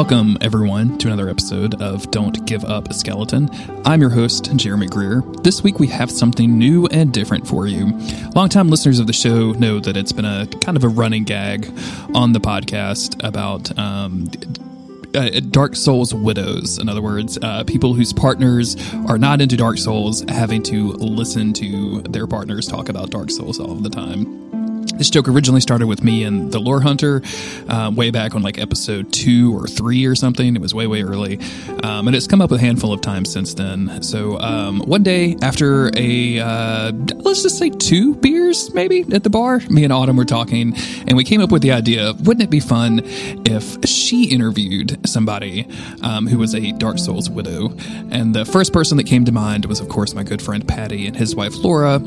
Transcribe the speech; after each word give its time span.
Welcome, 0.00 0.38
everyone, 0.40 0.96
to 0.96 1.08
another 1.08 1.28
episode 1.28 1.82
of 1.82 2.10
Don't 2.10 2.46
Give 2.46 2.64
Up 2.64 2.88
a 2.88 2.94
Skeleton. 2.94 3.50
I'm 3.84 4.00
your 4.00 4.08
host, 4.08 4.50
Jeremy 4.56 4.86
Greer. 4.86 5.20
This 5.42 5.62
week 5.62 5.78
we 5.78 5.88
have 5.88 6.10
something 6.10 6.56
new 6.58 6.86
and 6.86 7.12
different 7.12 7.46
for 7.46 7.66
you. 7.66 7.92
Longtime 8.34 8.70
listeners 8.70 8.98
of 8.98 9.06
the 9.06 9.12
show 9.12 9.52
know 9.52 9.78
that 9.78 9.98
it's 9.98 10.12
been 10.12 10.24
a 10.24 10.46
kind 10.62 10.78
of 10.78 10.84
a 10.84 10.88
running 10.88 11.24
gag 11.24 11.70
on 12.14 12.32
the 12.32 12.40
podcast 12.40 13.22
about 13.22 13.78
um, 13.78 14.30
uh, 15.14 15.38
Dark 15.50 15.76
Souls 15.76 16.14
widows. 16.14 16.78
In 16.78 16.88
other 16.88 17.02
words, 17.02 17.38
uh, 17.42 17.64
people 17.64 17.92
whose 17.92 18.14
partners 18.14 18.78
are 19.06 19.18
not 19.18 19.42
into 19.42 19.54
Dark 19.54 19.76
Souls 19.76 20.24
having 20.30 20.62
to 20.62 20.92
listen 20.92 21.52
to 21.52 22.00
their 22.08 22.26
partners 22.26 22.66
talk 22.66 22.88
about 22.88 23.10
Dark 23.10 23.30
Souls 23.30 23.60
all 23.60 23.72
of 23.72 23.82
the 23.82 23.90
time. 23.90 24.39
This 25.00 25.08
joke 25.08 25.28
originally 25.28 25.62
started 25.62 25.86
with 25.86 26.04
me 26.04 26.24
and 26.24 26.52
the 26.52 26.58
Lore 26.58 26.82
Hunter, 26.82 27.22
uh, 27.70 27.90
way 27.90 28.10
back 28.10 28.34
on 28.34 28.42
like 28.42 28.58
episode 28.58 29.10
two 29.14 29.56
or 29.56 29.66
three 29.66 30.04
or 30.04 30.14
something. 30.14 30.54
It 30.54 30.60
was 30.60 30.74
way, 30.74 30.86
way 30.86 31.02
early. 31.02 31.40
Um, 31.82 32.06
and 32.06 32.14
it's 32.14 32.26
come 32.26 32.42
up 32.42 32.52
a 32.52 32.58
handful 32.58 32.92
of 32.92 33.00
times 33.00 33.32
since 33.32 33.54
then. 33.54 34.02
So 34.02 34.38
um, 34.40 34.80
one 34.80 35.02
day 35.02 35.38
after 35.40 35.90
a, 35.96 36.38
uh, 36.40 36.92
let's 37.14 37.42
just 37.42 37.56
say 37.56 37.70
two 37.70 38.14
beers 38.16 38.74
maybe 38.74 39.06
at 39.14 39.22
the 39.22 39.30
bar, 39.30 39.60
me 39.70 39.84
and 39.84 39.92
Autumn 39.94 40.16
were 40.16 40.26
talking, 40.26 40.74
and 41.06 41.16
we 41.16 41.24
came 41.24 41.40
up 41.40 41.50
with 41.50 41.62
the 41.62 41.72
idea 41.72 42.10
of 42.10 42.26
wouldn't 42.26 42.44
it 42.44 42.50
be 42.50 42.60
fun 42.60 43.00
if 43.46 43.82
she 43.88 44.26
interviewed 44.26 45.08
somebody 45.08 45.66
um, 46.02 46.26
who 46.26 46.36
was 46.36 46.54
a 46.54 46.72
Dark 46.72 46.98
Souls 46.98 47.30
widow? 47.30 47.70
And 48.10 48.34
the 48.34 48.44
first 48.44 48.74
person 48.74 48.98
that 48.98 49.04
came 49.04 49.24
to 49.24 49.32
mind 49.32 49.64
was, 49.64 49.80
of 49.80 49.88
course, 49.88 50.12
my 50.12 50.24
good 50.24 50.42
friend 50.42 50.68
Paddy 50.68 51.06
and 51.06 51.16
his 51.16 51.34
wife 51.34 51.56
Laura. 51.56 52.02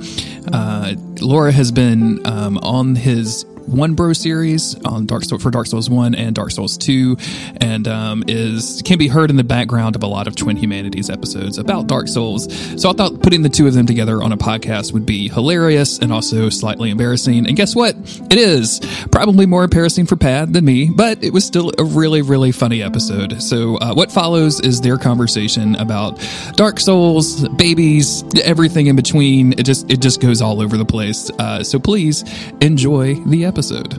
Uh, 0.51 0.93
Laura 1.21 1.51
has 1.51 1.71
been 1.71 2.25
um, 2.27 2.57
on 2.83 2.95
his 2.95 3.45
one 3.67 3.93
bro 3.95 4.13
series 4.13 4.75
on 4.85 5.05
Dark 5.05 5.23
Souls 5.23 5.41
for 5.41 5.51
Dark 5.51 5.67
Souls 5.67 5.89
one 5.89 6.15
and 6.15 6.35
Dark 6.35 6.51
Souls 6.51 6.77
two, 6.77 7.17
and 7.57 7.87
um, 7.87 8.23
is 8.27 8.81
can 8.85 8.97
be 8.97 9.07
heard 9.07 9.29
in 9.29 9.35
the 9.35 9.43
background 9.43 9.95
of 9.95 10.03
a 10.03 10.07
lot 10.07 10.27
of 10.27 10.35
Twin 10.35 10.57
Humanities 10.57 11.09
episodes 11.09 11.57
about 11.57 11.87
Dark 11.87 12.07
Souls. 12.07 12.53
So 12.81 12.89
I 12.89 12.93
thought 12.93 13.21
putting 13.21 13.41
the 13.41 13.49
two 13.49 13.67
of 13.67 13.73
them 13.73 13.85
together 13.85 14.21
on 14.21 14.31
a 14.31 14.37
podcast 14.37 14.93
would 14.93 15.05
be 15.05 15.29
hilarious 15.29 15.99
and 15.99 16.11
also 16.11 16.49
slightly 16.49 16.89
embarrassing. 16.89 17.47
And 17.47 17.55
guess 17.55 17.75
what? 17.75 17.95
It 18.29 18.37
is 18.37 18.79
probably 19.11 19.45
more 19.45 19.63
embarrassing 19.63 20.05
for 20.05 20.15
Pat 20.15 20.51
than 20.51 20.65
me, 20.65 20.89
but 20.93 21.23
it 21.23 21.31
was 21.31 21.45
still 21.45 21.71
a 21.77 21.83
really 21.83 22.21
really 22.21 22.51
funny 22.51 22.83
episode. 22.83 23.41
So 23.41 23.77
uh, 23.77 23.93
what 23.93 24.11
follows 24.11 24.59
is 24.59 24.81
their 24.81 24.97
conversation 24.97 25.75
about 25.75 26.19
Dark 26.55 26.79
Souls, 26.79 27.47
babies, 27.49 28.23
everything 28.43 28.87
in 28.87 28.95
between. 28.95 29.53
It 29.53 29.63
just 29.63 29.89
it 29.89 30.01
just 30.01 30.21
goes 30.21 30.41
all 30.41 30.61
over 30.61 30.77
the 30.77 30.85
place. 30.85 31.31
Uh, 31.39 31.63
so 31.63 31.79
please 31.79 32.23
enjoy 32.61 33.15
the 33.15 33.45
episode 33.45 33.52
episode. 33.53 33.93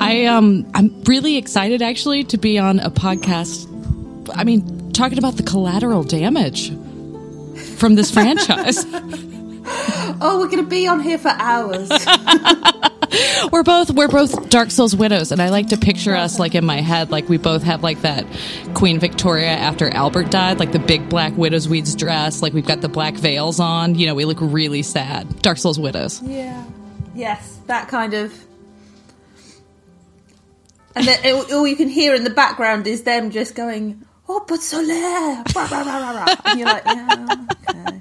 I 0.00 0.26
um 0.26 0.70
I'm 0.74 1.02
really 1.04 1.36
excited 1.38 1.82
actually 1.82 2.22
to 2.24 2.38
be 2.38 2.58
on 2.58 2.78
a 2.78 2.90
podcast. 2.90 3.66
I 4.32 4.44
mean, 4.44 4.92
talking 4.92 5.18
about 5.18 5.36
the 5.36 5.42
collateral 5.42 6.04
damage 6.04 6.70
from 7.76 7.96
this 7.96 8.10
franchise. 8.16 8.84
Oh, 10.24 10.38
we're 10.38 10.46
going 10.46 10.62
to 10.62 10.70
be 10.70 10.86
on 10.86 11.00
here 11.00 11.18
for 11.18 11.30
hours. 11.30 11.90
we're 13.52 13.64
both 13.64 13.90
we're 13.90 14.06
both 14.06 14.48
Dark 14.50 14.70
Souls 14.70 14.94
widows, 14.94 15.32
and 15.32 15.42
I 15.42 15.48
like 15.48 15.68
to 15.68 15.76
picture 15.76 16.14
us 16.14 16.38
like 16.38 16.54
in 16.54 16.64
my 16.64 16.80
head, 16.80 17.10
like 17.10 17.28
we 17.28 17.38
both 17.38 17.64
have 17.64 17.82
like 17.82 18.02
that 18.02 18.24
Queen 18.74 19.00
Victoria 19.00 19.48
after 19.48 19.88
Albert 19.92 20.30
died, 20.30 20.60
like 20.60 20.70
the 20.70 20.78
big 20.78 21.08
black 21.08 21.36
widow's 21.36 21.68
weeds 21.68 21.96
dress, 21.96 22.40
like 22.40 22.52
we've 22.52 22.66
got 22.66 22.80
the 22.80 22.88
black 22.88 23.14
veils 23.14 23.58
on. 23.58 23.96
You 23.96 24.06
know, 24.06 24.14
we 24.14 24.24
look 24.24 24.38
really 24.40 24.82
sad. 24.82 25.42
Dark 25.42 25.58
Souls 25.58 25.80
widows. 25.80 26.22
Yeah. 26.22 26.64
Yes, 27.16 27.58
that 27.66 27.88
kind 27.88 28.14
of. 28.14 28.32
And 30.94 31.06
then 31.06 31.34
all 31.52 31.66
you 31.66 31.74
can 31.76 31.88
hear 31.88 32.14
in 32.14 32.22
the 32.22 32.30
background 32.30 32.86
is 32.86 33.02
them 33.02 33.30
just 33.30 33.54
going, 33.54 34.06
"Oh, 34.28 34.44
but 34.46 34.60
Solaire!" 34.60 35.42
and 36.44 36.58
you're 36.58 36.68
like, 36.68 36.84
"Yeah." 36.86 37.36
Okay. 37.70 38.00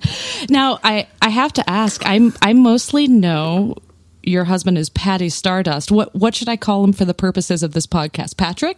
Now, 0.49 0.79
I, 0.83 1.07
I 1.21 1.29
have 1.29 1.53
to 1.53 1.69
ask. 1.69 2.01
I'm 2.05 2.33
I 2.41 2.53
mostly 2.53 3.07
know 3.07 3.75
your 4.23 4.43
husband 4.45 4.77
is 4.77 4.89
Paddy 4.89 5.29
Stardust. 5.29 5.91
What 5.91 6.13
what 6.15 6.35
should 6.35 6.49
I 6.49 6.57
call 6.57 6.83
him 6.83 6.93
for 6.93 7.05
the 7.05 7.13
purposes 7.13 7.63
of 7.63 7.73
this 7.73 7.87
podcast? 7.87 8.37
Patrick. 8.37 8.77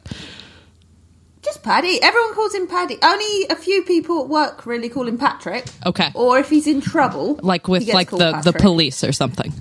Just 1.43 1.61
Paddy. 1.61 2.01
Everyone 2.01 2.33
calls 2.33 2.55
him 2.55 2.67
Paddy. 2.67 2.97
Only 3.03 3.47
a 3.49 3.55
few 3.55 3.83
people 3.83 4.21
at 4.23 4.29
work 4.29 4.65
really 4.65 4.87
call 4.87 5.07
him 5.07 5.17
Patrick. 5.17 5.65
Okay. 5.85 6.09
Or 6.13 6.39
if 6.39 6.49
he's 6.49 6.67
in 6.67 6.79
trouble, 6.79 7.39
like 7.43 7.67
with 7.67 7.87
like 7.87 8.11
the 8.11 8.31
Patrick. 8.31 8.43
the 8.43 8.53
police 8.59 9.03
or 9.03 9.11
something. 9.11 9.53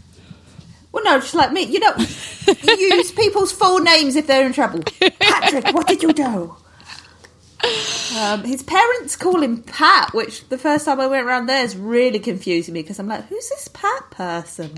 Well, 0.93 1.03
no, 1.04 1.19
just 1.19 1.34
like 1.34 1.53
me. 1.53 1.62
You 1.62 1.81
don't 1.81 1.99
use 2.78 3.12
people's 3.12 3.50
full 3.50 3.81
names 3.81 4.14
if 4.14 4.26
they're 4.26 4.47
in 4.47 4.53
trouble. 4.53 4.82
Patrick, 5.20 5.75
what 5.75 5.88
did 5.88 6.03
you 6.03 6.12
do? 6.12 6.54
Um, 8.19 8.45
his 8.45 8.62
parents 8.62 9.17
call 9.17 9.41
him 9.41 9.62
Pat, 9.62 10.12
which 10.12 10.47
the 10.49 10.59
first 10.59 10.84
time 10.84 11.00
I 11.00 11.06
went 11.06 11.25
around 11.27 11.47
there 11.47 11.65
is 11.65 11.77
really 11.77 12.19
confusing 12.19 12.75
me 12.75 12.83
because 12.83 12.99
I'm 12.99 13.09
like, 13.09 13.27
who's 13.27 13.49
this 13.49 13.69
Pat 13.69 14.11
person? 14.11 14.71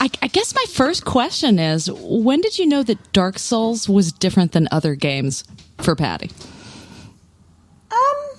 I, 0.00 0.10
I, 0.22 0.26
guess 0.26 0.54
my 0.54 0.64
first 0.68 1.04
question 1.04 1.58
is 1.58 1.90
when 1.90 2.40
did 2.40 2.58
you 2.58 2.66
know 2.66 2.82
that 2.82 3.12
Dark 3.12 3.38
Souls 3.38 3.88
was 3.88 4.12
different 4.12 4.52
than 4.52 4.68
other 4.70 4.94
games 4.94 5.44
for 5.78 5.96
Patty? 5.96 6.30
Um, 7.90 8.38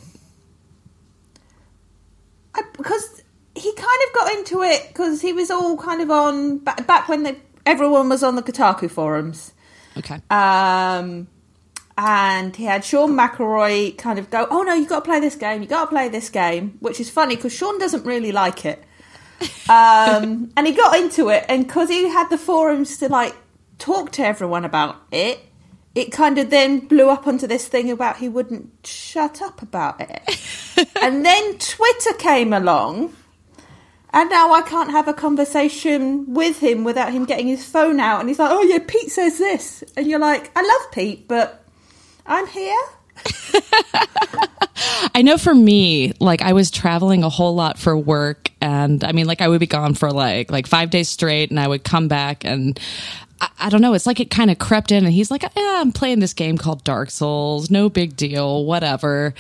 I, 2.56 2.62
because 2.78 3.24
he 3.56 3.74
kind 3.74 4.02
of 4.08 4.14
got 4.14 4.32
into 4.34 4.62
it 4.64 4.88
because 4.90 5.22
he 5.22 5.34
was 5.34 5.50
all 5.50 5.78
kind 5.78 6.02
of 6.02 6.12
on 6.12 6.60
back, 6.60 6.86
back 6.86 7.10
when 7.10 7.24
the, 7.24 7.36
everyone 7.66 8.10
was 8.10 8.22
on 8.22 8.36
the 8.36 8.44
Kotaku 8.44 8.90
forums. 8.90 9.54
Okay. 9.98 10.22
Um 10.30 11.28
and 12.02 12.56
he 12.56 12.64
had 12.64 12.84
Sean 12.84 13.12
McElroy 13.12 13.96
kind 13.96 14.18
of 14.18 14.32
go, 14.32 14.48
"Oh 14.50 14.64
no, 14.64 14.74
you 14.74 14.88
got 14.88 15.02
to 15.02 15.06
play 15.06 15.20
this 15.20 15.36
game. 15.36 15.62
You 15.62 15.68
got 15.68 15.86
to 15.86 15.88
play 15.88 16.10
this 16.10 16.30
game," 16.30 16.78
which 16.80 17.00
is 17.00 17.12
funny 17.12 17.36
because 17.36 17.54
Sean 17.54 17.78
doesn't 17.78 18.06
really 18.06 18.32
like 18.32 18.66
it. 18.66 18.84
Um, 19.70 20.52
and 20.56 20.68
he 20.68 20.74
got 20.74 21.00
into 21.00 21.30
it, 21.30 21.46
and 21.48 21.66
because 21.66 21.90
he 21.90 22.08
had 22.10 22.30
the 22.30 22.38
forums 22.38 22.98
to 22.98 23.08
like 23.08 23.36
talk 23.80 24.12
to 24.14 24.24
everyone 24.24 24.66
about 24.66 24.98
it, 25.12 25.40
it 25.96 26.12
kind 26.12 26.38
of 26.38 26.50
then 26.50 26.80
blew 26.80 27.10
up 27.10 27.26
onto 27.26 27.48
this 27.48 27.68
thing 27.68 27.90
about 27.90 28.18
he 28.18 28.28
wouldn't 28.28 28.70
shut 28.86 29.42
up 29.42 29.62
about 29.62 30.00
it. 30.00 30.90
and 31.02 31.26
then 31.26 31.58
Twitter 31.58 32.14
came 32.20 32.54
along. 32.54 33.16
And 34.14 34.30
now 34.30 34.52
I 34.52 34.62
can't 34.62 34.92
have 34.92 35.08
a 35.08 35.14
conversation 35.14 36.34
with 36.34 36.60
him 36.60 36.84
without 36.84 37.14
him 37.14 37.24
getting 37.24 37.48
his 37.48 37.64
phone 37.64 38.02
out. 38.02 38.20
And 38.20 38.28
he's 38.28 38.40
like, 38.40 38.52
oh, 38.52 38.62
yeah, 38.62 38.80
Pete 38.86 39.10
says 39.10 39.38
this. 39.38 39.86
And 39.96 40.06
you're 40.06 40.20
like, 40.20 40.52
I 40.54 40.62
love 40.62 40.92
Pete, 40.92 41.30
but 41.30 41.61
I'm 42.26 42.48
here. 42.48 42.82
I 45.14 45.22
know 45.22 45.38
for 45.38 45.54
me, 45.54 46.14
like 46.20 46.42
I 46.42 46.54
was 46.54 46.72
traveling 46.72 47.24
a 47.24 47.30
whole 47.30 47.54
lot 47.54 47.78
for 47.78 47.98
work 47.98 48.50
and 48.62 49.04
I 49.04 49.12
mean 49.12 49.28
like 49.28 49.42
I 49.42 49.48
would 49.48 49.60
be 49.60 49.68
gone 49.68 49.94
for 49.94 50.12
like 50.12 50.52
like 50.52 50.68
5 50.68 50.90
days 50.90 51.10
straight 51.10 51.50
and 51.50 51.60
I 51.60 51.68
would 51.68 51.84
come 51.84 52.08
back 52.08 52.46
and 52.46 52.80
I, 53.60 53.70
don't 53.70 53.82
know, 53.82 53.96
it's 53.96 54.06
like 54.06 54.20
it 54.20 54.30
kind 54.30 54.52
of 54.52 54.60
crept 54.60 54.92
in 54.92 55.04
and 55.04 55.12
he's 55.12 55.32
like, 55.32 55.42
"Yeah, 55.42 55.80
I'm 55.82 55.92
playing 55.92 56.20
this 56.20 56.34
game 56.34 56.60
called 56.60 56.84
Dark 56.84 57.10
Souls, 57.10 57.72
no 57.72 57.90
big 57.90 58.16
deal, 58.16 58.66
whatever." 58.66 59.34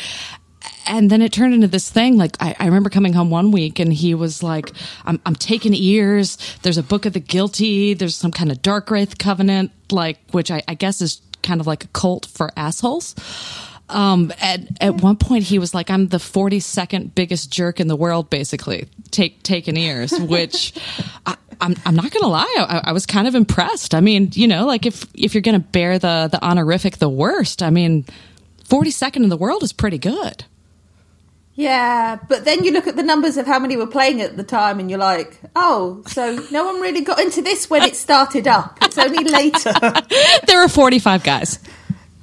and 0.87 1.09
then 1.09 1.21
it 1.21 1.31
turned 1.31 1.53
into 1.53 1.67
this 1.67 1.89
thing. 1.89 2.17
Like 2.17 2.35
I, 2.39 2.55
I, 2.59 2.65
remember 2.65 2.89
coming 2.89 3.13
home 3.13 3.29
one 3.29 3.51
week 3.51 3.79
and 3.79 3.93
he 3.93 4.13
was 4.15 4.41
like, 4.41 4.71
I'm, 5.05 5.21
I'm 5.25 5.35
taking 5.35 5.73
ears. 5.73 6.37
There's 6.61 6.77
a 6.77 6.83
book 6.83 7.05
of 7.05 7.13
the 7.13 7.19
guilty. 7.19 7.93
There's 7.93 8.15
some 8.15 8.31
kind 8.31 8.51
of 8.51 8.61
dark 8.61 8.89
wraith 8.89 9.17
covenant, 9.17 9.71
like, 9.91 10.17
which 10.31 10.51
I, 10.51 10.63
I 10.67 10.73
guess 10.73 11.01
is 11.01 11.21
kind 11.43 11.61
of 11.61 11.67
like 11.67 11.83
a 11.83 11.87
cult 11.87 12.25
for 12.25 12.51
assholes. 12.55 13.15
Um, 13.89 14.31
at, 14.41 14.61
at 14.79 15.01
one 15.01 15.17
point 15.17 15.43
he 15.43 15.59
was 15.59 15.73
like, 15.73 15.89
I'm 15.89 16.07
the 16.07 16.17
42nd 16.17 17.13
biggest 17.13 17.51
jerk 17.51 17.79
in 17.79 17.87
the 17.87 17.95
world, 17.95 18.29
basically 18.29 18.87
take, 19.11 19.43
taking 19.43 19.75
ears, 19.75 20.17
which 20.17 20.73
I, 21.25 21.35
I'm, 21.59 21.75
I'm 21.85 21.95
not 21.95 22.09
gonna 22.11 22.27
lie. 22.27 22.55
I, 22.57 22.81
I, 22.85 22.91
was 22.93 23.05
kind 23.05 23.27
of 23.27 23.35
impressed. 23.35 23.93
I 23.93 23.99
mean, 23.99 24.29
you 24.33 24.47
know, 24.47 24.65
like 24.65 24.85
if, 24.85 25.05
if 25.13 25.33
you're 25.33 25.41
gonna 25.41 25.59
bear 25.59 25.99
the, 25.99 26.29
the 26.31 26.41
honorific, 26.41 26.97
the 26.97 27.09
worst, 27.09 27.61
I 27.61 27.69
mean, 27.69 28.05
42nd 28.69 29.17
in 29.17 29.29
the 29.29 29.37
world 29.37 29.61
is 29.61 29.73
pretty 29.73 29.97
good. 29.97 30.45
Yeah, 31.53 32.17
but 32.29 32.45
then 32.45 32.63
you 32.63 32.71
look 32.71 32.87
at 32.87 32.95
the 32.95 33.03
numbers 33.03 33.35
of 33.37 33.45
how 33.45 33.59
many 33.59 33.75
were 33.75 33.87
playing 33.87 34.21
at 34.21 34.37
the 34.37 34.43
time, 34.43 34.79
and 34.79 34.89
you're 34.89 34.99
like, 34.99 35.39
oh, 35.55 36.01
so 36.07 36.35
no 36.49 36.65
one 36.65 36.79
really 36.79 37.01
got 37.01 37.19
into 37.19 37.41
this 37.41 37.69
when 37.69 37.83
it 37.83 37.95
started 37.95 38.47
up. 38.47 38.77
It's 38.81 38.97
only 38.97 39.23
later. 39.25 39.73
there 40.47 40.59
were 40.61 40.69
45 40.69 41.23
guys. 41.23 41.59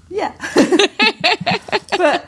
Yeah. 0.09 0.33
but 0.55 2.27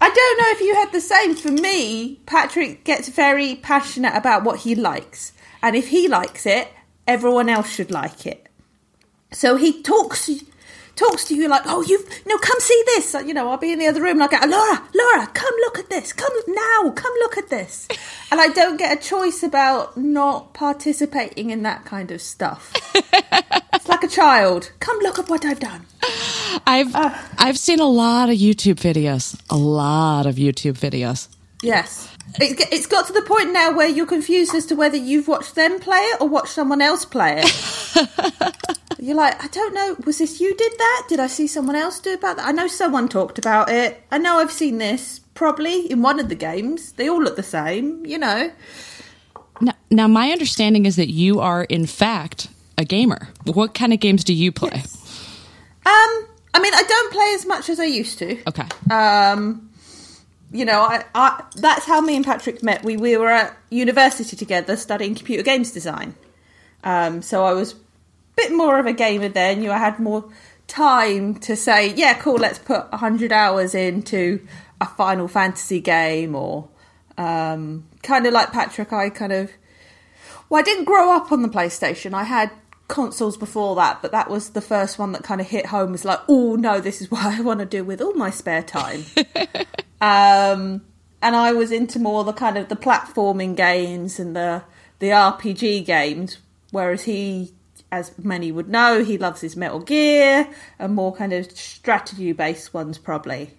I 0.00 0.10
don't 0.10 0.38
know 0.38 0.50
if 0.50 0.60
you 0.60 0.74
had 0.74 0.92
the 0.92 1.00
same. 1.00 1.36
For 1.36 1.50
me, 1.50 2.20
Patrick 2.26 2.84
gets 2.84 3.08
very 3.08 3.54
passionate 3.54 4.14
about 4.16 4.42
what 4.42 4.60
he 4.60 4.74
likes. 4.74 5.32
And 5.62 5.76
if 5.76 5.88
he 5.88 6.08
likes 6.08 6.46
it, 6.46 6.68
everyone 7.06 7.48
else 7.48 7.70
should 7.70 7.90
like 7.90 8.26
it. 8.26 8.48
So 9.30 9.56
he 9.56 9.82
talks 9.82 10.28
talks 10.96 11.24
to 11.26 11.34
you 11.34 11.48
like, 11.48 11.62
oh, 11.66 11.82
you've 11.82 12.08
no, 12.26 12.38
come 12.38 12.60
see 12.60 12.82
this. 12.86 13.14
You 13.14 13.34
know, 13.34 13.48
I'll 13.50 13.56
be 13.58 13.72
in 13.72 13.78
the 13.78 13.86
other 13.86 14.02
room 14.02 14.20
and 14.20 14.24
I 14.24 14.40
go, 14.40 14.46
Laura, 14.46 14.82
Laura, 14.94 15.26
come 15.28 15.54
look 15.60 15.78
at 15.78 15.90
this. 15.90 16.12
Come 16.12 16.32
now, 16.48 16.90
come 16.90 17.12
look 17.20 17.38
at 17.38 17.48
this. 17.50 17.88
And 18.32 18.40
I 18.40 18.48
don't 18.48 18.76
get 18.76 18.98
a 18.98 19.00
choice 19.00 19.44
about 19.44 19.96
not 19.96 20.54
participating 20.54 21.50
in 21.50 21.62
that 21.62 21.84
kind 21.84 22.10
of 22.10 22.20
stuff. 22.20 22.72
it's 22.94 23.88
like 23.88 24.02
a 24.02 24.08
child. 24.08 24.72
Come 24.80 24.98
look 24.98 25.20
at 25.20 25.28
what 25.28 25.44
I've 25.44 25.60
done. 25.60 25.86
I've 26.66 26.92
uh, 26.96 27.16
I've 27.38 27.58
seen 27.58 27.78
a 27.78 27.86
lot 27.86 28.30
of 28.30 28.36
YouTube 28.36 28.74
videos. 28.74 29.40
A 29.50 29.56
lot 29.56 30.26
of 30.26 30.34
YouTube 30.34 30.76
videos. 30.78 31.28
Yes. 31.62 32.13
It, 32.40 32.72
it's 32.72 32.86
got 32.86 33.06
to 33.06 33.12
the 33.12 33.22
point 33.22 33.52
now 33.52 33.72
where 33.72 33.88
you're 33.88 34.06
confused 34.06 34.54
as 34.54 34.66
to 34.66 34.74
whether 34.74 34.96
you've 34.96 35.28
watched 35.28 35.54
them 35.54 35.78
play 35.78 35.98
it 35.98 36.20
or 36.20 36.28
watched 36.28 36.52
someone 36.52 36.82
else 36.82 37.04
play 37.04 37.42
it. 37.44 38.56
you're 38.98 39.14
like, 39.14 39.42
I 39.42 39.46
don't 39.48 39.74
know. 39.74 39.96
Was 40.04 40.18
this 40.18 40.40
you 40.40 40.54
did 40.56 40.72
that? 40.76 41.06
Did 41.08 41.20
I 41.20 41.28
see 41.28 41.46
someone 41.46 41.76
else 41.76 42.00
do 42.00 42.12
about 42.12 42.38
that? 42.38 42.46
I 42.46 42.52
know 42.52 42.66
someone 42.66 43.08
talked 43.08 43.38
about 43.38 43.70
it. 43.70 44.02
I 44.10 44.18
know 44.18 44.38
I've 44.38 44.50
seen 44.50 44.78
this 44.78 45.20
probably 45.34 45.90
in 45.90 46.02
one 46.02 46.18
of 46.18 46.28
the 46.28 46.34
games. 46.34 46.92
They 46.92 47.08
all 47.08 47.22
look 47.22 47.36
the 47.36 47.42
same, 47.42 48.04
you 48.04 48.18
know. 48.18 48.50
Now, 49.60 49.74
now 49.90 50.08
my 50.08 50.30
understanding 50.30 50.86
is 50.86 50.96
that 50.96 51.10
you 51.10 51.38
are, 51.40 51.64
in 51.64 51.86
fact, 51.86 52.48
a 52.76 52.84
gamer. 52.84 53.28
What 53.44 53.74
kind 53.74 53.92
of 53.92 54.00
games 54.00 54.24
do 54.24 54.34
you 54.34 54.50
play? 54.50 54.70
Yes. 54.74 55.00
Um, 55.86 56.26
I 56.54 56.60
mean, 56.60 56.74
I 56.74 56.82
don't 56.82 57.12
play 57.12 57.32
as 57.34 57.46
much 57.46 57.68
as 57.68 57.78
I 57.78 57.84
used 57.84 58.18
to. 58.18 58.38
Okay. 58.48 58.66
Um, 58.90 59.63
you 60.54 60.64
know, 60.64 60.82
I, 60.82 61.04
I, 61.16 61.42
that's 61.56 61.84
how 61.84 62.00
me 62.00 62.14
and 62.14 62.24
Patrick 62.24 62.62
met. 62.62 62.84
We 62.84 62.96
we 62.96 63.16
were 63.16 63.28
at 63.28 63.56
university 63.70 64.36
together 64.36 64.76
studying 64.76 65.16
computer 65.16 65.42
games 65.42 65.72
design. 65.72 66.14
Um, 66.84 67.22
so 67.22 67.44
I 67.44 67.54
was 67.54 67.72
a 67.72 67.76
bit 68.36 68.52
more 68.52 68.78
of 68.78 68.86
a 68.86 68.92
gamer 68.92 69.28
then. 69.28 69.64
You, 69.64 69.72
I 69.72 69.78
had 69.78 69.98
more 69.98 70.30
time 70.68 71.34
to 71.40 71.56
say, 71.56 71.92
yeah, 71.94 72.14
cool, 72.14 72.36
let's 72.36 72.60
put 72.60 72.86
hundred 72.94 73.32
hours 73.32 73.74
into 73.74 74.46
a 74.80 74.86
Final 74.86 75.26
Fantasy 75.26 75.80
game, 75.80 76.36
or 76.36 76.68
um, 77.18 77.88
kind 78.04 78.24
of 78.24 78.32
like 78.32 78.52
Patrick. 78.52 78.92
I 78.92 79.10
kind 79.10 79.32
of, 79.32 79.50
well, 80.48 80.60
I 80.60 80.62
didn't 80.62 80.84
grow 80.84 81.16
up 81.16 81.32
on 81.32 81.42
the 81.42 81.48
PlayStation. 81.48 82.14
I 82.14 82.22
had 82.22 82.52
consoles 82.94 83.36
before 83.36 83.74
that, 83.74 84.00
but 84.00 84.12
that 84.12 84.30
was 84.30 84.50
the 84.50 84.60
first 84.60 85.00
one 85.00 85.10
that 85.12 85.24
kind 85.24 85.40
of 85.40 85.48
hit 85.48 85.66
home. 85.66 85.90
Was 85.92 86.04
like, 86.04 86.20
oh 86.28 86.54
no, 86.54 86.80
this 86.80 87.02
is 87.02 87.10
what 87.10 87.26
I 87.26 87.40
want 87.40 87.58
to 87.60 87.66
do 87.66 87.84
with 87.84 88.00
all 88.00 88.14
my 88.14 88.30
spare 88.30 88.62
time. 88.62 89.04
um, 90.00 90.82
and 91.20 91.36
I 91.36 91.52
was 91.52 91.72
into 91.72 91.98
more 91.98 92.22
the 92.22 92.32
kind 92.32 92.56
of 92.56 92.68
the 92.68 92.76
platforming 92.76 93.56
games 93.56 94.20
and 94.20 94.36
the 94.36 94.62
the 95.00 95.08
RPG 95.08 95.84
games, 95.84 96.38
whereas 96.70 97.02
he 97.02 97.52
as 97.90 98.16
many 98.18 98.50
would 98.50 98.68
know, 98.68 99.04
he 99.04 99.18
loves 99.18 99.40
his 99.40 99.56
Metal 99.56 99.80
Gear 99.80 100.48
and 100.78 100.94
more 100.94 101.14
kind 101.14 101.32
of 101.32 101.50
strategy 101.52 102.32
based 102.32 102.74
ones, 102.74 102.98
probably. 102.98 103.50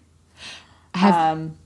Have, 0.93 1.13
um, 1.13 1.57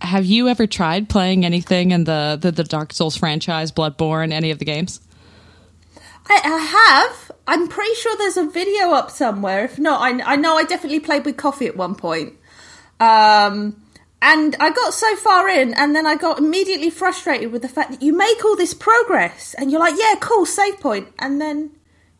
have 0.00 0.24
you 0.24 0.48
ever 0.48 0.66
tried 0.66 1.08
playing 1.08 1.44
anything 1.44 1.90
in 1.90 2.04
the, 2.04 2.38
the, 2.40 2.50
the, 2.50 2.64
Dark 2.64 2.92
Souls 2.92 3.16
franchise, 3.16 3.70
Bloodborne, 3.70 4.32
any 4.32 4.50
of 4.50 4.58
the 4.58 4.64
games? 4.64 5.00
I, 6.28 6.40
I, 6.44 6.58
have. 6.58 7.32
I'm 7.46 7.68
pretty 7.68 7.94
sure 7.94 8.16
there's 8.16 8.36
a 8.36 8.44
video 8.44 8.90
up 8.90 9.10
somewhere. 9.10 9.64
If 9.64 9.78
not, 9.78 10.00
I, 10.00 10.32
I 10.32 10.36
know 10.36 10.56
I 10.56 10.64
definitely 10.64 11.00
played 11.00 11.24
with 11.24 11.36
coffee 11.36 11.66
at 11.66 11.76
one 11.76 11.94
point. 11.94 12.34
Um, 13.00 13.82
and 14.20 14.56
I 14.58 14.70
got 14.70 14.92
so 14.92 15.14
far 15.16 15.48
in, 15.48 15.74
and 15.74 15.94
then 15.94 16.06
I 16.06 16.16
got 16.16 16.38
immediately 16.38 16.90
frustrated 16.90 17.52
with 17.52 17.62
the 17.62 17.68
fact 17.68 17.92
that 17.92 18.02
you 18.02 18.16
make 18.16 18.44
all 18.44 18.56
this 18.56 18.74
progress, 18.74 19.54
and 19.54 19.70
you're 19.70 19.80
like, 19.80 19.94
yeah, 19.96 20.14
cool, 20.20 20.44
save 20.44 20.80
point, 20.80 21.08
and 21.18 21.40
then 21.40 21.70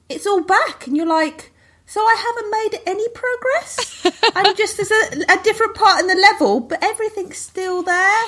it's 0.09 0.27
all 0.27 0.43
back, 0.43 0.87
and 0.87 0.97
you're 0.97 1.07
like, 1.07 1.53
so 1.87 2.01
I 2.01 2.17
haven't 2.17 2.51
made 2.51 2.83
any 2.87 3.09
progress. 3.09 4.07
I'm 4.37 4.55
just 4.57 4.79
as 4.79 4.91
a, 4.91 5.33
a 5.33 5.43
different 5.43 5.75
part 5.75 6.01
in 6.01 6.07
the 6.07 6.15
level, 6.15 6.61
but 6.61 6.85
everything's 6.85 7.39
still 7.39 7.83
there. 7.83 8.25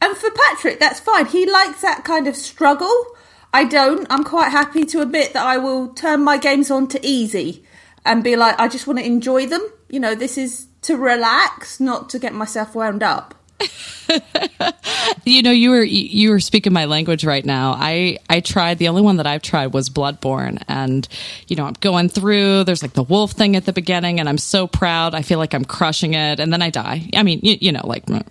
And 0.00 0.16
for 0.16 0.30
Patrick, 0.30 0.78
that's 0.78 1.00
fine. 1.00 1.26
He 1.26 1.50
likes 1.50 1.80
that 1.82 2.04
kind 2.04 2.28
of 2.28 2.36
struggle. 2.36 3.06
I 3.52 3.64
don't. 3.64 4.06
I'm 4.10 4.24
quite 4.24 4.50
happy 4.50 4.84
to 4.86 5.00
admit 5.00 5.32
that 5.32 5.44
I 5.44 5.58
will 5.58 5.88
turn 5.88 6.22
my 6.22 6.38
games 6.38 6.70
on 6.70 6.86
to 6.88 7.04
easy 7.04 7.64
and 8.04 8.22
be 8.22 8.36
like, 8.36 8.58
I 8.58 8.68
just 8.68 8.86
want 8.86 8.98
to 8.98 9.04
enjoy 9.04 9.46
them. 9.46 9.66
You 9.88 10.00
know, 10.00 10.14
this 10.14 10.38
is 10.38 10.68
to 10.82 10.96
relax, 10.96 11.80
not 11.80 12.08
to 12.10 12.18
get 12.18 12.32
myself 12.32 12.74
wound 12.74 13.02
up. 13.02 13.34
you 15.24 15.42
know, 15.42 15.50
you 15.50 15.70
were 15.70 15.82
you 15.82 16.30
were 16.30 16.40
speaking 16.40 16.72
my 16.72 16.86
language 16.86 17.24
right 17.24 17.44
now. 17.44 17.74
I 17.76 18.18
I 18.28 18.40
tried 18.40 18.78
the 18.78 18.88
only 18.88 19.02
one 19.02 19.16
that 19.16 19.26
I've 19.26 19.42
tried 19.42 19.74
was 19.74 19.90
Bloodborne, 19.90 20.62
and 20.66 21.06
you 21.46 21.56
know 21.56 21.64
I'm 21.64 21.74
going 21.74 22.08
through. 22.08 22.64
There's 22.64 22.82
like 22.82 22.94
the 22.94 23.02
wolf 23.02 23.32
thing 23.32 23.56
at 23.56 23.66
the 23.66 23.72
beginning, 23.72 24.18
and 24.18 24.28
I'm 24.28 24.38
so 24.38 24.66
proud. 24.66 25.14
I 25.14 25.22
feel 25.22 25.38
like 25.38 25.52
I'm 25.52 25.64
crushing 25.64 26.14
it, 26.14 26.40
and 26.40 26.52
then 26.52 26.62
I 26.62 26.70
die. 26.70 27.10
I 27.14 27.22
mean, 27.22 27.40
you, 27.42 27.58
you 27.60 27.72
know, 27.72 27.82
like 27.84 28.04
oh, 28.08 28.24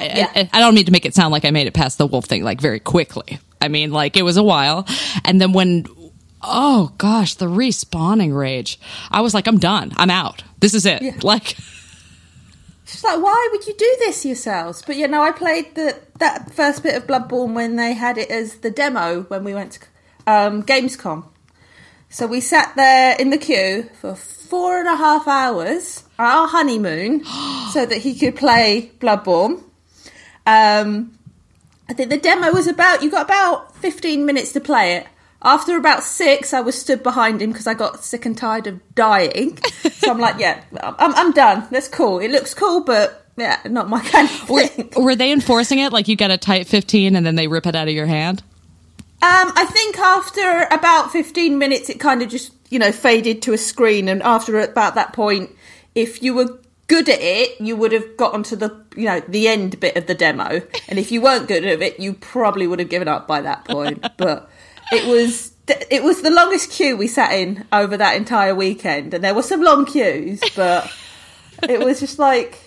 yeah. 0.00 0.30
I, 0.34 0.50
I 0.54 0.60
don't 0.60 0.74
mean 0.74 0.86
to 0.86 0.92
make 0.92 1.04
it 1.04 1.14
sound 1.14 1.32
like 1.32 1.44
I 1.44 1.50
made 1.50 1.66
it 1.66 1.74
past 1.74 1.98
the 1.98 2.06
wolf 2.06 2.24
thing 2.24 2.42
like 2.42 2.60
very 2.60 2.80
quickly. 2.80 3.38
I 3.62 3.68
mean, 3.68 3.92
like 3.92 4.16
it 4.16 4.22
was 4.22 4.36
a 4.36 4.42
while, 4.42 4.86
and 5.24 5.40
then 5.40 5.52
when 5.52 5.86
oh 6.42 6.92
gosh, 6.98 7.34
the 7.34 7.46
respawning 7.46 8.36
rage, 8.36 8.78
I 9.10 9.20
was 9.20 9.34
like, 9.34 9.46
I'm 9.46 9.58
done. 9.58 9.92
I'm 9.96 10.10
out. 10.10 10.42
This 10.60 10.74
is 10.74 10.86
it. 10.86 11.02
Yeah. 11.02 11.16
Like. 11.22 11.56
She's 12.84 13.04
like, 13.04 13.22
why 13.22 13.48
would 13.52 13.66
you 13.66 13.74
do 13.74 13.96
this 14.00 14.26
yourselves? 14.26 14.82
But 14.86 14.96
you 14.96 15.08
know, 15.08 15.22
I 15.22 15.30
played 15.30 15.74
the 15.76 15.98
that 16.18 16.52
first 16.52 16.82
bit 16.82 16.94
of 16.94 17.06
Bloodborne 17.06 17.54
when 17.54 17.76
they 17.76 17.94
had 17.94 18.18
it 18.18 18.30
as 18.30 18.56
the 18.56 18.70
demo 18.70 19.22
when 19.22 19.44
we 19.44 19.54
went 19.54 19.72
to 19.72 19.80
um, 20.26 20.62
Gamescom. 20.62 21.24
So 22.10 22.26
we 22.26 22.40
sat 22.40 22.76
there 22.76 23.16
in 23.18 23.30
the 23.30 23.38
queue 23.38 23.88
for 24.00 24.14
four 24.14 24.78
and 24.78 24.88
a 24.88 24.96
half 24.96 25.26
hours, 25.26 26.04
our 26.18 26.46
honeymoon, 26.46 27.24
so 27.72 27.86
that 27.86 27.98
he 27.98 28.14
could 28.14 28.36
play 28.36 28.90
Bloodborne. 28.98 29.62
Um, 30.44 31.16
I 31.88 31.94
think 31.94 32.10
the 32.10 32.16
demo 32.16 32.52
was 32.52 32.66
about 32.66 33.02
you 33.02 33.10
got 33.10 33.26
about 33.26 33.74
fifteen 33.76 34.24
minutes 34.26 34.52
to 34.52 34.60
play 34.60 34.96
it. 34.96 35.06
After 35.44 35.76
about 35.76 36.04
six, 36.04 36.54
I 36.54 36.60
was 36.60 36.80
stood 36.80 37.02
behind 37.02 37.42
him 37.42 37.50
because 37.50 37.66
I 37.66 37.74
got 37.74 38.04
sick 38.04 38.24
and 38.24 38.38
tired 38.38 38.68
of 38.68 38.80
dying. 38.94 39.58
so 39.90 40.12
I'm 40.12 40.18
like, 40.18 40.38
yeah, 40.38 40.62
I'm, 40.80 41.14
I'm 41.16 41.32
done. 41.32 41.66
That's 41.72 41.88
cool. 41.88 42.20
It 42.20 42.30
looks 42.30 42.54
cool, 42.54 42.84
but 42.84 43.26
yeah, 43.36 43.58
not 43.64 43.88
my 43.88 44.00
kind 44.00 44.28
of 44.28 44.36
thing. 44.36 44.90
Were, 44.96 45.02
were 45.02 45.16
they 45.16 45.32
enforcing 45.32 45.80
it? 45.80 45.92
Like 45.92 46.06
you 46.06 46.14
get 46.14 46.30
a 46.30 46.38
tight 46.38 46.68
15 46.68 47.16
and 47.16 47.26
then 47.26 47.34
they 47.34 47.48
rip 47.48 47.66
it 47.66 47.74
out 47.74 47.88
of 47.88 47.94
your 47.94 48.06
hand? 48.06 48.42
Um, 49.22 49.52
I 49.54 49.66
think 49.66 49.98
after 49.98 50.66
about 50.70 51.12
15 51.12 51.58
minutes, 51.58 51.88
it 51.88 51.98
kind 52.00 52.22
of 52.22 52.28
just, 52.28 52.52
you 52.70 52.78
know, 52.78 52.92
faded 52.92 53.42
to 53.42 53.52
a 53.52 53.58
screen. 53.58 54.08
And 54.08 54.22
after 54.22 54.60
about 54.60 54.94
that 54.94 55.12
point, 55.12 55.50
if 55.94 56.22
you 56.22 56.34
were 56.34 56.58
good 56.92 57.08
at 57.08 57.22
it, 57.22 57.58
you 57.58 57.74
would 57.74 57.90
have 57.92 58.18
gotten 58.18 58.42
to 58.42 58.54
the, 58.54 58.84
you 58.94 59.06
know, 59.06 59.20
the 59.20 59.48
end 59.48 59.80
bit 59.80 59.96
of 59.96 60.06
the 60.06 60.14
demo. 60.14 60.60
And 60.88 60.98
if 60.98 61.10
you 61.10 61.22
weren't 61.22 61.48
good 61.48 61.64
at 61.64 61.80
it, 61.80 61.98
you 61.98 62.12
probably 62.12 62.66
would 62.66 62.80
have 62.80 62.90
given 62.90 63.08
up 63.08 63.26
by 63.26 63.40
that 63.40 63.64
point. 63.64 64.06
But 64.18 64.50
it 64.92 65.08
was 65.08 65.52
it 65.66 66.02
was 66.02 66.20
the 66.20 66.30
longest 66.30 66.70
queue 66.70 66.96
we 66.98 67.08
sat 67.08 67.32
in 67.32 67.64
over 67.72 67.96
that 67.96 68.14
entire 68.16 68.54
weekend, 68.54 69.14
and 69.14 69.24
there 69.24 69.34
were 69.34 69.42
some 69.42 69.62
long 69.62 69.86
queues, 69.86 70.40
but 70.54 70.92
it 71.66 71.80
was 71.80 71.98
just 71.98 72.18
like, 72.18 72.58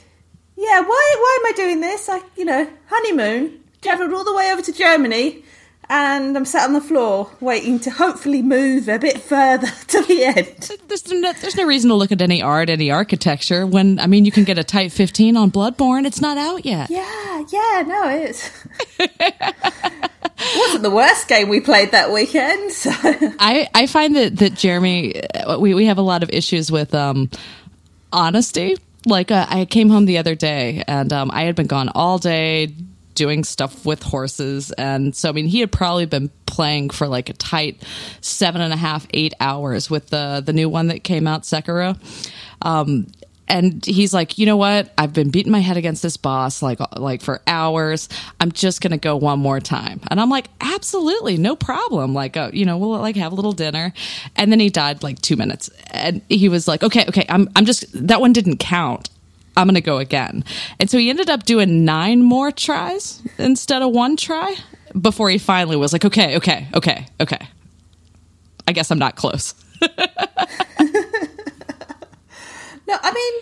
yeah, 0.57 0.81
why 0.81 1.15
why 1.23 1.37
am 1.39 1.45
I 1.45 1.53
doing 1.55 1.81
this? 1.81 2.09
I 2.09 2.21
you 2.35 2.45
know 2.45 2.67
honeymoon 2.87 3.63
travelled 3.83 4.11
all 4.11 4.23
the 4.23 4.33
way 4.33 4.51
over 4.51 4.63
to 4.63 4.73
Germany, 4.73 5.43
and 5.89 6.35
I'm 6.35 6.45
sat 6.45 6.65
on 6.65 6.73
the 6.73 6.81
floor 6.81 7.29
waiting 7.39 7.79
to 7.81 7.89
hopefully 7.89 8.41
move 8.41 8.87
a 8.87 8.97
bit 8.97 9.21
further 9.21 9.67
to 9.87 10.01
the 10.03 10.23
end. 10.25 10.79
There's 10.87 11.11
no, 11.11 11.33
there's 11.33 11.55
no 11.55 11.65
reason 11.65 11.89
to 11.89 11.95
look 11.95 12.11
at 12.11 12.21
any 12.21 12.41
art, 12.41 12.69
any 12.69 12.91
architecture 12.91 13.65
when 13.67 13.99
I 13.99 14.07
mean 14.07 14.25
you 14.25 14.31
can 14.31 14.43
get 14.43 14.57
a 14.57 14.63
Type 14.63 14.91
15 14.91 15.37
on 15.37 15.51
Bloodborne. 15.51 16.05
It's 16.05 16.21
not 16.21 16.37
out 16.37 16.65
yet. 16.65 16.89
Yeah, 16.89 17.43
yeah, 17.51 17.83
no, 17.85 18.09
it's. 18.09 18.49
it 18.99 19.11
wasn't 20.57 20.83
the 20.83 20.91
worst 20.91 21.27
game 21.27 21.49
we 21.49 21.59
played 21.59 21.91
that 21.91 22.11
weekend. 22.11 22.71
So. 22.71 22.91
I, 23.39 23.67
I 23.73 23.87
find 23.87 24.15
that, 24.15 24.37
that 24.37 24.55
Jeremy, 24.55 25.21
we, 25.59 25.73
we 25.73 25.85
have 25.85 25.97
a 25.97 26.03
lot 26.03 26.23
of 26.23 26.29
issues 26.29 26.71
with 26.71 26.93
um, 26.93 27.29
honesty. 28.11 28.77
Like, 29.05 29.29
uh, 29.29 29.45
I 29.49 29.65
came 29.65 29.89
home 29.89 30.05
the 30.05 30.17
other 30.17 30.33
day 30.33 30.83
and 30.87 31.13
um, 31.13 31.29
I 31.31 31.43
had 31.43 31.55
been 31.55 31.67
gone 31.67 31.89
all 31.89 32.17
day 32.17 32.73
doing 33.15 33.43
stuff 33.43 33.85
with 33.85 34.03
horses. 34.03 34.71
And 34.73 35.15
so, 35.15 35.29
I 35.29 35.31
mean, 35.31 35.47
he 35.47 35.59
had 35.59 35.71
probably 35.71 36.05
been 36.05 36.29
playing 36.45 36.91
for 36.91 37.07
like 37.07 37.29
a 37.29 37.33
tight 37.33 37.83
seven 38.21 38.61
and 38.61 38.73
a 38.73 38.77
half, 38.77 39.07
eight 39.11 39.33
hours 39.39 39.89
with 39.89 40.09
the, 40.09 40.43
the 40.45 40.53
new 40.53 40.69
one 40.69 40.87
that 40.87 41.03
came 41.03 41.27
out, 41.27 41.43
Sekiro. 41.43 41.97
Um, 42.61 43.07
and 43.47 43.85
he's 43.85 44.13
like, 44.13 44.37
you 44.37 44.45
know 44.45 44.57
what? 44.57 44.91
I've 44.97 45.13
been 45.13 45.29
beating 45.29 45.51
my 45.51 45.59
head 45.59 45.77
against 45.77 46.01
this 46.01 46.17
boss 46.17 46.61
like 46.61 46.79
like 46.97 47.21
for 47.21 47.41
hours. 47.45 48.09
I'm 48.39 48.51
just 48.51 48.81
gonna 48.81 48.97
go 48.97 49.15
one 49.15 49.39
more 49.39 49.59
time. 49.59 50.01
And 50.09 50.19
I'm 50.19 50.29
like, 50.29 50.49
absolutely, 50.61 51.37
no 51.37 51.55
problem. 51.55 52.13
Like, 52.13 52.37
uh, 52.37 52.49
you 52.53 52.65
know, 52.65 52.77
we'll 52.77 52.97
like 52.99 53.15
have 53.15 53.31
a 53.31 53.35
little 53.35 53.51
dinner. 53.51 53.93
And 54.35 54.51
then 54.51 54.59
he 54.59 54.69
died 54.69 55.03
like 55.03 55.21
two 55.21 55.35
minutes, 55.35 55.69
and 55.91 56.21
he 56.29 56.49
was 56.49 56.67
like, 56.67 56.83
okay, 56.83 57.05
okay, 57.07 57.25
I'm 57.29 57.49
I'm 57.55 57.65
just 57.65 57.85
that 58.07 58.19
one 58.19 58.33
didn't 58.33 58.57
count. 58.57 59.09
I'm 59.57 59.67
going 59.67 59.75
to 59.75 59.81
go 59.81 59.97
again. 59.97 60.43
And 60.79 60.89
so 60.89 60.97
he 60.97 61.09
ended 61.09 61.29
up 61.29 61.43
doing 61.43 61.85
nine 61.85 62.21
more 62.21 62.51
tries 62.51 63.21
instead 63.37 63.81
of 63.81 63.91
one 63.91 64.17
try 64.17 64.55
before 64.99 65.29
he 65.29 65.37
finally 65.37 65.75
was 65.75 65.93
like, 65.93 66.05
okay, 66.05 66.35
okay, 66.37 66.67
okay, 66.73 67.07
okay. 67.19 67.47
I 68.67 68.71
guess 68.71 68.91
I'm 68.91 68.99
not 68.99 69.15
close. 69.15 69.53
no, 69.81 69.87
I 72.87 73.13
mean, 73.13 73.33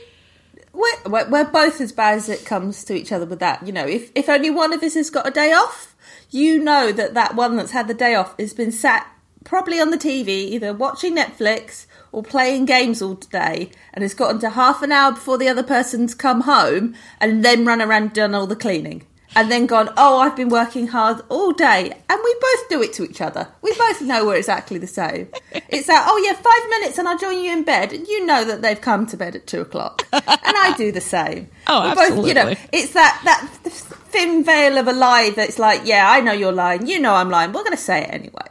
we're, 0.73 1.29
we're, 1.29 1.45
both 1.45 1.79
as 1.79 1.91
bad 1.91 2.17
as 2.17 2.29
it 2.29 2.45
comes 2.45 2.83
to 2.85 2.93
each 2.93 3.11
other 3.11 3.25
with 3.25 3.39
that. 3.39 3.65
You 3.65 3.71
know, 3.71 3.87
if, 3.87 4.11
if 4.15 4.27
only 4.29 4.49
one 4.49 4.73
of 4.73 4.83
us 4.83 4.95
has 4.95 5.09
got 5.09 5.27
a 5.27 5.31
day 5.31 5.53
off, 5.53 5.95
you 6.29 6.59
know 6.59 6.91
that 6.91 7.13
that 7.13 7.35
one 7.35 7.55
that's 7.55 7.71
had 7.71 7.87
the 7.87 7.93
day 7.93 8.15
off 8.15 8.37
has 8.39 8.53
been 8.53 8.71
sat 8.71 9.07
probably 9.43 9.79
on 9.79 9.91
the 9.91 9.97
TV, 9.97 10.29
either 10.29 10.73
watching 10.73 11.15
Netflix 11.15 11.85
or 12.13 12.23
playing 12.23 12.65
games 12.65 13.01
all 13.01 13.15
day, 13.15 13.71
and 13.93 14.03
has 14.03 14.13
gotten 14.13 14.39
to 14.39 14.51
half 14.51 14.81
an 14.81 14.91
hour 14.91 15.11
before 15.11 15.37
the 15.37 15.49
other 15.49 15.63
person's 15.63 16.15
come 16.15 16.41
home, 16.41 16.95
and 17.19 17.43
then 17.43 17.65
run 17.65 17.81
around 17.81 18.03
and 18.03 18.13
done 18.13 18.35
all 18.35 18.47
the 18.47 18.55
cleaning 18.55 19.05
and 19.35 19.51
then 19.51 19.65
gone, 19.65 19.89
oh, 19.97 20.19
I've 20.19 20.35
been 20.35 20.49
working 20.49 20.87
hard 20.87 21.21
all 21.29 21.51
day. 21.51 21.91
And 22.09 22.19
we 22.23 22.35
both 22.39 22.69
do 22.69 22.81
it 22.81 22.93
to 22.93 23.03
each 23.03 23.21
other. 23.21 23.47
We 23.61 23.73
both 23.75 24.01
know 24.01 24.25
we're 24.25 24.35
exactly 24.35 24.77
the 24.77 24.87
same. 24.87 25.29
It's 25.69 25.87
that, 25.87 26.07
oh, 26.09 26.17
yeah, 26.23 26.33
five 26.33 26.69
minutes 26.69 26.97
and 26.97 27.07
I'll 27.07 27.17
join 27.17 27.43
you 27.43 27.51
in 27.51 27.63
bed. 27.63 27.93
And 27.93 28.07
you 28.07 28.25
know 28.25 28.43
that 28.45 28.61
they've 28.61 28.79
come 28.79 29.05
to 29.07 29.17
bed 29.17 29.35
at 29.35 29.47
two 29.47 29.61
o'clock. 29.61 30.07
And 30.11 30.23
I 30.27 30.73
do 30.77 30.91
the 30.91 31.01
same. 31.01 31.49
Oh, 31.65 31.79
We're 31.79 31.91
absolutely. 31.91 32.15
Both, 32.15 32.27
you 32.27 32.33
know, 32.33 32.61
it's 32.73 32.93
that, 32.93 33.21
that 33.23 33.49
thin 33.71 34.43
veil 34.43 34.77
of 34.77 34.89
a 34.89 34.91
lie 34.91 35.29
that's 35.29 35.57
like, 35.57 35.83
yeah, 35.85 36.09
I 36.09 36.19
know 36.19 36.33
you're 36.33 36.51
lying. 36.51 36.87
You 36.87 36.99
know 36.99 37.13
I'm 37.13 37.29
lying. 37.29 37.53
We're 37.53 37.63
going 37.63 37.71
to 37.71 37.81
say 37.81 38.03
it 38.03 38.09
anyway. 38.09 38.47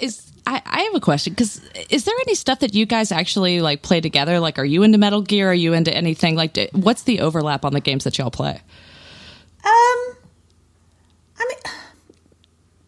Is 0.00 0.28
I, 0.48 0.62
I 0.64 0.80
have 0.84 0.94
a 0.94 1.00
question 1.00 1.34
because 1.34 1.60
is 1.90 2.04
there 2.04 2.14
any 2.22 2.34
stuff 2.34 2.60
that 2.60 2.74
you 2.74 2.86
guys 2.86 3.12
actually 3.12 3.60
like 3.60 3.82
play 3.82 4.00
together? 4.00 4.40
Like, 4.40 4.58
are 4.58 4.64
you 4.64 4.82
into 4.82 4.96
Metal 4.96 5.20
Gear? 5.20 5.50
Are 5.50 5.54
you 5.54 5.74
into 5.74 5.94
anything? 5.94 6.36
Like, 6.36 6.54
d- 6.54 6.70
what's 6.72 7.02
the 7.02 7.20
overlap 7.20 7.66
on 7.66 7.74
the 7.74 7.80
games 7.80 8.04
that 8.04 8.16
y'all 8.16 8.30
play? 8.30 8.54
Um, 8.54 10.16
I 11.36 11.44
mean, 11.48 11.74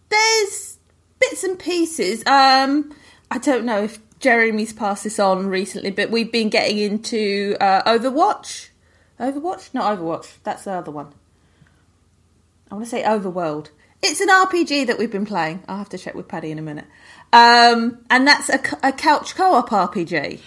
there's 0.09 0.79
bits 1.19 1.45
and 1.45 1.59
pieces. 1.59 2.25
Um, 2.25 2.95
I 3.31 3.37
don't 3.37 3.67
know 3.67 3.85
if 3.85 3.99
Jeremy's 4.21 4.73
passed 4.73 5.05
this 5.05 5.19
on 5.19 5.47
recently, 5.49 5.91
but 5.91 6.11
we've 6.11 6.33
been 6.33 6.49
getting 6.49 6.79
into 6.79 7.59
uh, 7.61 7.83
Overwatch. 7.83 8.71
Overwatch? 9.21 9.75
Not 9.75 9.99
Overwatch. 9.99 10.39
That's 10.45 10.65
the 10.65 10.73
other 10.73 10.91
one. 10.91 11.13
I 12.71 12.77
want 12.77 12.87
to 12.87 12.91
say 12.91 13.03
Overworld. 13.03 13.69
It's 14.03 14.23
an 14.23 14.29
RPG 14.29 14.87
that 14.87 14.99
we've 14.99 15.11
been 15.13 15.27
playing. 15.27 15.63
I'll 15.69 15.77
have 15.77 15.91
to 15.91 15.99
check 15.99 16.15
with 16.15 16.27
Paddy 16.27 16.51
in 16.51 16.59
a 16.59 16.63
minute. 16.63 16.87
Um, 17.33 17.99
and 18.11 18.27
that's 18.27 18.49
a 18.49 18.59
couch 18.93 19.35
co-op 19.37 19.71
RPG. 19.71 20.41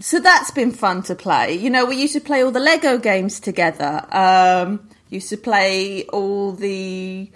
So 0.00 0.18
that's 0.18 0.50
been 0.50 0.72
fun 0.72 1.02
to 1.04 1.14
play. 1.14 1.54
You 1.54 1.70
know, 1.70 1.86
we 1.86 1.96
used 1.96 2.12
to 2.14 2.20
play 2.20 2.42
all 2.42 2.50
the 2.50 2.60
Lego 2.60 2.98
games 2.98 3.38
together. 3.38 4.04
Um, 4.10 4.88
used 5.08 5.28
to 5.28 5.36
play 5.36 6.04
all 6.06 6.52
the 6.52 7.30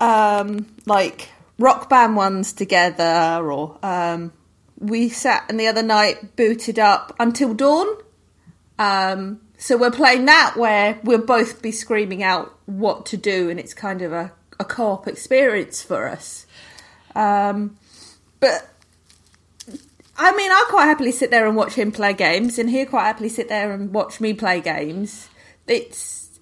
um, 0.00 0.66
like 0.86 1.30
rock 1.58 1.88
band 1.88 2.16
ones 2.16 2.52
together, 2.52 3.40
or 3.42 3.78
um, 3.82 4.32
we 4.78 5.08
sat 5.08 5.46
and 5.48 5.58
the 5.58 5.66
other 5.66 5.82
night 5.82 6.36
booted 6.36 6.78
up 6.78 7.14
until 7.18 7.52
dawn. 7.52 7.88
Um, 8.78 9.40
so 9.58 9.76
we're 9.76 9.90
playing 9.90 10.26
that 10.26 10.56
where 10.56 11.00
we'll 11.02 11.24
both 11.24 11.62
be 11.62 11.72
screaming 11.72 12.22
out 12.22 12.56
what 12.66 13.06
to 13.06 13.16
do, 13.16 13.50
and 13.50 13.58
it's 13.58 13.74
kind 13.74 14.02
of 14.02 14.12
a, 14.12 14.32
a 14.60 14.64
co-op 14.64 15.08
experience 15.08 15.82
for 15.82 16.08
us. 16.08 16.45
Um, 17.16 17.76
but 18.40 18.68
I 20.18 20.34
mean, 20.36 20.50
I 20.50 20.66
quite 20.68 20.84
happily 20.84 21.12
sit 21.12 21.30
there 21.30 21.46
and 21.46 21.56
watch 21.56 21.74
him 21.74 21.90
play 21.90 22.12
games, 22.12 22.58
and 22.58 22.70
he'll 22.70 22.86
quite 22.86 23.04
happily 23.04 23.28
sit 23.28 23.48
there 23.48 23.72
and 23.72 23.92
watch 23.92 24.20
me 24.20 24.34
play 24.34 24.60
games. 24.60 25.28
It's 25.66 26.38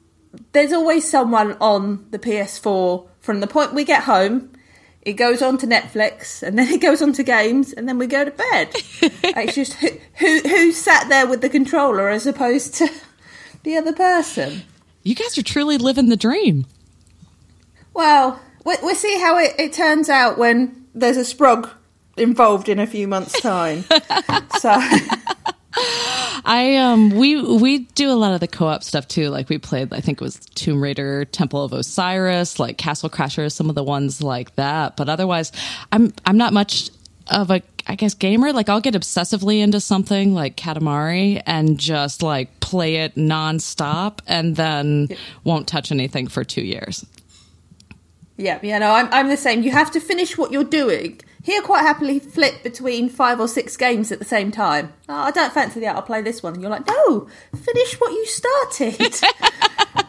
there's 0.53 0.73
always 0.73 1.09
someone 1.09 1.57
on 1.61 2.07
the 2.11 2.19
PS4 2.19 3.07
from 3.21 3.41
the 3.41 3.47
point 3.47 3.73
we 3.73 3.85
get 3.85 4.03
home. 4.05 4.51
It 5.03 5.15
goes 5.15 5.43
on 5.43 5.59
to 5.59 5.67
Netflix, 5.67 6.43
and 6.43 6.59
then 6.59 6.69
it 6.73 6.81
goes 6.81 7.01
on 7.03 7.13
to 7.15 7.23
games, 7.23 7.73
and 7.73 7.89
then 7.89 7.99
we 7.99 8.07
go 8.07 8.25
to 8.25 8.31
bed. 8.31 8.71
it's 9.01 9.55
just 9.55 9.75
who, 9.75 9.89
who 10.15 10.41
who 10.41 10.73
sat 10.73 11.09
there 11.09 11.27
with 11.27 11.41
the 11.41 11.49
controller 11.49 12.09
as 12.09 12.27
opposed 12.27 12.75
to 12.75 12.89
the 13.63 13.77
other 13.77 13.93
person. 13.93 14.63
You 15.03 15.15
guys 15.15 15.37
are 15.37 15.43
truly 15.43 15.79
living 15.79 16.09
the 16.09 16.17
dream. 16.17 16.67
Well, 17.93 18.41
we- 18.65 18.77
we'll 18.83 18.95
see 18.95 19.19
how 19.19 19.39
it, 19.39 19.55
it 19.59 19.73
turns 19.73 20.09
out 20.09 20.39
when 20.39 20.87
there's 20.95 21.17
a 21.17 21.21
sprog 21.21 21.71
involved 22.17 22.69
in 22.69 22.79
a 22.79 22.87
few 22.87 23.09
months' 23.09 23.41
time. 23.41 23.83
so. 24.59 24.81
I 26.47 26.77
um 26.77 27.11
we 27.11 27.41
we 27.43 27.79
do 27.79 28.11
a 28.11 28.15
lot 28.15 28.33
of 28.33 28.41
the 28.41 28.47
co-op 28.49 28.85
stuff 28.85 29.09
too. 29.09 29.29
Like 29.31 29.49
we 29.49 29.59
played, 29.59 29.93
I 29.93 30.01
think 30.01 30.21
it 30.21 30.25
was 30.25 30.37
Tomb 30.55 30.83
Raider, 30.83 31.25
Temple 31.25 31.65
of 31.65 31.73
Osiris, 31.73 32.59
like 32.59 32.79
Castle 32.79 33.11
Crashers, 33.11 33.53
some 33.53 33.69
of 33.69 33.75
the 33.75 33.83
ones 33.83 34.23
like 34.23 34.55
that. 34.57 34.97
But 34.97 35.09
otherwise, 35.09 35.53
I'm 35.91 36.13
I'm 36.27 36.37
not 36.37 36.53
much 36.53 36.91
of 37.29 37.51
a 37.51 37.63
I 37.87 37.97
guess 37.97 38.15
gamer. 38.15 38.53
Like 38.53 38.69
I'll 38.69 38.81
get 38.81 38.95
obsessively 38.95 39.61
into 39.63 39.81
something 39.81 40.35
like 40.35 40.57
Katamari 40.57 41.43
and 41.45 41.79
just 41.79 42.23
like 42.23 42.61
play 42.61 42.97
it 42.97 43.15
nonstop, 43.17 44.21
and 44.27 44.55
then 44.55 45.09
won't 45.45 45.67
touch 45.67 45.91
anything 45.91 46.29
for 46.29 46.45
two 46.45 46.63
years. 46.63 47.05
Yeah, 48.37 48.59
yeah, 48.63 48.79
no, 48.79 48.91
I'm, 48.91 49.09
I'm 49.13 49.29
the 49.29 49.37
same. 49.37 49.63
You 49.63 49.71
have 49.71 49.93
to 49.93 50.01
finish 50.01 50.37
what 50.37 50.51
you're 50.51 50.65
doing. 50.65 51.21
He'll 51.45 51.63
quite 51.63 51.83
happily 51.83 52.19
flip 52.19 52.63
between 52.63 53.09
five 53.09 53.39
or 53.39 53.47
six 53.47 53.77
games 53.77 54.11
at 54.11 54.19
the 54.19 54.25
same 54.25 54.51
time. 54.51 54.93
Oh, 55.09 55.15
I 55.15 55.31
don't 55.31 55.53
fancy 55.53 55.81
that. 55.81 55.95
I'll 55.95 56.03
play 56.03 56.23
this 56.23 56.43
one. 56.43 56.55
And 56.55 56.63
you're 56.63 56.71
like, 56.71 56.87
no, 56.87 57.29
finish 57.55 58.01
what 58.01 58.13
you 58.13 58.27
started. 58.27 59.21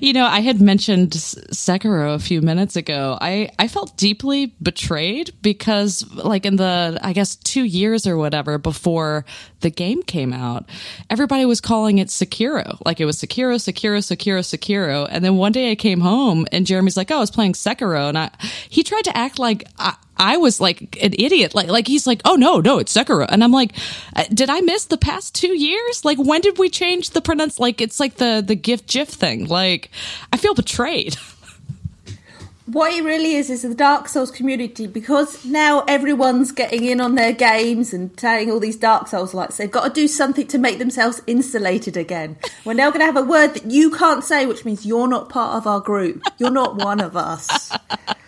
You 0.00 0.12
know, 0.12 0.26
I 0.26 0.40
had 0.40 0.60
mentioned 0.60 1.12
Sekiro 1.12 2.14
a 2.14 2.18
few 2.18 2.42
minutes 2.42 2.76
ago. 2.76 3.16
I, 3.20 3.50
I 3.58 3.66
felt 3.68 3.96
deeply 3.96 4.54
betrayed 4.62 5.32
because, 5.40 6.04
like, 6.12 6.44
in 6.44 6.56
the, 6.56 6.98
I 7.02 7.12
guess, 7.12 7.36
two 7.36 7.64
years 7.64 8.06
or 8.06 8.16
whatever 8.16 8.58
before 8.58 9.24
the 9.60 9.70
game 9.70 10.02
came 10.02 10.32
out, 10.32 10.68
everybody 11.08 11.46
was 11.46 11.60
calling 11.60 11.98
it 11.98 12.08
Sekiro. 12.08 12.78
Like, 12.84 13.00
it 13.00 13.06
was 13.06 13.16
Sekiro, 13.16 13.56
Sekiro, 13.56 13.98
Sekiro, 13.98 14.40
Sekiro. 14.40 15.08
And 15.10 15.24
then 15.24 15.36
one 15.36 15.52
day 15.52 15.70
I 15.70 15.76
came 15.76 16.00
home 16.00 16.46
and 16.52 16.66
Jeremy's 16.66 16.96
like, 16.96 17.10
oh, 17.10 17.16
I 17.16 17.20
was 17.20 17.30
playing 17.30 17.54
Sekiro. 17.54 18.08
And 18.08 18.18
I, 18.18 18.30
he 18.68 18.82
tried 18.82 19.04
to 19.04 19.16
act 19.16 19.38
like 19.38 19.66
I, 19.78 19.94
I 20.18 20.36
was 20.36 20.60
like 20.60 20.98
an 21.02 21.14
idiot. 21.18 21.54
Like, 21.54 21.68
like 21.68 21.86
he's 21.86 22.06
like, 22.06 22.20
oh 22.24 22.36
no, 22.36 22.60
no, 22.60 22.78
it's 22.78 22.92
Sekiro, 22.92 23.26
and 23.28 23.44
I'm 23.44 23.52
like, 23.52 23.72
uh, 24.14 24.24
did 24.32 24.50
I 24.50 24.60
miss 24.60 24.86
the 24.86 24.98
past 24.98 25.34
two 25.34 25.56
years? 25.56 26.04
Like, 26.04 26.18
when 26.18 26.40
did 26.40 26.58
we 26.58 26.68
change 26.68 27.10
the 27.10 27.20
pronounce? 27.20 27.58
Like, 27.58 27.80
it's 27.80 28.00
like 28.00 28.16
the 28.16 28.42
the 28.46 28.54
GIF 28.54 28.86
GIF 28.86 29.08
thing. 29.08 29.46
Like, 29.46 29.90
I 30.32 30.36
feel 30.36 30.54
betrayed. 30.54 31.16
what 32.66 32.92
it 32.92 33.04
really 33.04 33.36
is 33.36 33.48
is 33.48 33.62
the 33.62 33.74
Dark 33.74 34.08
Souls 34.08 34.30
community 34.30 34.88
because 34.88 35.44
now 35.44 35.84
everyone's 35.86 36.50
getting 36.50 36.84
in 36.84 37.00
on 37.00 37.14
their 37.14 37.32
games 37.32 37.94
and 37.94 38.18
saying 38.18 38.50
all 38.50 38.58
these 38.58 38.76
Dark 38.76 39.06
Souls 39.06 39.32
likes. 39.32 39.56
They've 39.56 39.70
got 39.70 39.84
to 39.84 39.92
do 39.92 40.08
something 40.08 40.48
to 40.48 40.58
make 40.58 40.78
themselves 40.78 41.22
insulated 41.28 41.96
again. 41.96 42.36
We're 42.64 42.74
now 42.74 42.90
going 42.90 43.00
to 43.00 43.06
have 43.06 43.16
a 43.16 43.22
word 43.22 43.54
that 43.54 43.70
you 43.70 43.90
can't 43.92 44.24
say, 44.24 44.46
which 44.46 44.64
means 44.64 44.84
you're 44.84 45.06
not 45.06 45.28
part 45.28 45.54
of 45.54 45.66
our 45.66 45.80
group. 45.80 46.22
You're 46.38 46.50
not 46.50 46.76
one 46.76 47.00
of 47.00 47.16
us. 47.16 47.72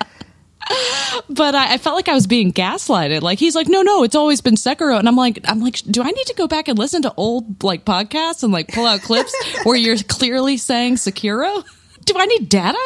But 1.31 1.55
I, 1.55 1.75
I 1.75 1.79
felt 1.79 1.97
like 1.97 2.09
I 2.09 2.15
was 2.15 2.27
being 2.27 2.53
gaslighted. 2.53 3.23
Like 3.23 3.39
he's 3.39 3.55
like, 3.55 3.69
no, 3.69 3.83
no, 3.83 4.03
it's 4.03 4.15
always 4.15 4.41
been 4.41 4.55
Sekiro, 4.55 4.99
and 4.99 5.09
I'm 5.09 5.17
like, 5.17 5.41
I'm 5.45 5.61
like, 5.61 5.77
do 5.91 6.03
I 6.03 6.11
need 6.11 6.27
to 6.27 6.35
go 6.35 6.47
back 6.47 6.69
and 6.69 6.79
listen 6.79 7.03
to 7.03 7.15
old 7.17 7.63
like 7.63 7.85
podcasts 7.85 8.43
and 8.43 8.53
like 8.53 8.69
pull 8.69 8.87
out 8.87 9.03
clips 9.03 9.35
where 9.65 9.77
you're 9.77 9.97
clearly 9.97 10.57
saying 10.57 10.95
Sekiro? 10.97 11.65
Do 12.05 12.15
I 12.17 12.27
need 12.27 12.49
data? 12.49 12.79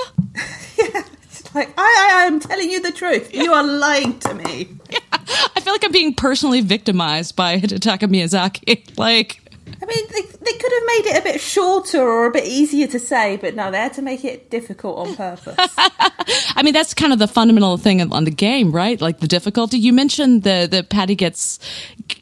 It's 0.78 1.54
like, 1.54 1.72
I, 1.78 2.22
I 2.22 2.26
am 2.26 2.40
telling 2.40 2.70
you 2.70 2.80
the 2.82 2.92
truth. 2.92 3.32
You 3.34 3.52
are 3.52 3.64
lying 3.64 4.18
to 4.20 4.34
me. 4.34 4.68
Yeah. 4.90 4.98
I 5.12 5.60
feel 5.60 5.72
like 5.72 5.84
I'm 5.84 5.92
being 5.92 6.14
personally 6.14 6.60
victimized 6.60 7.36
by 7.36 7.58
Hidetaka 7.58 8.08
Miyazaki. 8.08 8.98
Like, 8.98 9.40
I 9.80 9.86
mean, 9.86 10.06
they, 10.44 10.52
could 10.52 10.72
have 10.72 10.82
made 10.86 11.02
it 11.06 11.18
a 11.20 11.22
bit 11.22 11.40
shorter 11.40 12.00
or 12.00 12.26
a 12.26 12.30
bit 12.30 12.44
easier 12.44 12.86
to 12.88 12.98
say, 12.98 13.36
but 13.36 13.54
no, 13.54 13.70
they 13.70 13.78
had 13.78 13.92
to 13.94 14.02
make 14.02 14.24
it 14.24 14.50
difficult 14.50 14.98
on 15.08 15.16
purpose. 15.16 15.56
I 15.78 16.62
mean, 16.62 16.74
that's 16.74 16.94
kind 16.94 17.12
of 17.12 17.18
the 17.18 17.28
fundamental 17.28 17.76
thing 17.76 18.00
on 18.12 18.24
the 18.24 18.30
game, 18.30 18.72
right? 18.72 19.00
Like 19.00 19.20
the 19.20 19.28
difficulty. 19.28 19.78
You 19.78 19.92
mentioned 19.92 20.42
the 20.42 20.68
the 20.70 20.82
Paddy 20.82 21.14
gets 21.14 21.58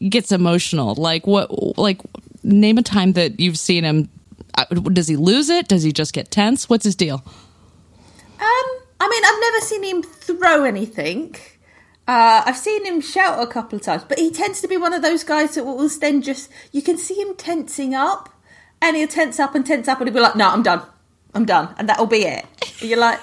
gets 0.09 0.33
emotional. 0.33 0.95
Like 0.95 1.27
what? 1.27 1.79
Like 1.79 2.01
name 2.43 2.79
a 2.79 2.83
time 2.83 3.13
that 3.13 3.39
you've 3.41 3.59
seen 3.59 3.85
him. 3.85 4.09
uh, 4.57 4.65
Does 4.67 5.09
he 5.09 5.17
lose 5.17 5.51
it? 5.51 5.69
Does 5.69 5.83
he 5.83 5.93
just 5.93 6.13
get 6.13 6.31
tense? 6.31 6.69
What's 6.69 6.85
his 6.85 6.97
deal? 6.97 7.23
Um, 8.41 8.67
I 9.01 9.09
mean, 9.09 9.23
I've 9.25 9.41
never 9.41 9.61
seen 9.67 9.83
him 9.85 10.03
throw 10.03 10.65
anything. 10.65 11.37
Uh, 12.11 12.43
I've 12.45 12.57
seen 12.57 12.85
him 12.85 13.01
shout 13.01 13.41
a 13.41 13.47
couple 13.47 13.77
of 13.77 13.85
times, 13.85 14.03
but 14.03 14.19
he 14.19 14.33
tends 14.33 14.61
to 14.63 14.67
be 14.67 14.77
one 14.77 14.93
of 14.93 15.01
those 15.01 15.23
guys 15.23 15.55
that 15.55 15.63
will 15.63 15.89
then 16.01 16.23
just 16.23 16.51
you 16.73 16.83
can 16.83 16.99
see 16.99 17.15
him 17.15 17.37
tensing 17.37 17.95
up, 17.95 18.29
and 18.83 18.97
he'll 18.97 19.07
tense 19.07 19.39
up 19.39 19.55
and 19.55 19.65
tense 19.65 19.87
up, 19.87 20.01
and 20.01 20.09
he'll 20.09 20.15
be 20.15 20.21
like, 20.21 20.35
"No, 20.35 20.49
I'm 20.49 20.65
done, 20.65 20.83
I'm 21.35 21.45
done," 21.45 21.73
and 21.79 21.89
that'll 21.89 22.07
be 22.07 22.25
it. 22.25 22.45
And 22.81 22.91
you're 22.91 22.99
like, 22.99 23.21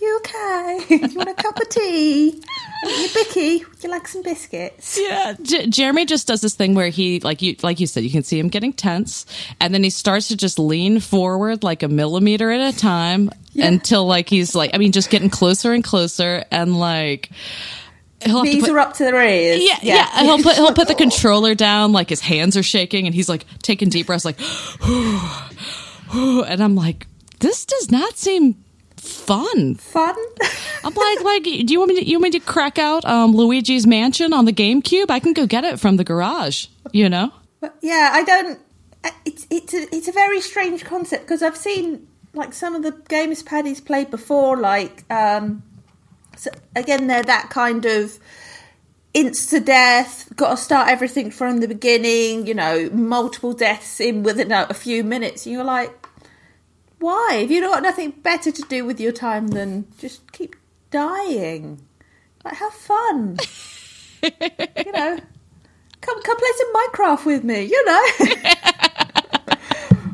"You 0.00 0.16
okay? 0.20 0.80
you 0.88 1.14
want 1.14 1.28
a 1.28 1.34
cup 1.34 1.60
of 1.60 1.68
tea? 1.68 2.42
You 2.84 3.08
Bicky? 3.12 3.66
Would 3.66 3.84
you 3.84 3.90
like 3.90 4.08
some 4.08 4.22
biscuits?" 4.22 4.98
Yeah, 4.98 5.34
J- 5.42 5.66
Jeremy 5.66 6.06
just 6.06 6.26
does 6.26 6.40
this 6.40 6.54
thing 6.54 6.74
where 6.74 6.88
he, 6.88 7.20
like 7.20 7.42
you, 7.42 7.56
like 7.62 7.80
you 7.80 7.86
said, 7.86 8.02
you 8.02 8.10
can 8.10 8.22
see 8.22 8.38
him 8.38 8.48
getting 8.48 8.72
tense, 8.72 9.26
and 9.60 9.74
then 9.74 9.84
he 9.84 9.90
starts 9.90 10.28
to 10.28 10.38
just 10.38 10.58
lean 10.58 11.00
forward 11.00 11.62
like 11.62 11.82
a 11.82 11.88
millimeter 11.88 12.50
at 12.50 12.74
a 12.74 12.78
time 12.78 13.28
until 13.56 14.06
like 14.06 14.30
he's 14.30 14.54
like, 14.54 14.70
I 14.72 14.78
mean, 14.78 14.92
just 14.92 15.10
getting 15.10 15.28
closer 15.28 15.74
and 15.74 15.84
closer, 15.84 16.46
and 16.50 16.78
like 16.78 17.28
he'll 18.24 18.42
Knees 18.42 18.62
put- 18.62 18.70
are 18.70 18.78
up 18.78 18.94
to 18.94 19.04
their 19.04 19.22
ears. 19.22 19.62
Yeah, 19.62 19.78
yeah. 19.82 20.22
He'll 20.22 20.42
put 20.42 20.54
he'll 20.56 20.72
put 20.72 20.88
the 20.88 20.94
controller 21.06 21.54
down, 21.54 21.92
like 21.92 22.08
his 22.08 22.20
hands 22.20 22.56
are 22.56 22.62
shaking, 22.62 23.06
and 23.06 23.14
he's 23.14 23.28
like 23.28 23.44
taking 23.62 23.88
deep 23.88 24.06
breaths, 24.06 24.24
like, 24.24 24.38
and 26.14 26.62
I'm 26.62 26.74
like, 26.74 27.06
this 27.40 27.64
does 27.64 27.90
not 27.90 28.16
seem 28.16 28.54
fun. 28.96 29.74
Fun. 29.76 30.14
I'm 30.84 30.94
like, 30.94 31.22
like, 31.22 31.42
do 31.44 31.66
you 31.66 31.78
want 31.78 31.90
me 31.90 32.00
to 32.00 32.08
you 32.08 32.18
want 32.18 32.34
me 32.34 32.38
to 32.38 32.44
crack 32.44 32.78
out 32.78 33.04
um, 33.04 33.32
Luigi's 33.34 33.86
Mansion 33.86 34.32
on 34.32 34.44
the 34.44 34.52
GameCube? 34.52 35.10
I 35.10 35.18
can 35.18 35.32
go 35.32 35.46
get 35.46 35.64
it 35.64 35.80
from 35.80 35.96
the 35.96 36.04
garage. 36.04 36.66
You 36.92 37.08
know? 37.08 37.32
But 37.60 37.76
yeah, 37.80 38.10
I 38.12 38.24
don't. 38.24 38.58
It's 39.24 39.46
it's 39.50 39.74
a, 39.74 39.94
it's 39.94 40.08
a 40.08 40.12
very 40.12 40.40
strange 40.40 40.84
concept 40.84 41.24
because 41.24 41.42
I've 41.42 41.56
seen 41.56 42.06
like 42.34 42.52
some 42.52 42.74
of 42.74 42.82
the 42.82 42.92
games 43.08 43.42
Paddy's 43.42 43.80
played 43.80 44.10
before. 44.10 44.56
Like 44.56 45.04
um, 45.10 45.62
again, 46.76 47.06
they're 47.06 47.22
that 47.22 47.50
kind 47.50 47.84
of 47.84 48.18
insta 49.14 49.64
death. 49.64 50.32
Got 50.36 50.50
to 50.50 50.56
start 50.56 50.88
everything 50.88 51.30
from 51.30 51.60
the 51.60 51.68
beginning. 51.68 52.46
You 52.46 52.54
know, 52.54 52.90
multiple 52.90 53.52
deaths 53.52 54.00
in 54.00 54.22
within 54.22 54.52
a, 54.52 54.74
few 54.74 55.04
minutes. 55.04 55.46
And 55.46 55.54
you're 55.54 55.64
like, 55.64 56.06
why? 56.98 57.38
Have 57.40 57.50
you 57.50 57.60
got 57.60 57.82
nothing 57.82 58.10
better 58.10 58.50
to 58.52 58.62
do 58.62 58.84
with 58.84 59.00
your 59.00 59.12
time 59.12 59.48
than 59.48 59.86
just 59.98 60.32
keep 60.32 60.56
dying? 60.90 61.80
Like, 62.44 62.54
have 62.54 62.72
fun. 62.72 63.38
you 64.22 64.92
know. 64.92 65.18
Come, 66.02 66.20
come 66.22 66.36
play 66.36 66.48
some 66.56 66.72
Minecraft 66.74 67.24
with 67.26 67.44
me. 67.44 67.62
You 67.62 67.84
know, 67.84 68.02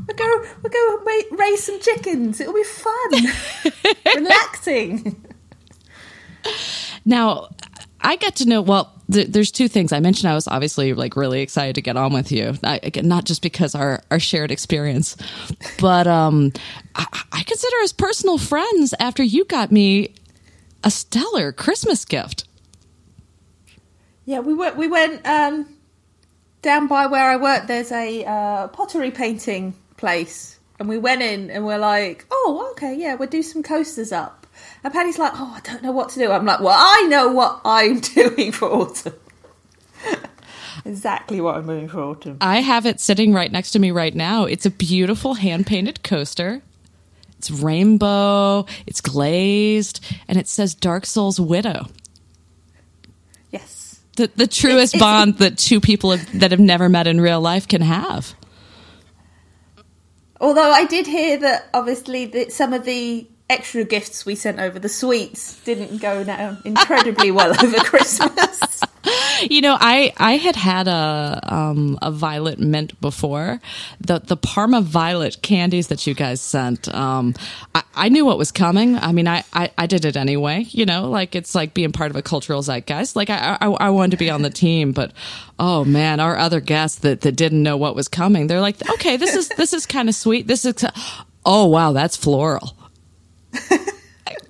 we'll 0.07 0.17
go, 0.17 0.47
we'll 0.63 0.71
go 0.71 1.27
raise 1.31 1.65
some 1.65 1.81
chickens. 1.81 2.41
It'll 2.41 2.53
be 2.53 2.63
fun, 2.63 3.11
relaxing. 4.17 5.25
Now, 7.09 7.49
I 8.03 8.17
got 8.17 8.37
to 8.37 8.47
know. 8.47 8.61
Well, 8.61 8.93
th- 9.11 9.29
there's 9.29 9.51
two 9.51 9.67
things. 9.67 9.93
I 9.95 10.01
mentioned 10.01 10.31
I 10.31 10.35
was 10.35 10.47
obviously 10.47 10.93
like 10.93 11.17
really 11.17 11.41
excited 11.41 11.75
to 11.77 11.81
get 11.81 11.97
on 11.97 12.13
with 12.13 12.31
you. 12.31 12.53
I, 12.63 12.79
again, 12.83 13.09
not 13.09 13.25
just 13.25 13.41
because 13.41 13.75
our 13.75 14.03
our 14.11 14.21
shared 14.21 14.51
experience, 14.51 15.17
but 15.81 16.07
um, 16.07 16.53
I, 16.95 17.07
I 17.33 17.43
consider 17.45 17.77
us 17.79 17.95
personal 17.95 18.37
friends 18.37 18.93
after 19.01 19.23
you 19.23 19.47
got 19.47 19.73
me 19.73 20.13
a 20.85 20.91
stellar 20.91 21.51
Christmas 21.51 22.05
gift. 22.05 22.45
Yeah, 24.27 24.41
we 24.41 24.53
went. 24.53 24.77
We 24.77 24.87
went 24.87 25.27
um, 25.27 25.67
down 26.61 26.89
by 26.89 27.07
where 27.07 27.31
I 27.31 27.37
work. 27.37 27.69
There's 27.69 27.91
a 27.91 28.23
uh, 28.27 28.69
pottery 28.69 29.13
painting 29.13 29.73
place, 29.97 30.61
and 30.79 30.91
we 30.91 30.99
went 30.99 31.23
in, 31.23 31.51
and 31.51 31.65
we're 31.65 31.79
like, 31.79 32.27
"Oh, 32.31 32.69
okay, 32.73 32.95
yeah, 32.95 33.15
we'll 33.15 33.31
do 33.31 33.43
some 33.43 33.63
coasters 33.63 34.13
up." 34.13 34.38
And 34.85 34.93
Paddy's 34.93 35.19
like, 35.19 35.33
"Oh, 35.35 35.53
I 35.57 35.61
don't 35.69 35.83
know 35.83 35.93
what 35.93 36.11
to 36.11 36.19
do." 36.21 36.31
I'm 36.31 36.45
like, 36.47 36.61
"Well, 36.61 36.77
I 36.77 37.03
know 37.09 37.29
what 37.29 37.61
I'm 37.65 38.01
doing 38.15 38.53
for 38.53 38.69
autumn. 38.71 39.15
exactly 40.85 41.41
what 41.41 41.57
I'm 41.57 41.67
doing 41.67 41.89
for 41.89 42.01
autumn." 42.01 42.39
I 42.41 42.61
have 42.61 42.87
it 42.87 43.01
sitting 43.01 43.33
right 43.33 43.51
next 43.51 43.73
to 43.73 43.79
me 43.79 43.91
right 43.91 44.15
now. 44.15 44.45
It's 44.45 44.67
a 44.67 44.71
beautiful 44.71 45.35
hand 45.35 45.67
painted 45.67 46.03
coaster. 46.03 46.63
It's 47.39 47.51
rainbow. 47.51 48.67
It's 48.87 49.01
glazed, 49.01 50.05
and 50.27 50.39
it 50.39 50.49
says 50.49 50.75
Dark 50.75 51.07
Souls 51.07 51.39
Widow. 51.41 51.87
Yes. 53.51 54.01
the, 54.17 54.31
the 54.37 54.47
truest 54.47 54.95
it's- 54.95 55.01
bond 55.01 55.39
that 55.39 55.57
two 55.59 55.81
people 55.81 56.11
have, 56.13 56.41
that 56.41 56.51
have 56.51 56.61
never 56.61 56.89
met 56.89 57.07
in 57.07 57.21
real 57.21 57.41
life 57.41 57.67
can 57.69 57.81
have. 57.83 58.35
Although 60.41 60.71
I 60.71 60.85
did 60.85 61.07
hear 61.07 61.37
that 61.39 61.69
obviously 61.75 62.27
that 62.27 62.53
some 62.53 62.73
of 62.73 62.85
the 62.85 63.27
extra 63.51 63.85
gifts 63.85 64.27
we 64.27 64.35
sent 64.35 64.59
over, 64.59 64.79
the 64.79 64.89
sweets, 64.89 65.59
didn't 65.65 66.01
go 66.01 66.25
down 66.25 66.61
incredibly 66.65 67.31
well 67.31 67.53
over 67.63 67.79
Christmas. 67.85 68.83
You 69.43 69.61
know, 69.61 69.77
I 69.79 70.13
I 70.17 70.37
had 70.37 70.57
had 70.57 70.89
a 70.89 71.41
um, 71.43 71.99
a 72.03 72.11
violet 72.11 72.59
mint 72.59 73.01
before. 73.01 73.61
The 74.01 74.19
the 74.19 74.37
Parma 74.37 74.81
violet 74.81 75.41
candies 75.41 75.89
that 75.89 76.07
you 76.07 76.15
guys 76.15 76.41
sent. 76.41 76.93
Um, 76.93 77.35
I, 77.75 77.83
I 77.95 78.09
knew 78.09 78.25
what 78.25 78.37
was 78.37 78.53
coming. 78.53 78.97
I 78.97 79.13
mean, 79.13 79.29
I, 79.29 79.45
I 79.53 79.71
I 79.79 79.87
did 79.87 80.05
it 80.05 80.17
anyway. 80.17 80.67
You 80.69 80.85
know, 80.85 81.09
like 81.09 81.35
it's 81.35 81.55
like 81.55 81.73
being 81.73 81.93
part 81.93 82.11
of 82.11 82.17
a 82.17 82.23
cultural 82.23 82.61
zeitgeist. 82.63 83.17
Like 83.17 83.31
I 83.31 83.57
I, 83.61 83.69
I 83.69 83.91
wanted 83.91 84.11
to 84.13 84.17
be 84.17 84.31
on 84.31 84.43
the 84.43 84.51
team, 84.51 84.93
but 84.93 85.13
oh 85.59 85.85
man, 85.85 86.21
our 86.21 86.37
other 86.37 86.61
guests 86.61 86.99
that 87.01 87.21
that 87.23 87.37
didn't 87.37 87.63
know 87.63 87.77
what 87.77 87.95
was 87.95 88.09
coming. 88.09 88.47
They're 88.47 88.61
like, 88.61 88.77
okay, 88.91 89.17
this 89.17 89.35
is 89.35 89.49
this 89.51 89.73
is 89.73 89.87
kind 89.87 90.09
of 90.09 90.15
sweet. 90.15 90.47
This 90.47 90.65
is 90.65 90.85
oh 91.47 91.67
wow, 91.67 91.93
that's 91.93 92.17
floral. 92.17 92.78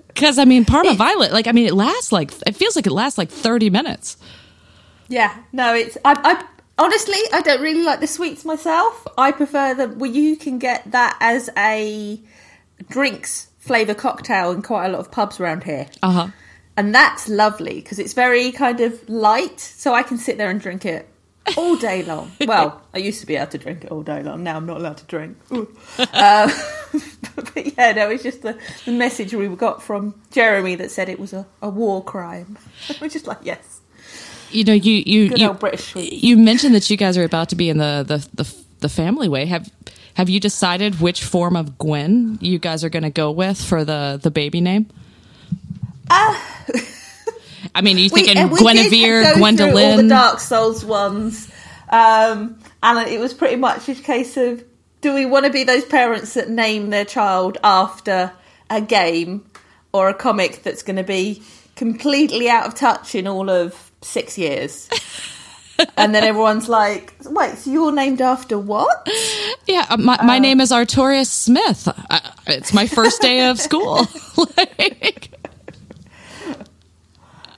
Because 0.07 0.37
I 0.37 0.45
mean, 0.45 0.65
Parma 0.65 0.93
Violet, 0.95 1.31
like 1.31 1.47
I 1.47 1.53
mean, 1.53 1.65
it 1.65 1.73
lasts 1.73 2.11
like 2.11 2.31
it 2.45 2.55
feels 2.55 2.75
like 2.75 2.85
it 2.85 2.91
lasts 2.91 3.17
like 3.17 3.29
thirty 3.29 3.69
minutes. 3.69 4.17
yeah, 5.07 5.35
no, 5.53 5.73
it's 5.73 5.97
I, 6.03 6.13
I 6.23 6.45
honestly 6.77 7.17
I 7.31 7.41
don't 7.41 7.61
really 7.61 7.83
like 7.83 8.01
the 8.01 8.07
sweets 8.07 8.43
myself. 8.43 9.07
I 9.17 9.31
prefer 9.31 9.73
the 9.75 9.87
well, 9.87 10.11
you 10.11 10.35
can 10.35 10.59
get 10.59 10.91
that 10.91 11.17
as 11.21 11.49
a 11.57 12.19
drinks 12.89 13.47
flavor 13.59 13.93
cocktail 13.93 14.51
in 14.51 14.61
quite 14.61 14.87
a 14.87 14.89
lot 14.89 14.99
of 14.99 15.11
pubs 15.11 15.39
around 15.39 15.63
here. 15.63 15.87
Uh 16.03 16.11
huh. 16.11 16.27
and 16.75 16.93
that's 16.93 17.29
lovely 17.29 17.75
because 17.75 17.97
it's 17.99 18.13
very 18.13 18.51
kind 18.51 18.81
of 18.81 19.07
light, 19.07 19.59
so 19.59 19.93
I 19.93 20.03
can 20.03 20.17
sit 20.17 20.37
there 20.37 20.49
and 20.49 20.59
drink 20.59 20.85
it 20.85 21.07
all 21.57 21.75
day 21.75 22.03
long. 22.03 22.31
well, 22.45 22.81
I 22.93 22.97
used 22.99 23.19
to 23.21 23.25
be 23.27 23.35
able 23.35 23.51
to 23.51 23.57
drink 23.57 23.83
it 23.85 23.91
all 23.91 24.01
day 24.03 24.21
long. 24.23 24.43
Now 24.43 24.57
I'm 24.57 24.65
not 24.65 24.77
allowed 24.77 24.97
to 24.97 25.05
drink. 25.05 25.37
Uh, 25.51 25.65
but 27.35 27.77
yeah, 27.77 27.91
no, 27.93 28.09
it's 28.09 28.23
just 28.23 28.41
the, 28.41 28.57
the 28.85 28.91
message 28.91 29.33
we 29.33 29.47
got 29.49 29.81
from 29.83 30.13
Jeremy 30.31 30.75
that 30.75 30.91
said 30.91 31.09
it 31.09 31.19
was 31.19 31.33
a, 31.33 31.45
a 31.61 31.69
war 31.69 32.03
crime. 32.03 32.57
We're 33.01 33.09
just 33.09 33.27
like, 33.27 33.39
yes, 33.43 33.81
You 34.51 34.63
know, 34.63 34.73
you 34.73 35.03
you 35.05 35.29
good 35.29 35.39
you, 35.39 35.47
old 35.49 35.59
British. 35.59 35.95
you 35.95 36.37
mentioned 36.37 36.73
that 36.75 36.89
you 36.89 36.97
guys 36.97 37.17
are 37.17 37.23
about 37.23 37.49
to 37.49 37.55
be 37.55 37.69
in 37.69 37.77
the 37.77 38.03
the 38.07 38.43
the, 38.43 38.55
the 38.79 38.89
family 38.89 39.27
way. 39.29 39.45
Have 39.45 39.69
have 40.15 40.29
you 40.29 40.39
decided 40.39 40.99
which 40.99 41.23
form 41.23 41.55
of 41.55 41.77
Gwyn 41.77 42.37
you 42.41 42.59
guys 42.59 42.83
are 42.83 42.89
going 42.89 43.03
to 43.03 43.09
go 43.09 43.31
with 43.31 43.61
for 43.63 43.85
the 43.85 44.19
the 44.21 44.31
baby 44.31 44.59
name? 44.61 44.87
I 47.75 47.81
mean, 47.81 47.97
are 47.97 48.01
you 48.01 48.09
thinking 48.09 48.49
we 48.49 48.59
Gwynevere, 48.59 49.33
through 49.33 49.43
all 49.43 49.51
the 49.51 49.63
Gwyndolin? 49.63 50.09
Dark 50.09 50.39
Souls 50.39 50.83
ones, 50.85 51.49
um, 51.89 52.59
and 52.83 53.07
it 53.07 53.19
was 53.19 53.33
pretty 53.33 53.55
much 53.55 53.89
a 53.89 53.95
case 53.95 54.37
of: 54.37 54.63
do 55.01 55.13
we 55.13 55.25
want 55.25 55.45
to 55.45 55.51
be 55.51 55.63
those 55.63 55.85
parents 55.85 56.33
that 56.33 56.49
name 56.49 56.89
their 56.89 57.05
child 57.05 57.57
after 57.63 58.31
a 58.69 58.81
game 58.81 59.45
or 59.91 60.09
a 60.09 60.13
comic 60.13 60.63
that's 60.63 60.83
going 60.83 60.97
to 60.97 61.03
be 61.03 61.41
completely 61.75 62.49
out 62.49 62.67
of 62.67 62.75
touch 62.75 63.15
in 63.15 63.27
all 63.27 63.49
of 63.49 63.91
six 64.01 64.37
years? 64.37 64.89
and 65.97 66.13
then 66.13 66.23
everyone's 66.23 66.69
like, 66.69 67.13
"Wait, 67.25 67.57
so 67.57 67.71
you're 67.71 67.91
named 67.91 68.21
after 68.21 68.57
what?" 68.57 69.07
Yeah, 69.65 69.85
uh, 69.89 69.97
my, 69.97 70.21
my 70.23 70.39
name 70.39 70.61
is 70.61 70.71
Artorias 70.71 71.27
Smith. 71.27 71.87
Uh, 71.87 72.19
it's 72.47 72.73
my 72.73 72.87
first 72.87 73.21
day 73.21 73.47
of 73.47 73.59
school. 73.67 74.07
like, 74.57 75.38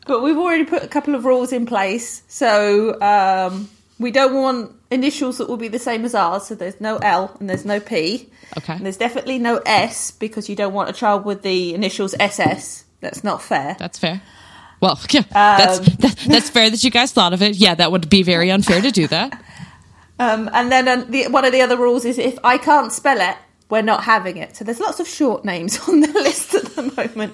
But 0.07 0.21
we've 0.21 0.37
already 0.37 0.65
put 0.65 0.83
a 0.83 0.87
couple 0.87 1.15
of 1.15 1.25
rules 1.25 1.53
in 1.53 1.65
place. 1.65 2.23
So 2.27 2.99
um, 3.01 3.69
we 3.99 4.11
don't 4.11 4.33
want 4.33 4.71
initials 4.89 5.37
that 5.37 5.47
will 5.47 5.57
be 5.57 5.67
the 5.67 5.79
same 5.79 6.05
as 6.05 6.15
ours. 6.15 6.47
So 6.47 6.55
there's 6.55 6.81
no 6.81 6.97
L 6.97 7.35
and 7.39 7.49
there's 7.49 7.65
no 7.65 7.79
P. 7.79 8.29
Okay. 8.57 8.73
And 8.73 8.85
there's 8.85 8.97
definitely 8.97 9.39
no 9.39 9.57
S 9.65 10.11
because 10.11 10.49
you 10.49 10.55
don't 10.55 10.73
want 10.73 10.89
a 10.89 10.93
child 10.93 11.23
with 11.23 11.43
the 11.43 11.73
initials 11.73 12.15
SS. 12.19 12.83
That's 12.99 13.23
not 13.23 13.41
fair. 13.41 13.75
that's 13.79 13.97
fair. 13.99 14.21
Well, 14.81 14.99
yeah, 15.11 15.21
that's 15.31 15.79
Um, 15.79 15.85
that, 15.99 16.17
that's 16.27 16.49
fair 16.49 16.69
that 16.69 16.83
you 16.83 16.89
guys 16.91 17.11
thought 17.11 17.33
of 17.33 17.41
it. 17.41 17.55
Yeah, 17.55 17.75
that 17.75 17.91
would 17.91 18.09
be 18.09 18.23
very 18.23 18.49
unfair 18.51 18.81
to 18.81 18.91
do 18.91 19.07
that. 19.07 19.41
Um, 20.19 20.51
and 20.53 20.71
then 20.71 20.87
um, 20.87 21.09
the, 21.09 21.29
one 21.29 21.45
of 21.45 21.51
the 21.51 21.61
other 21.61 21.75
rules 21.75 22.05
is 22.05 22.19
if 22.19 22.37
I 22.43 22.59
can't 22.59 22.91
spell 22.91 23.19
it, 23.19 23.37
we're 23.71 23.81
not 23.81 24.03
having 24.03 24.37
it. 24.37 24.55
So 24.55 24.63
there's 24.63 24.79
lots 24.79 24.99
of 24.99 25.07
short 25.07 25.43
names 25.43 25.79
on 25.89 26.01
the 26.01 26.11
list 26.13 26.53
at 26.53 26.65
the 26.65 26.83
moment. 26.95 27.33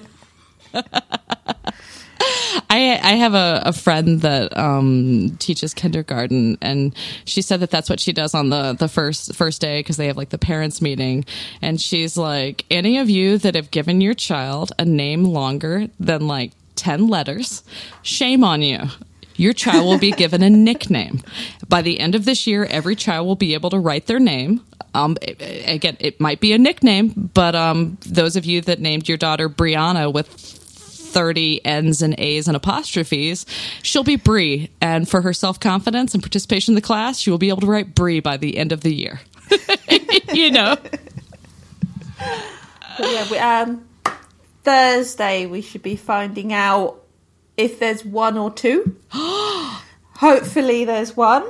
I 2.70 2.98
I 3.02 3.12
have 3.16 3.34
a, 3.34 3.62
a 3.66 3.72
friend 3.72 4.20
that 4.22 4.56
um, 4.56 5.36
teaches 5.38 5.74
kindergarten, 5.74 6.58
and 6.60 6.94
she 7.24 7.42
said 7.42 7.60
that 7.60 7.70
that's 7.70 7.88
what 7.88 8.00
she 8.00 8.12
does 8.12 8.34
on 8.34 8.50
the 8.50 8.72
the 8.72 8.88
first 8.88 9.34
first 9.34 9.60
day 9.60 9.80
because 9.80 9.96
they 9.96 10.06
have 10.06 10.16
like 10.16 10.30
the 10.30 10.38
parents 10.38 10.80
meeting, 10.82 11.24
and 11.62 11.80
she's 11.80 12.16
like, 12.16 12.64
any 12.70 12.98
of 12.98 13.08
you 13.08 13.38
that 13.38 13.54
have 13.54 13.70
given 13.70 14.00
your 14.00 14.14
child 14.14 14.72
a 14.78 14.84
name 14.84 15.24
longer 15.24 15.88
than 16.00 16.26
like 16.26 16.52
ten 16.74 17.08
letters, 17.08 17.62
shame 18.02 18.44
on 18.44 18.62
you. 18.62 18.88
Your 19.36 19.52
child 19.52 19.86
will 19.86 19.98
be 19.98 20.10
given 20.10 20.42
a 20.42 20.50
nickname. 20.50 21.22
By 21.68 21.82
the 21.82 22.00
end 22.00 22.16
of 22.16 22.24
this 22.24 22.46
year, 22.48 22.64
every 22.64 22.96
child 22.96 23.26
will 23.26 23.36
be 23.36 23.54
able 23.54 23.70
to 23.70 23.78
write 23.78 24.06
their 24.06 24.18
name. 24.18 24.62
Um, 24.94 25.16
again, 25.22 25.96
it 26.00 26.20
might 26.20 26.40
be 26.40 26.52
a 26.52 26.58
nickname, 26.58 27.30
but 27.34 27.54
um, 27.54 27.98
those 28.04 28.34
of 28.34 28.44
you 28.44 28.60
that 28.62 28.80
named 28.80 29.08
your 29.08 29.16
daughter 29.16 29.48
Brianna 29.48 30.12
with 30.12 30.57
30 31.08 31.64
N's 31.64 32.02
and 32.02 32.14
A's 32.18 32.46
and 32.48 32.56
apostrophes, 32.56 33.46
she'll 33.82 34.04
be 34.04 34.16
Bree. 34.16 34.70
And 34.80 35.08
for 35.08 35.22
her 35.22 35.32
self 35.32 35.58
confidence 35.60 36.14
and 36.14 36.22
participation 36.22 36.72
in 36.72 36.74
the 36.76 36.82
class, 36.82 37.18
she 37.18 37.30
will 37.30 37.38
be 37.38 37.48
able 37.48 37.62
to 37.62 37.66
write 37.66 37.94
Bree 37.94 38.20
by 38.20 38.36
the 38.36 38.58
end 38.58 38.72
of 38.72 38.82
the 38.82 38.94
year. 38.94 39.20
you 40.32 40.50
know? 40.50 40.76
But 42.98 43.12
yeah, 43.12 43.30
we, 43.30 43.38
um, 43.38 43.88
Thursday 44.64 45.46
we 45.46 45.62
should 45.62 45.82
be 45.82 45.96
finding 45.96 46.52
out 46.52 47.02
if 47.56 47.78
there's 47.78 48.04
one 48.04 48.36
or 48.36 48.50
two. 48.50 48.96
Hopefully, 49.12 50.84
there's 50.84 51.16
one. 51.16 51.44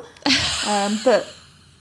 Um, 0.66 0.98
but 1.04 1.26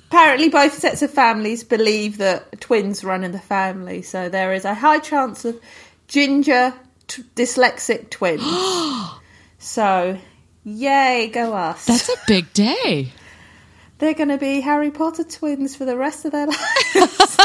apparently, 0.08 0.50
both 0.50 0.74
sets 0.74 1.02
of 1.02 1.12
families 1.12 1.64
believe 1.64 2.18
that 2.20 2.62
twins 2.62 3.04
run 3.04 3.24
in 3.24 3.34
the 3.34 3.40
family. 3.40 4.02
So 4.02 4.30
there 4.30 4.54
is 4.54 4.64
a 4.64 4.74
high 4.74 5.00
chance 5.00 5.44
of 5.44 5.60
ginger 6.08 6.74
t- 7.08 7.24
dyslexic 7.36 8.10
twins. 8.10 8.44
so, 9.60 10.18
yay, 10.64 11.30
go 11.34 11.54
us. 11.54 11.86
That's 11.86 12.10
a 12.10 12.18
big 12.28 12.52
day. 12.54 13.12
They're 14.00 14.14
going 14.14 14.30
to 14.30 14.38
be 14.38 14.62
Harry 14.62 14.92
Potter 14.92 15.24
twins 15.24 15.76
for 15.76 15.86
the 15.86 15.98
rest 15.98 16.26
of 16.26 16.32
their 16.32 16.48
lives. 17.00 17.38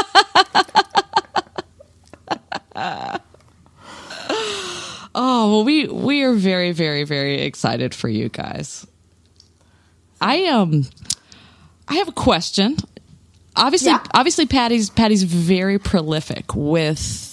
Oh, 5.15 5.51
well, 5.57 5.63
we 5.63 5.85
we 5.87 6.23
are 6.23 6.33
very, 6.33 6.71
very, 6.71 7.03
very 7.03 7.41
excited 7.41 7.93
for 7.93 8.09
you 8.09 8.29
guys. 8.29 8.87
I 10.19 10.45
um, 10.45 10.85
I 11.87 11.95
have 11.95 12.07
a 12.07 12.13
question. 12.13 12.77
Obviously, 13.55 13.91
Yeah. 13.91 14.03
obviously, 14.15 14.47
Paddy's 14.47 14.89
Paddy's 14.89 15.21
very 15.23 15.77
prolific 15.77 16.55
with 16.55 17.29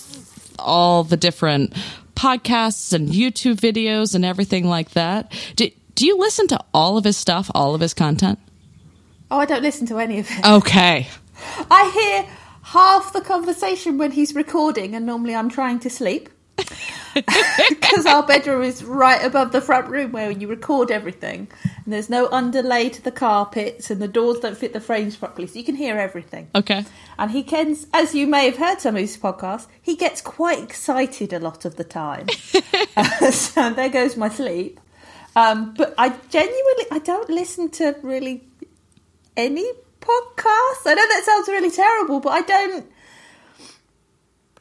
all 0.59 1.05
the 1.05 1.17
different 1.17 1.75
podcasts 2.21 2.93
and 2.93 3.09
YouTube 3.09 3.57
videos 3.57 4.15
and 4.15 4.25
everything 4.25 4.67
like 4.67 4.91
that. 4.91 5.33
Do 5.57 5.71
do 5.95 6.07
you 6.07 6.19
listen 6.19 6.47
to 6.49 6.59
all 6.73 6.97
of 6.97 7.05
his 7.05 7.17
stuff, 7.17 7.51
all 7.55 7.75
of 7.75 7.81
his 7.81 7.95
content? 7.95 8.39
oh, 9.31 9.39
I 9.39 9.47
don't 9.47 9.63
listen 9.63 9.87
to 9.87 9.99
any 9.99 10.19
of 10.19 10.29
it. 10.31 10.47
Okay. 10.47 11.07
I 11.71 11.91
hear 11.95 12.37
half 12.63 13.13
the 13.13 13.21
conversation 13.21 13.99
when 13.99 14.11
he's 14.13 14.35
recording, 14.35 14.95
and 14.95 15.07
normally 15.07 15.35
I'm 15.35 15.49
trying 15.49 15.79
to 15.81 15.91
sleep. 15.91 16.29
Because 17.69 18.07
our 18.07 18.25
bedroom 18.25 18.63
is 18.63 18.85
right 18.85 19.23
above 19.25 19.51
the 19.51 19.61
front 19.61 19.89
room 19.89 20.13
where 20.13 20.31
you 20.31 20.47
record 20.47 20.93
everything, 20.93 21.49
and 21.85 21.93
there's 21.93 22.09
no 22.09 22.29
underlay 22.29 22.89
to 22.89 23.03
the 23.03 23.11
carpets, 23.11 23.91
and 23.91 24.01
the 24.01 24.07
doors 24.07 24.39
don't 24.39 24.57
fit 24.57 24.73
the 24.73 24.81
frames 24.81 25.17
properly, 25.17 25.49
so 25.49 25.59
you 25.59 25.65
can 25.65 25.75
hear 25.75 25.99
everything. 25.99 26.49
Okay. 26.55 26.85
And 27.19 27.31
he 27.33 27.43
can, 27.43 27.77
as 27.93 28.15
you 28.15 28.29
may 28.29 28.45
have 28.47 28.59
heard 28.59 28.81
some 28.81 28.95
of 28.95 29.01
his 29.01 29.17
podcasts, 29.17 29.67
he 29.83 29.97
gets 29.97 30.21
quite 30.21 30.63
excited 30.63 31.33
a 31.33 31.41
lot 31.41 31.65
of 31.65 31.77
the 31.77 31.85
time. 31.85 32.27
Uh, 32.97 33.31
so 33.33 33.71
there 33.71 33.89
goes 33.89 34.17
my 34.17 34.29
sleep. 34.29 34.79
Um, 35.37 35.75
but 35.75 35.95
I 35.99 36.11
genuinely, 36.31 36.87
I 36.91 37.01
don't 37.01 37.31
listen 37.31 37.71
to 37.71 37.97
really 38.03 38.45
any 39.37 39.69
podcasts. 40.01 40.87
I 40.87 40.95
know 40.95 41.07
that 41.09 41.23
sounds 41.25 41.49
really 41.49 41.71
terrible, 41.71 42.21
but 42.21 42.31
I 42.31 42.41
don't. 42.43 42.90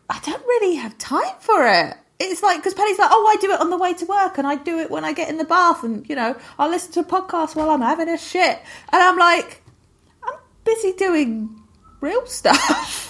I 0.10 0.20
don't 0.22 0.44
really 0.46 0.76
have 0.76 0.98
time 0.98 1.36
for 1.40 1.68
it. 1.68 1.96
It's 2.20 2.44
like 2.44 2.58
because 2.58 2.74
Penny's 2.74 3.00
like, 3.00 3.12
oh, 3.12 3.28
I 3.28 3.40
do 3.40 3.52
it 3.52 3.62
on 3.62 3.70
the 3.70 3.78
way 3.78 3.94
to 3.94 4.06
work, 4.06 4.38
and 4.38 4.46
I 4.46 4.56
do 4.56 4.80
it 4.80 4.92
when 4.92 5.06
I 5.06 5.14
get 5.14 5.30
in 5.30 5.38
the 5.38 5.46
bath, 5.46 5.84
and 5.84 6.08
you 6.10 6.16
know, 6.16 6.36
I'll 6.58 6.70
listen 6.70 6.92
to 6.94 7.00
a 7.02 7.04
podcast 7.04 7.56
while 7.56 7.70
I'm 7.70 7.82
having 7.82 8.10
a 8.10 8.18
shit, 8.18 8.60
and 8.92 9.02
I'm 9.02 9.18
like, 9.18 9.64
I'm 10.24 10.38
busy 10.66 10.94
doing 10.94 11.62
real 12.02 12.26
stuff. 12.26 13.06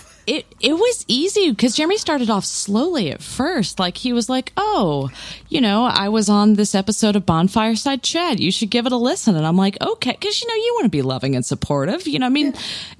it 0.59 0.73
was 0.73 1.05
easy 1.07 1.49
because 1.51 1.75
Jeremy 1.75 1.97
started 1.97 2.29
off 2.29 2.45
slowly 2.45 3.11
at 3.11 3.21
first. 3.21 3.79
Like 3.79 3.97
he 3.97 4.13
was 4.13 4.29
like, 4.29 4.51
"Oh, 4.57 5.09
you 5.47 5.61
know, 5.61 5.85
I 5.85 6.09
was 6.09 6.29
on 6.29 6.55
this 6.55 6.75
episode 6.75 7.15
of 7.15 7.25
Bonfireside 7.25 8.01
Chat. 8.01 8.39
You 8.39 8.51
should 8.51 8.69
give 8.69 8.85
it 8.85 8.91
a 8.91 8.97
listen." 8.97 9.35
And 9.35 9.45
I'm 9.45 9.57
like, 9.57 9.81
"Okay," 9.81 10.11
because 10.11 10.41
you 10.41 10.47
know 10.47 10.55
you 10.55 10.73
want 10.75 10.85
to 10.85 10.89
be 10.89 11.01
loving 11.01 11.35
and 11.35 11.45
supportive. 11.45 12.07
You 12.07 12.19
know, 12.19 12.25
I 12.25 12.29
mean, 12.29 12.53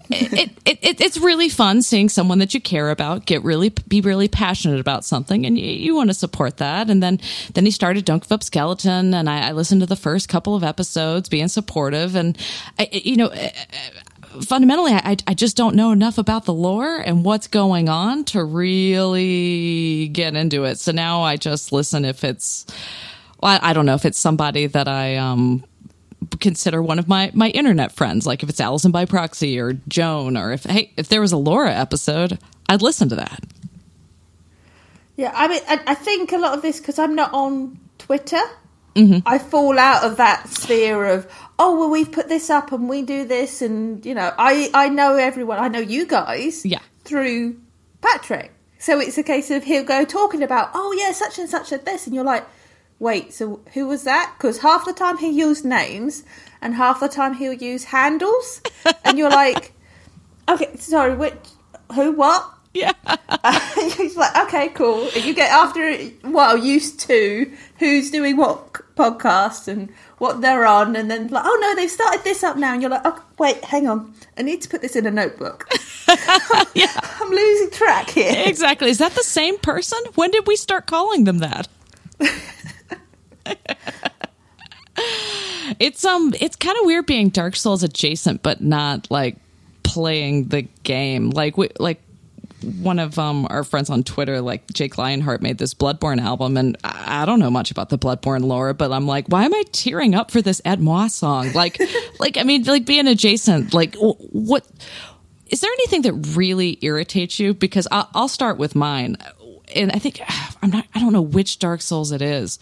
it, 0.09 0.51
it, 0.65 0.79
it 0.81 1.01
it's 1.01 1.17
really 1.17 1.49
fun 1.49 1.81
seeing 1.81 2.09
someone 2.09 2.39
that 2.39 2.53
you 2.53 2.61
care 2.61 2.89
about 2.89 3.25
get 3.25 3.43
really 3.43 3.69
be 3.87 4.01
really 4.01 4.27
passionate 4.27 4.79
about 4.79 5.05
something, 5.05 5.45
and 5.45 5.57
you, 5.57 5.65
you 5.65 5.95
want 5.95 6.09
to 6.09 6.13
support 6.13 6.57
that. 6.57 6.89
And 6.89 7.03
then 7.03 7.19
then 7.53 7.65
he 7.65 7.71
started 7.71 8.09
Up 8.09 8.43
Skeleton, 8.43 9.13
and 9.13 9.29
I, 9.29 9.49
I 9.49 9.51
listened 9.51 9.81
to 9.81 9.87
the 9.87 9.95
first 9.95 10.29
couple 10.29 10.55
of 10.55 10.63
episodes, 10.63 11.29
being 11.29 11.47
supportive, 11.47 12.15
and 12.15 12.37
I, 12.77 12.89
you 12.91 13.17
know 13.17 13.31
fundamentally, 14.41 14.93
I, 14.93 15.17
I 15.27 15.33
just 15.33 15.57
don't 15.57 15.75
know 15.75 15.91
enough 15.91 16.17
about 16.17 16.45
the 16.45 16.53
lore 16.53 16.97
and 16.97 17.23
what's 17.23 17.47
going 17.47 17.89
on 17.89 18.23
to 18.25 18.43
really 18.43 20.07
get 20.09 20.35
into 20.35 20.65
it. 20.65 20.79
So 20.79 20.91
now 20.91 21.21
I 21.21 21.37
just 21.37 21.71
listen 21.71 22.05
if 22.05 22.23
it's, 22.23 22.65
well, 23.41 23.59
I, 23.61 23.69
I 23.69 23.73
don't 23.73 23.85
know 23.85 23.95
if 23.95 24.05
it's 24.05 24.19
somebody 24.19 24.67
that 24.67 24.87
I 24.87 25.17
um, 25.17 25.63
consider 26.39 26.81
one 26.81 26.99
of 26.99 27.07
my 27.07 27.31
my 27.33 27.49
internet 27.49 27.91
friends, 27.91 28.25
like 28.25 28.43
if 28.43 28.49
it's 28.49 28.59
Allison 28.59 28.91
by 28.91 29.05
proxy 29.05 29.59
or 29.59 29.73
Joan, 29.87 30.37
or 30.37 30.51
if 30.51 30.63
hey, 30.63 30.91
if 30.97 31.07
there 31.09 31.21
was 31.21 31.31
a 31.31 31.37
Laura 31.37 31.73
episode, 31.73 32.39
I'd 32.67 32.81
listen 32.81 33.09
to 33.09 33.15
that. 33.15 33.43
Yeah, 35.15 35.31
I 35.35 35.47
mean, 35.47 35.61
I, 35.67 35.81
I 35.87 35.95
think 35.95 36.31
a 36.31 36.37
lot 36.37 36.55
of 36.55 36.61
this 36.61 36.79
because 36.79 36.99
I'm 36.99 37.15
not 37.15 37.33
on 37.33 37.79
Twitter. 37.97 38.41
Mm-hmm. 38.95 39.27
I 39.27 39.37
fall 39.37 39.77
out 39.77 40.03
of 40.03 40.17
that 40.17 40.49
sphere 40.49 41.05
of 41.05 41.31
oh 41.59 41.77
well 41.77 41.89
we've 41.89 42.11
put 42.11 42.29
this 42.29 42.49
up 42.49 42.71
and 42.71 42.87
we 42.89 43.01
do 43.01 43.25
this 43.25 43.61
and 43.61 44.05
you 44.05 44.15
know 44.15 44.33
I 44.37 44.71
I 44.73 44.89
know 44.89 45.15
everyone 45.15 45.59
I 45.59 45.67
know 45.67 45.79
you 45.79 46.05
guys 46.07 46.65
Yeah. 46.65 46.79
through 47.03 47.59
Patrick. 48.01 48.51
So 48.79 48.99
it's 48.99 49.17
a 49.17 49.23
case 49.23 49.51
of 49.51 49.65
he'll 49.65 49.83
go 49.83 50.05
talking 50.05 50.41
about 50.41 50.71
oh 50.73 50.95
yeah 50.97 51.11
such 51.11 51.37
and 51.37 51.49
such 51.49 51.71
at 51.73 51.85
this 51.85 52.05
and 52.07 52.15
you're 52.15 52.23
like 52.23 52.45
wait 52.97 53.33
so 53.33 53.61
who 53.73 53.87
was 53.87 54.03
that? 54.03 54.33
Because 54.37 54.59
half 54.59 54.85
the 54.85 54.93
time 54.93 55.17
he 55.17 55.29
used 55.29 55.63
names 55.65 56.23
and 56.61 56.73
half 56.75 56.99
the 56.99 57.07
time 57.09 57.33
he'll 57.35 57.53
use 57.53 57.85
handles. 57.85 58.61
And 59.05 59.17
you're 59.17 59.29
like 59.29 59.73
okay 60.49 60.75
sorry 60.77 61.15
which 61.15 61.35
who 61.93 62.11
what 62.13 62.49
Yeah, 62.73 62.93
He's 63.97 64.15
like, 64.15 64.35
okay, 64.47 64.69
cool. 64.69 65.09
And 65.15 65.23
you 65.25 65.33
get 65.33 65.51
after 65.51 65.97
well 66.23 66.55
used 66.57 66.99
to 67.01 67.51
who's 67.79 68.11
doing 68.11 68.37
what 68.37 68.73
podcast 68.95 69.67
and 69.67 69.89
what 70.19 70.41
they're 70.41 70.65
on, 70.65 70.95
and 70.95 71.09
then 71.09 71.27
like, 71.29 71.43
oh 71.45 71.57
no, 71.61 71.75
they've 71.75 71.89
started 71.89 72.23
this 72.23 72.43
up 72.43 72.57
now, 72.57 72.73
and 72.73 72.81
you're 72.81 72.91
like, 72.91 73.01
oh 73.05 73.23
wait, 73.39 73.63
hang 73.63 73.87
on, 73.87 74.13
I 74.37 74.43
need 74.43 74.61
to 74.61 74.69
put 74.69 74.81
this 74.81 74.95
in 74.95 75.05
a 75.07 75.11
notebook. 75.11 75.67
yeah, 76.75 76.91
I'm 77.19 77.29
losing 77.29 77.71
track 77.71 78.11
here. 78.11 78.43
exactly. 78.45 78.89
Is 78.89 78.99
that 78.99 79.13
the 79.13 79.23
same 79.23 79.57
person? 79.57 79.99
When 80.15 80.29
did 80.31 80.45
we 80.45 80.55
start 80.55 80.85
calling 80.85 81.23
them 81.23 81.39
that? 81.39 81.67
it's 85.79 86.03
um 86.03 86.33
it's 86.39 86.55
kind 86.55 86.77
of 86.77 86.85
weird 86.85 87.05
being 87.05 87.29
Dark 87.29 87.55
Souls 87.55 87.83
adjacent 87.83 88.43
but 88.43 88.61
not 88.61 89.09
like 89.09 89.37
playing 89.83 90.49
the 90.49 90.63
game. 90.83 91.29
Like 91.29 91.57
we 91.57 91.69
like 91.79 92.01
one 92.63 92.99
of 92.99 93.17
um 93.17 93.47
our 93.49 93.63
friends 93.63 93.89
on 93.89 94.03
Twitter 94.03 94.41
like 94.41 94.67
Jake 94.73 94.97
Lionheart 94.97 95.41
made 95.41 95.57
this 95.57 95.73
Bloodborne 95.73 96.21
album 96.21 96.57
and 96.57 96.77
I 96.83 97.21
I 97.21 97.25
don't 97.25 97.39
know 97.39 97.51
much 97.51 97.71
about 97.71 97.89
the 97.89 97.97
Bloodborne 97.97 98.43
lore 98.43 98.73
but 98.73 98.91
I'm 98.91 99.05
like 99.07 99.27
why 99.27 99.45
am 99.45 99.53
I 99.53 99.63
tearing 99.71 100.15
up 100.15 100.31
for 100.31 100.41
this 100.41 100.61
Ed 100.63 100.79
Moss 100.79 101.15
song? 101.15 101.51
Like 101.53 101.79
like 102.19 102.37
I 102.37 102.43
mean 102.43 102.63
like 102.63 102.85
being 102.85 103.07
adjacent 103.07 103.73
like 103.73 103.95
wh- 103.95 104.19
what 104.33 104.65
is 105.49 105.61
there 105.61 105.71
anything 105.71 106.03
that 106.03 106.13
really 106.37 106.77
irritates 106.81 107.39
you? 107.39 107.53
Because 107.53 107.87
I'll, 107.91 108.09
I'll 108.13 108.27
start 108.27 108.57
with 108.57 108.75
mine, 108.75 109.17
and 109.75 109.91
I 109.91 109.99
think 109.99 110.21
I'm 110.61 110.69
not. 110.69 110.85
I 110.93 110.99
don't 110.99 111.13
know 111.13 111.21
which 111.21 111.59
Dark 111.59 111.81
Souls 111.81 112.11
it 112.11 112.21
is. 112.21 112.59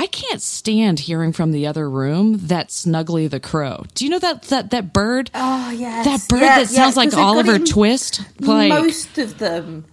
I 0.00 0.06
can't 0.06 0.40
stand 0.40 1.00
hearing 1.00 1.32
from 1.32 1.50
the 1.50 1.66
other 1.66 1.90
room 1.90 2.38
that 2.46 2.68
Snuggly 2.68 3.28
the 3.28 3.40
Crow. 3.40 3.84
Do 3.94 4.04
you 4.04 4.10
know 4.12 4.20
that 4.20 4.42
that 4.44 4.70
that 4.70 4.92
bird? 4.92 5.30
Oh 5.34 5.70
yes, 5.70 6.04
that 6.06 6.28
bird 6.28 6.40
Yeah, 6.40 6.58
that 6.60 6.68
sounds 6.68 6.96
like 6.96 7.10
'cause 7.10 7.16
they've 7.16 7.24
Oliver 7.24 7.58
Twist. 7.58 8.20
Like 8.40 8.68
most 8.70 9.18
of 9.18 9.38
them, 9.38 9.86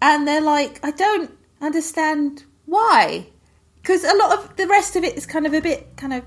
and 0.00 0.28
they're 0.28 0.40
like, 0.40 0.78
I 0.84 0.92
don't 0.92 1.30
understand 1.60 2.44
why, 2.66 3.26
because 3.82 4.04
a 4.04 4.14
lot 4.14 4.38
of 4.38 4.56
the 4.56 4.68
rest 4.68 4.94
of 4.94 5.02
it 5.02 5.16
is 5.16 5.26
kind 5.26 5.44
of 5.44 5.52
a 5.54 5.60
bit 5.60 5.96
kind 5.96 6.12
of. 6.12 6.22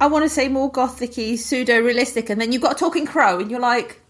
I 0.00 0.06
want 0.06 0.24
to 0.24 0.28
say 0.28 0.48
more 0.48 0.70
gothicy, 0.70 1.36
pseudo 1.36 1.80
realistic, 1.80 2.30
and 2.30 2.40
then 2.40 2.52
you've 2.52 2.62
got 2.62 2.72
a 2.72 2.78
talking 2.78 3.04
crow, 3.04 3.40
and 3.40 3.50
you're 3.50 3.60
like, 3.60 4.00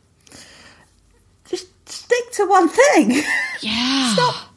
just 1.49 1.67
stick 1.89 2.31
to 2.33 2.45
one 2.47 2.69
thing. 2.69 3.23
yeah, 3.63 4.13
Stop 4.15 4.55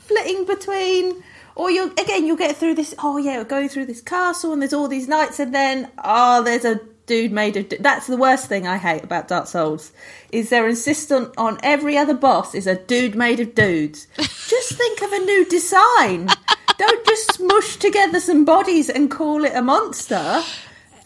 flitting 0.00 0.44
between. 0.44 1.24
Or 1.58 1.72
you'll 1.72 1.90
again, 1.90 2.24
you'll 2.24 2.36
get 2.36 2.56
through 2.56 2.76
this. 2.76 2.94
Oh 3.00 3.18
yeah, 3.18 3.38
we're 3.38 3.44
going 3.44 3.68
through 3.68 3.86
this 3.86 4.00
castle, 4.00 4.52
and 4.52 4.62
there's 4.62 4.72
all 4.72 4.86
these 4.86 5.08
knights, 5.08 5.40
and 5.40 5.52
then 5.52 5.90
oh, 6.02 6.40
there's 6.44 6.64
a 6.64 6.80
dude 7.06 7.32
made 7.32 7.56
of. 7.56 7.68
That's 7.80 8.06
the 8.06 8.16
worst 8.16 8.46
thing 8.46 8.68
I 8.68 8.78
hate 8.78 9.02
about 9.02 9.26
Dark 9.26 9.48
Souls 9.48 9.90
is 10.30 10.50
they're 10.50 10.68
insistent 10.68 11.34
on 11.36 11.58
every 11.64 11.98
other 11.98 12.14
boss 12.14 12.54
is 12.54 12.68
a 12.68 12.76
dude 12.76 13.16
made 13.16 13.40
of 13.40 13.56
dudes. 13.56 14.06
just 14.16 14.74
think 14.74 15.02
of 15.02 15.12
a 15.12 15.18
new 15.18 15.44
design. 15.46 16.28
Don't 16.78 17.04
just 17.04 17.32
smush 17.32 17.76
together 17.76 18.20
some 18.20 18.44
bodies 18.44 18.88
and 18.88 19.10
call 19.10 19.44
it 19.44 19.56
a 19.56 19.60
monster. 19.60 20.44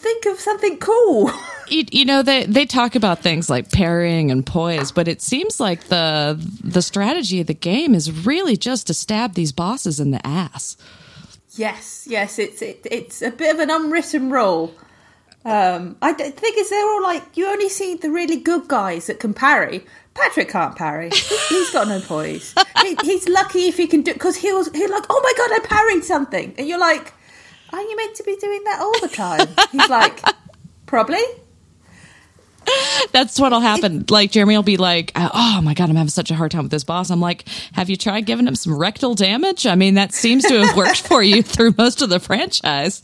Think 0.03 0.27
of 0.27 0.41
something 0.41 0.79
cool. 0.79 1.31
you, 1.69 1.85
you 1.93 2.05
know 2.05 2.23
they 2.23 2.45
they 2.45 2.67
talk 2.67 2.95
about 2.97 3.21
things 3.21 3.49
like 3.49 3.71
parrying 3.71 4.31
and 4.33 4.45
poise, 4.45 4.91
but 4.91 5.07
it 5.07 5.23
seems 5.23 5.61
like 5.61 5.85
the 5.85 6.37
the 6.63 6.83
strategy 6.83 7.41
of 7.41 7.47
the 7.47 7.55
game 7.55 7.95
is 7.95 8.11
really 8.27 8.57
just 8.57 8.89
to 8.89 8.95
stab 8.95 9.35
these 9.35 9.53
bosses 9.53 10.01
in 10.01 10.11
the 10.11 10.25
ass. 10.27 10.77
yes, 11.57 12.07
yes, 12.11 12.39
it's 12.39 12.63
it, 12.63 12.85
it's 12.91 13.23
a 13.23 13.31
bit 13.31 13.55
of 13.55 13.61
an 13.61 13.71
unwritten 13.71 14.31
rule. 14.31 14.75
Um, 15.45 15.97
I 16.03 16.13
the 16.13 16.31
thing 16.31 16.53
is, 16.57 16.71
they're 16.71 16.85
all 16.95 17.03
like 17.03 17.37
you 17.37 17.47
only 17.49 17.69
see 17.69 17.95
the 17.97 18.11
really 18.11 18.39
good 18.41 18.67
guys 18.69 19.07
that 19.07 19.21
can 19.21 19.35
parry. 19.35 19.85
Patrick 20.15 20.49
can't 20.51 20.77
parry. 20.77 21.11
He- 21.11 21.37
He's 21.49 21.71
got 21.71 21.89
no 21.89 22.01
poise. 22.01 22.55
He, 22.83 22.97
he's 23.03 23.29
lucky 23.29 23.67
if 23.69 23.77
he 23.77 23.87
can 23.87 24.03
do 24.03 24.13
because 24.13 24.37
he'll 24.37 24.65
he'll 24.73 24.91
like, 24.91 25.05
oh 25.11 25.21
my 25.23 25.33
god, 25.37 25.51
I 25.53 25.61
parried 25.67 26.05
something, 26.05 26.55
and 26.59 26.67
you're 26.69 26.79
like, 26.79 27.13
are 27.73 27.81
you 27.83 27.97
meant 27.97 28.15
to 28.17 28.23
be 28.25 28.37
doing 28.37 28.63
that 28.65 28.81
all 28.81 29.01
the 29.01 29.09
time? 29.09 29.49
He's 29.71 29.89
like, 29.89 30.23
probably. 30.87 31.23
That's 33.11 33.39
what'll 33.41 33.61
happen. 33.61 34.05
Like 34.09 34.31
Jeremy 34.31 34.57
will 34.57 34.63
be 34.63 34.77
like, 34.77 35.13
"Oh 35.17 35.61
my 35.63 35.75
god, 35.75 35.91
I'm 35.91 35.97
having 35.97 36.11
such 36.11 36.31
a 36.31 36.35
hard 36.35 36.53
time 36.53 36.63
with 36.63 36.71
this 36.71 36.85
boss." 36.85 37.11
I'm 37.11 37.21
like, 37.21 37.45
"Have 37.73 37.91
you 37.91 37.97
tried 37.97 38.25
giving 38.25 38.47
him 38.47 38.55
some 38.55 38.79
rectal 38.79 39.15
damage? 39.15 39.67
I 39.67 39.75
mean, 39.75 39.95
that 39.95 40.15
seems 40.15 40.45
to 40.45 40.65
have 40.65 40.77
worked 40.77 41.01
for 41.01 41.23
you 41.23 41.43
through 41.43 41.75
most 41.77 42.03
of 42.03 42.09
the 42.09 42.21
franchise." 42.21 43.03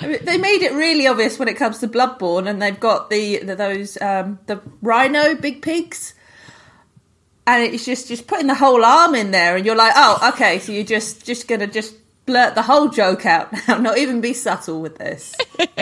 I 0.00 0.06
mean, 0.06 0.24
They 0.24 0.38
made 0.38 0.62
it 0.62 0.72
really 0.72 1.06
obvious 1.06 1.38
when 1.38 1.48
it 1.48 1.56
comes 1.56 1.78
to 1.80 1.88
Bloodborne, 1.88 2.48
and 2.48 2.62
they've 2.62 2.78
got 2.78 3.10
the, 3.10 3.38
the 3.38 3.56
those 3.56 4.00
um, 4.00 4.38
the 4.46 4.60
rhino 4.80 5.34
big 5.34 5.60
pigs, 5.60 6.14
and 7.46 7.62
it's 7.62 7.84
just 7.84 8.06
just 8.08 8.28
putting 8.28 8.46
the 8.46 8.54
whole 8.54 8.84
arm 8.84 9.14
in 9.16 9.32
there, 9.32 9.56
and 9.56 9.66
you're 9.66 9.76
like, 9.76 9.92
oh, 9.96 10.30
okay, 10.34 10.60
so 10.60 10.70
you're 10.72 10.84
just 10.84 11.26
just 11.26 11.48
gonna 11.48 11.66
just 11.66 11.94
blurt 12.26 12.54
the 12.54 12.62
whole 12.62 12.88
joke 12.88 13.26
out 13.26 13.52
now, 13.68 13.78
not 13.78 13.98
even 13.98 14.20
be 14.20 14.32
subtle 14.32 14.80
with 14.80 14.98
this. 14.98 15.34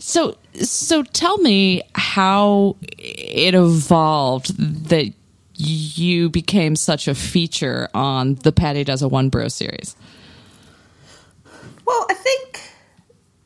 So, 0.00 0.36
so 0.54 1.02
tell 1.02 1.38
me 1.38 1.82
how 1.94 2.76
it 2.98 3.54
evolved 3.54 4.56
that 4.88 5.12
you 5.54 6.30
became 6.30 6.76
such 6.76 7.08
a 7.08 7.14
feature 7.14 7.88
on 7.94 8.36
the 8.36 8.52
Paddy 8.52 8.84
Does 8.84 9.02
a 9.02 9.08
One 9.08 9.28
Bro 9.28 9.48
series. 9.48 9.96
Well, 11.84 12.06
I 12.10 12.14
think 12.14 12.60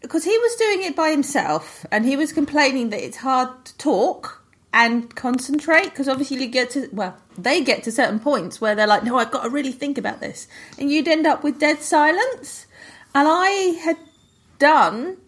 because 0.00 0.24
he 0.24 0.36
was 0.36 0.56
doing 0.56 0.82
it 0.82 0.96
by 0.96 1.10
himself, 1.10 1.86
and 1.90 2.04
he 2.04 2.16
was 2.16 2.32
complaining 2.32 2.90
that 2.90 3.02
it's 3.02 3.16
hard 3.16 3.64
to 3.64 3.78
talk 3.78 4.41
and 4.74 5.14
concentrate 5.14 5.84
because 5.90 6.08
obviously 6.08 6.38
you 6.40 6.46
get 6.48 6.70
to 6.70 6.88
well 6.92 7.14
they 7.36 7.62
get 7.62 7.82
to 7.82 7.92
certain 7.92 8.18
points 8.18 8.60
where 8.60 8.74
they're 8.74 8.86
like 8.86 9.04
no 9.04 9.18
i've 9.18 9.30
got 9.30 9.42
to 9.44 9.50
really 9.50 9.72
think 9.72 9.98
about 9.98 10.20
this. 10.20 10.48
And 10.78 10.90
you'd 10.90 11.08
end 11.08 11.26
up 11.26 11.44
with 11.44 11.58
dead 11.58 11.80
silence. 11.80 12.66
And 13.14 13.28
i 13.28 13.48
had 13.84 13.96
done 14.58 15.18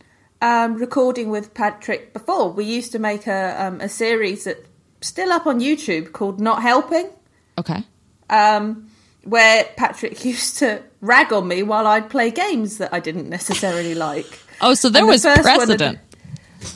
um, 0.41 0.75
recording 0.77 1.31
with 1.31 1.55
patrick 1.55 2.13
before. 2.13 2.51
We 2.53 2.65
used 2.65 2.93
to 2.93 2.99
make 2.99 3.27
a, 3.27 3.57
um, 3.63 3.81
a 3.81 3.89
series 3.89 4.45
that's 4.45 4.67
still 5.01 5.33
up 5.33 5.47
on 5.47 5.61
youtube 5.61 6.13
called 6.13 6.41
not 6.41 6.63
helping. 6.63 7.11
Okay. 7.59 7.83
um, 8.31 8.89
where 9.25 9.65
patrick 9.77 10.25
used 10.33 10.59
to 10.59 10.83
rag 11.01 11.33
on 11.33 11.47
me 11.49 11.63
while 11.63 11.87
i'd 11.87 12.09
play 12.11 12.31
games 12.31 12.79
that 12.79 12.93
i 12.95 13.01
didn't 13.01 13.29
necessarily 13.29 13.95
like. 13.95 14.41
Oh, 14.61 14.73
so 14.75 14.89
there 14.89 15.03
And 15.03 15.09
was 15.09 15.25
of 15.25 15.35
precedent. 15.35 15.99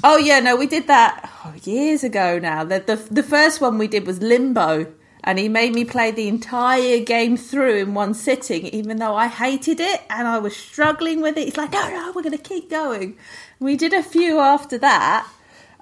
Oh 0.05 0.17
yeah, 0.17 0.41
no, 0.41 0.57
we 0.57 0.67
did 0.67 0.87
that 0.87 1.31
oh, 1.45 1.55
years 1.65 2.05
ago 2.05 2.39
now. 2.39 2.65
The, 2.65 2.81
the 2.81 2.97
the 2.97 3.23
first 3.23 3.61
one 3.61 3.79
we 3.79 3.89
did 3.89 4.07
was 4.07 4.21
Limbo, 4.21 4.93
and 5.25 5.39
he 5.39 5.49
made 5.49 5.75
me 5.75 5.85
play 5.85 6.11
the 6.11 6.29
entire 6.29 7.01
game 7.01 7.37
through 7.37 7.77
in 7.77 7.95
one 7.95 8.15
sitting, 8.15 8.67
even 8.67 8.99
though 8.99 9.15
I 9.15 9.29
hated 9.29 9.81
it 9.81 10.03
and 10.11 10.29
I 10.29 10.39
was 10.39 10.57
struggling 10.57 11.21
with 11.21 11.37
it. 11.37 11.45
He's 11.45 11.57
like, 11.57 11.73
no, 11.73 11.89
no, 11.91 12.13
we're 12.15 12.23
going 12.23 12.37
to 12.37 12.43
keep 12.43 12.71
going. 12.71 13.17
We 13.61 13.77
did 13.77 13.93
a 13.93 14.03
few 14.03 14.39
after 14.39 14.79
that, 14.79 15.29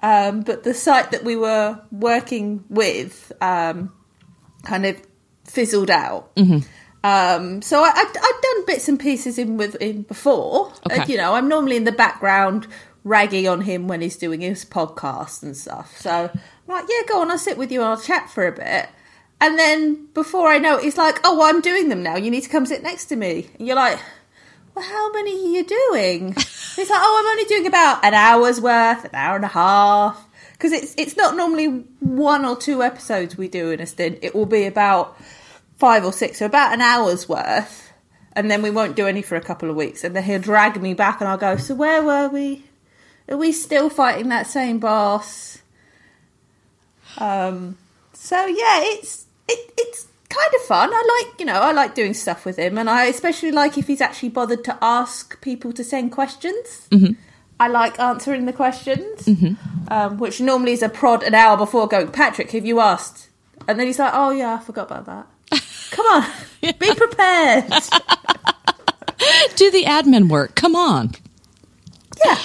um, 0.01 0.41
but 0.41 0.63
the 0.63 0.73
site 0.73 1.11
that 1.11 1.23
we 1.23 1.35
were 1.35 1.79
working 1.91 2.63
with 2.69 3.31
um, 3.41 3.93
kind 4.63 4.85
of 4.85 5.01
fizzled 5.45 5.89
out. 5.89 6.31
Um, 7.03 7.61
so 7.61 7.83
I, 7.83 7.89
I'd, 7.95 8.17
I'd 8.17 8.39
done 8.41 8.65
bits 8.65 8.89
and 8.89 8.99
pieces 8.99 9.37
in 9.37 9.55
with 9.55 9.81
him 9.81 10.01
before. 10.01 10.73
Okay. 10.91 11.01
Uh, 11.01 11.05
you 11.05 11.17
know, 11.17 11.35
I'm 11.35 11.47
normally 11.47 11.77
in 11.77 11.85
the 11.85 11.91
background 11.91 12.67
ragging 13.07 13.47
on 13.47 13.61
him 13.61 13.87
when 13.87 14.01
he's 14.01 14.17
doing 14.17 14.41
his 14.41 14.65
podcast 14.65 15.43
and 15.43 15.55
stuff. 15.55 15.97
So 15.97 16.29
I'm 16.33 16.39
like, 16.67 16.85
yeah, 16.89 17.07
go 17.07 17.21
on, 17.21 17.31
I'll 17.31 17.37
sit 17.37 17.57
with 17.57 17.71
you 17.71 17.81
and 17.81 17.89
I'll 17.89 17.99
chat 17.99 18.29
for 18.29 18.45
a 18.45 18.51
bit. 18.51 18.89
And 19.39 19.57
then 19.57 20.07
before 20.13 20.49
I 20.49 20.57
know 20.57 20.77
it, 20.77 20.83
he's 20.83 20.97
like, 20.97 21.19
oh, 21.23 21.37
well, 21.37 21.47
I'm 21.47 21.61
doing 21.61 21.89
them 21.89 22.01
now. 22.01 22.15
You 22.15 22.31
need 22.31 22.41
to 22.41 22.49
come 22.49 22.65
sit 22.65 22.81
next 22.81 23.05
to 23.05 23.15
me. 23.15 23.49
And 23.57 23.67
you're 23.67 23.75
like, 23.75 23.99
well, 24.77 24.85
how 24.85 25.11
many 25.11 25.31
are 25.31 25.49
you 25.57 25.63
doing? 25.63 26.33
He's 26.75 26.89
like, 26.89 27.01
oh, 27.01 27.19
I'm 27.19 27.31
only 27.31 27.45
doing 27.45 27.65
about 27.65 28.05
an 28.05 28.13
hour's 28.13 28.61
worth, 28.61 29.05
an 29.05 29.15
hour 29.15 29.35
and 29.35 29.45
a 29.45 29.47
half. 29.49 30.23
Because 30.51 30.71
it's 30.71 30.93
it's 30.97 31.17
not 31.17 31.35
normally 31.35 31.85
one 31.99 32.45
or 32.45 32.55
two 32.55 32.83
episodes 32.83 33.35
we 33.37 33.47
do 33.47 33.71
in 33.71 33.79
a 33.79 33.87
stint. 33.87 34.19
It 34.21 34.35
will 34.35 34.45
be 34.45 34.65
about 34.65 35.17
five 35.77 36.05
or 36.05 36.13
six, 36.13 36.39
so 36.39 36.45
about 36.45 36.73
an 36.73 36.81
hour's 36.81 37.27
worth. 37.27 37.91
And 38.33 38.51
then 38.51 38.61
we 38.61 38.69
won't 38.69 38.95
do 38.95 39.07
any 39.07 39.23
for 39.23 39.35
a 39.35 39.41
couple 39.41 39.71
of 39.71 39.75
weeks. 39.75 40.03
And 40.03 40.15
then 40.15 40.23
he'll 40.23 40.39
drag 40.39 40.79
me 40.79 40.93
back 40.93 41.21
and 41.21 41.27
I'll 41.27 41.37
go, 41.37 41.57
so 41.57 41.73
where 41.73 42.03
were 42.03 42.27
we? 42.27 42.63
Are 43.29 43.37
we 43.37 43.51
still 43.51 43.89
fighting 43.89 44.29
that 44.29 44.47
same 44.47 44.79
boss? 44.79 45.59
Um, 47.17 47.77
so 48.13 48.45
yeah, 48.45 48.79
it's 48.83 49.25
it, 49.47 49.73
it's 49.77 50.07
kind 50.29 50.51
of 50.55 50.61
fun. 50.61 50.89
I 50.91 51.23
like 51.23 51.39
you 51.39 51.45
know 51.45 51.59
I 51.59 51.71
like 51.71 51.95
doing 51.95 52.13
stuff 52.13 52.45
with 52.45 52.57
him, 52.57 52.77
and 52.77 52.89
I 52.89 53.05
especially 53.05 53.51
like 53.51 53.77
if 53.77 53.87
he's 53.87 54.01
actually 54.01 54.29
bothered 54.29 54.63
to 54.65 54.77
ask 54.81 55.39
people 55.41 55.73
to 55.73 55.83
send 55.83 56.11
questions. 56.11 56.87
Mm-hmm. 56.91 57.13
I 57.59 57.67
like 57.69 57.99
answering 57.99 58.45
the 58.45 58.53
questions, 58.53 59.27
um, 59.87 60.17
which 60.19 60.39
normally 60.39 60.73
is 60.73 60.83
a 60.83 60.89
prod 60.89 61.23
an 61.23 61.33
hour 61.33 61.57
before 61.57 61.87
going. 61.87 62.09
Patrick, 62.09 62.51
have 62.51 62.67
you 62.67 62.79
asked? 62.79 63.29
And 63.67 63.79
then 63.79 63.87
he's 63.87 63.97
like, 63.97 64.11
"Oh 64.13 64.29
yeah, 64.29 64.53
I 64.53 64.59
forgot 64.59 64.91
about 64.91 65.05
that." 65.07 65.27
Come 65.91 66.05
on, 66.05 66.29
be 66.61 66.93
prepared. 66.93 67.65
Do 69.55 69.71
the 69.71 69.85
admin 69.85 70.29
work. 70.29 70.53
Come 70.53 70.75
on. 70.75 71.13
yeah, 72.23 72.37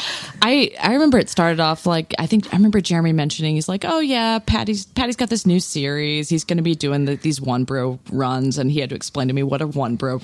I 0.44 0.72
I 0.82 0.92
remember 0.94 1.18
it 1.18 1.30
started 1.30 1.60
off 1.60 1.86
like 1.86 2.14
I 2.18 2.26
think 2.26 2.52
I 2.52 2.56
remember 2.56 2.80
Jeremy 2.80 3.12
mentioning 3.12 3.54
he's 3.54 3.68
like 3.68 3.84
oh 3.86 4.00
yeah 4.00 4.40
Paddy's 4.40 4.86
Paddy's 4.86 5.14
got 5.16 5.30
this 5.30 5.46
new 5.46 5.60
series. 5.60 6.28
He's 6.28 6.44
going 6.44 6.56
to 6.56 6.64
be 6.64 6.74
doing 6.74 7.04
the, 7.04 7.14
these 7.14 7.40
one 7.40 7.62
bro 7.62 8.00
runs 8.10 8.58
and 8.58 8.70
he 8.70 8.80
had 8.80 8.90
to 8.90 8.96
explain 8.96 9.28
to 9.28 9.34
me 9.34 9.44
what 9.44 9.62
a 9.62 9.68
one 9.68 9.94
bro 9.94 10.20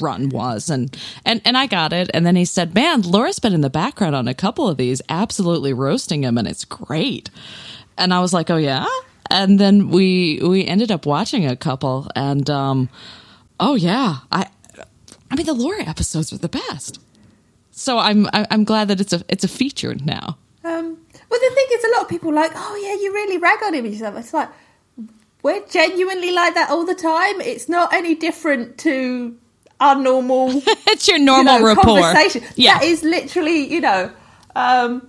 run 0.00 0.28
was 0.28 0.68
and 0.68 0.96
and 1.24 1.40
and 1.44 1.56
I 1.56 1.68
got 1.68 1.92
it 1.92 2.10
and 2.12 2.26
then 2.26 2.34
he 2.36 2.44
said 2.44 2.74
man 2.74 3.02
Laura's 3.02 3.38
been 3.38 3.54
in 3.54 3.62
the 3.62 3.70
background 3.70 4.14
on 4.14 4.28
a 4.28 4.34
couple 4.34 4.68
of 4.68 4.76
these 4.76 5.00
absolutely 5.08 5.72
roasting 5.72 6.24
him 6.24 6.36
and 6.36 6.48
it's 6.48 6.64
great. 6.64 7.30
And 7.96 8.12
I 8.12 8.20
was 8.20 8.32
like 8.32 8.50
oh 8.50 8.56
yeah? 8.56 8.86
And 9.30 9.60
then 9.60 9.90
we 9.90 10.40
we 10.42 10.66
ended 10.66 10.90
up 10.90 11.06
watching 11.06 11.46
a 11.46 11.54
couple 11.54 12.10
and 12.16 12.50
um 12.50 12.88
oh 13.60 13.76
yeah 13.76 14.16
I 14.32 14.48
I 15.30 15.36
mean 15.36 15.46
the 15.46 15.54
Laura 15.54 15.84
episodes 15.84 16.32
were 16.32 16.38
the 16.38 16.48
best. 16.48 16.98
So 17.78 17.96
I'm 17.98 18.26
I'm 18.32 18.64
glad 18.64 18.88
that 18.88 19.00
it's 19.00 19.12
a 19.12 19.22
it's 19.28 19.44
a 19.44 19.48
feature 19.48 19.94
now. 20.04 20.36
Um, 20.64 20.98
well, 21.30 21.40
the 21.40 21.50
thing 21.54 21.66
is, 21.72 21.84
a 21.84 21.90
lot 21.92 22.02
of 22.02 22.08
people 22.08 22.30
are 22.30 22.34
like, 22.34 22.50
oh 22.56 22.80
yeah, 22.82 23.00
you 23.00 23.12
really 23.14 23.38
rag 23.38 23.62
on 23.62 23.72
him 23.72 23.94
stuff. 23.94 24.16
It's 24.16 24.34
like 24.34 24.48
we're 25.44 25.64
genuinely 25.66 26.32
like 26.32 26.54
that 26.54 26.70
all 26.70 26.84
the 26.84 26.96
time. 26.96 27.40
It's 27.40 27.68
not 27.68 27.92
any 27.92 28.16
different 28.16 28.78
to 28.78 29.36
our 29.78 29.94
normal, 29.94 30.50
It's 30.88 31.06
your 31.06 31.20
normal 31.20 31.60
know, 31.60 31.64
rapport. 31.66 32.00
conversation. 32.00 32.42
Yeah. 32.56 32.78
That 32.80 32.84
is 32.84 33.04
literally, 33.04 33.72
you 33.72 33.80
know. 33.80 34.10
Um, 34.56 35.08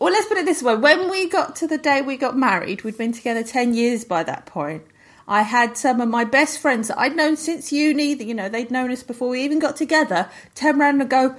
well, 0.00 0.12
let's 0.12 0.26
put 0.26 0.38
it 0.38 0.44
this 0.44 0.64
way: 0.64 0.74
when 0.74 1.08
we 1.08 1.28
got 1.28 1.54
to 1.56 1.68
the 1.68 1.78
day 1.78 2.02
we 2.02 2.16
got 2.16 2.36
married, 2.36 2.82
we'd 2.82 2.98
been 2.98 3.12
together 3.12 3.44
ten 3.44 3.74
years 3.74 4.04
by 4.04 4.24
that 4.24 4.44
point. 4.46 4.82
I 5.28 5.42
had 5.42 5.76
some 5.76 6.00
of 6.00 6.08
my 6.08 6.24
best 6.24 6.58
friends 6.58 6.88
that 6.88 6.98
I'd 6.98 7.16
known 7.16 7.36
since 7.36 7.72
uni. 7.72 8.14
that, 8.14 8.24
You 8.26 8.34
know, 8.34 8.48
they'd 8.48 8.70
known 8.70 8.90
us 8.92 9.02
before 9.02 9.28
we 9.28 9.42
even 9.44 9.58
got 9.60 9.76
together. 9.76 10.28
Turn 10.54 10.80
around 10.80 11.00
and 11.00 11.10
go, 11.10 11.34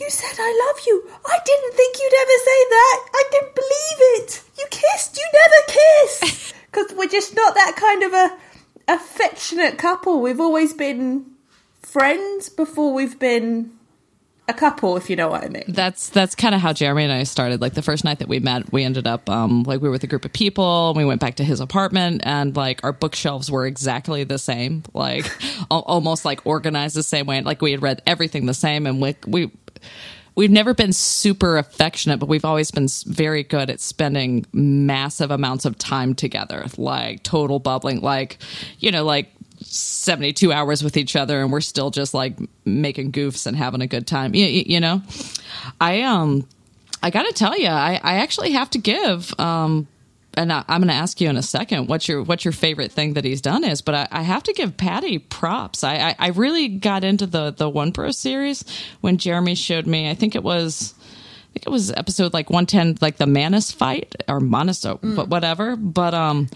"You 0.00 0.10
said 0.10 0.36
I 0.38 0.66
love 0.66 0.86
you. 0.86 1.08
I 1.26 1.38
didn't 1.44 1.74
think 1.74 1.96
you'd 1.98 2.20
ever 2.22 2.38
say 2.44 2.60
that. 2.70 3.06
I 3.14 3.22
didn't 3.30 3.54
believe 3.54 3.98
it. 4.16 4.42
You 4.58 4.66
kissed. 4.70 5.16
You 5.16 5.26
never 5.32 5.78
kissed." 5.78 6.54
Because 6.70 6.92
we're 6.96 7.08
just 7.08 7.34
not 7.34 7.56
that 7.56 7.74
kind 7.74 8.04
of 8.04 8.12
a 8.12 8.38
affectionate 8.86 9.76
couple. 9.76 10.20
We've 10.20 10.38
always 10.38 10.72
been 10.72 11.26
friends 11.82 12.48
before 12.48 12.92
we've 12.94 13.18
been 13.18 13.72
a 14.50 14.54
couple, 14.54 14.96
if 14.96 15.08
you 15.08 15.16
know 15.16 15.28
what 15.28 15.44
I 15.44 15.48
mean. 15.48 15.64
That's 15.68 16.10
that's 16.10 16.34
kind 16.34 16.54
of 16.54 16.60
how 16.60 16.72
Jeremy 16.72 17.04
and 17.04 17.12
I 17.12 17.22
started. 17.22 17.60
Like 17.60 17.74
the 17.74 17.82
first 17.82 18.04
night 18.04 18.18
that 18.18 18.28
we 18.28 18.40
met, 18.40 18.70
we 18.72 18.84
ended 18.84 19.06
up 19.06 19.30
um 19.30 19.62
like 19.62 19.80
we 19.80 19.88
were 19.88 19.92
with 19.92 20.04
a 20.04 20.08
group 20.08 20.24
of 20.24 20.32
people. 20.32 20.92
We 20.94 21.04
went 21.04 21.20
back 21.20 21.36
to 21.36 21.44
his 21.44 21.60
apartment, 21.60 22.22
and 22.24 22.54
like 22.54 22.84
our 22.84 22.92
bookshelves 22.92 23.50
were 23.50 23.66
exactly 23.66 24.24
the 24.24 24.38
same, 24.38 24.82
like 24.92 25.30
almost 25.70 26.24
like 26.24 26.44
organized 26.44 26.96
the 26.96 27.02
same 27.02 27.26
way. 27.26 27.40
Like 27.40 27.62
we 27.62 27.70
had 27.70 27.80
read 27.82 28.02
everything 28.06 28.46
the 28.46 28.54
same, 28.54 28.86
and 28.86 29.00
we 29.00 29.16
we. 29.26 29.50
We've 30.34 30.50
never 30.50 30.74
been 30.74 30.92
super 30.92 31.58
affectionate, 31.58 32.18
but 32.18 32.28
we've 32.28 32.44
always 32.44 32.70
been 32.70 32.88
very 33.06 33.42
good 33.42 33.68
at 33.68 33.80
spending 33.80 34.46
massive 34.52 35.30
amounts 35.30 35.64
of 35.64 35.76
time 35.76 36.14
together, 36.14 36.64
like 36.76 37.22
total 37.22 37.58
bubbling, 37.58 38.00
like, 38.00 38.38
you 38.78 38.90
know, 38.90 39.04
like 39.04 39.28
72 39.62 40.52
hours 40.52 40.82
with 40.82 40.96
each 40.96 41.16
other 41.16 41.42
and 41.42 41.52
we're 41.52 41.60
still 41.60 41.90
just 41.90 42.14
like 42.14 42.38
making 42.64 43.12
goofs 43.12 43.46
and 43.46 43.56
having 43.56 43.82
a 43.82 43.86
good 43.86 44.06
time. 44.06 44.34
You, 44.34 44.46
you, 44.46 44.80
know? 44.80 45.02
I 45.80 46.02
um 46.02 46.46
i 47.02 47.10
gotta 47.10 47.32
tell 47.32 47.58
you 47.58 47.66
I, 47.66 47.98
I 48.02 48.16
actually 48.16 48.52
have 48.52 48.70
to 48.70 48.78
give 48.78 49.38
um 49.40 49.88
and 50.34 50.52
I, 50.52 50.64
am 50.68 50.80
going 50.80 50.88
to 50.88 50.94
ask 50.94 51.20
you 51.20 51.28
in 51.28 51.36
a 51.36 51.42
second 51.42 51.88
what 51.88 52.08
your 52.08 52.22
what 52.22 52.44
your 52.44 52.52
favorite 52.52 52.92
thing 52.92 53.14
that 53.14 53.24
he's 53.24 53.40
done 53.40 53.64
is, 53.64 53.82
but 53.82 53.94
I, 53.94 54.08
I 54.10 54.22
have 54.22 54.42
to 54.44 54.52
give 54.52 54.76
Paddy 54.76 55.18
props. 55.18 55.82
I, 55.82 55.96
I, 55.96 56.16
I 56.18 56.28
really 56.28 56.68
got 56.68 57.04
into 57.04 57.26
the 57.26 57.50
the 57.50 57.68
One 57.68 57.90
Bro 57.90 58.12
series 58.12 58.64
when 59.00 59.18
Jeremy 59.18 59.54
showed 59.54 59.86
me. 59.86 60.08
I 60.10 60.14
think 60.14 60.34
it 60.34 60.42
was. 60.42 60.94
I 60.98 61.52
think 61.52 61.66
it 61.66 61.70
was 61.70 61.90
episode 61.90 62.32
like 62.32 62.48
110, 62.48 62.98
like 63.00 63.16
the 63.16 63.26
Manus 63.26 63.72
fight 63.72 64.14
or 64.28 64.38
Manus, 64.38 64.84
mm. 64.84 65.16
but 65.16 65.26
whatever. 65.26 65.74
But 65.74 66.14
um, 66.14 66.48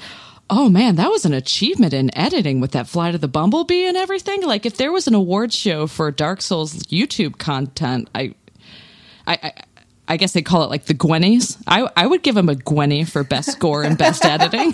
oh 0.48 0.68
man, 0.68 0.96
that 0.96 1.10
was 1.10 1.24
an 1.24 1.32
achievement 1.32 1.92
in 1.92 2.16
editing 2.16 2.60
with 2.60 2.72
that 2.72 2.86
Flight 2.86 3.14
of 3.14 3.20
the 3.20 3.28
Bumblebee 3.28 3.86
and 3.86 3.96
everything. 3.96 4.42
Like 4.42 4.66
if 4.66 4.76
there 4.76 4.92
was 4.92 5.08
an 5.08 5.14
award 5.14 5.52
show 5.52 5.88
for 5.88 6.10
Dark 6.12 6.40
Souls 6.40 6.74
YouTube 6.84 7.38
content, 7.38 8.08
I, 8.14 8.34
I, 9.26 9.52
I 10.06 10.16
guess 10.16 10.32
they 10.32 10.42
call 10.42 10.62
it 10.64 10.70
like 10.70 10.84
the 10.84 10.94
Gwennies. 10.94 11.56
I, 11.66 11.88
I 11.96 12.06
would 12.06 12.22
give 12.22 12.36
him 12.36 12.48
a 12.48 12.54
Gwenny 12.54 13.08
for 13.08 13.24
best 13.24 13.50
score 13.52 13.82
and 13.82 13.96
best 13.96 14.24
editing. 14.26 14.72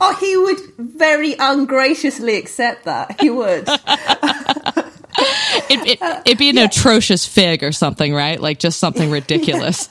Oh, 0.00 0.16
he 0.20 0.36
would 0.36 0.60
very 0.78 1.34
ungraciously 1.38 2.36
accept 2.36 2.84
that. 2.84 3.20
He 3.20 3.30
would. 3.30 3.64
it, 5.70 6.00
would 6.00 6.28
it, 6.28 6.38
be 6.38 6.50
an 6.50 6.56
yeah. 6.56 6.64
atrocious 6.64 7.26
fig 7.26 7.64
or 7.64 7.72
something, 7.72 8.14
right? 8.14 8.40
Like 8.40 8.58
just 8.58 8.78
something 8.78 9.10
ridiculous. 9.10 9.88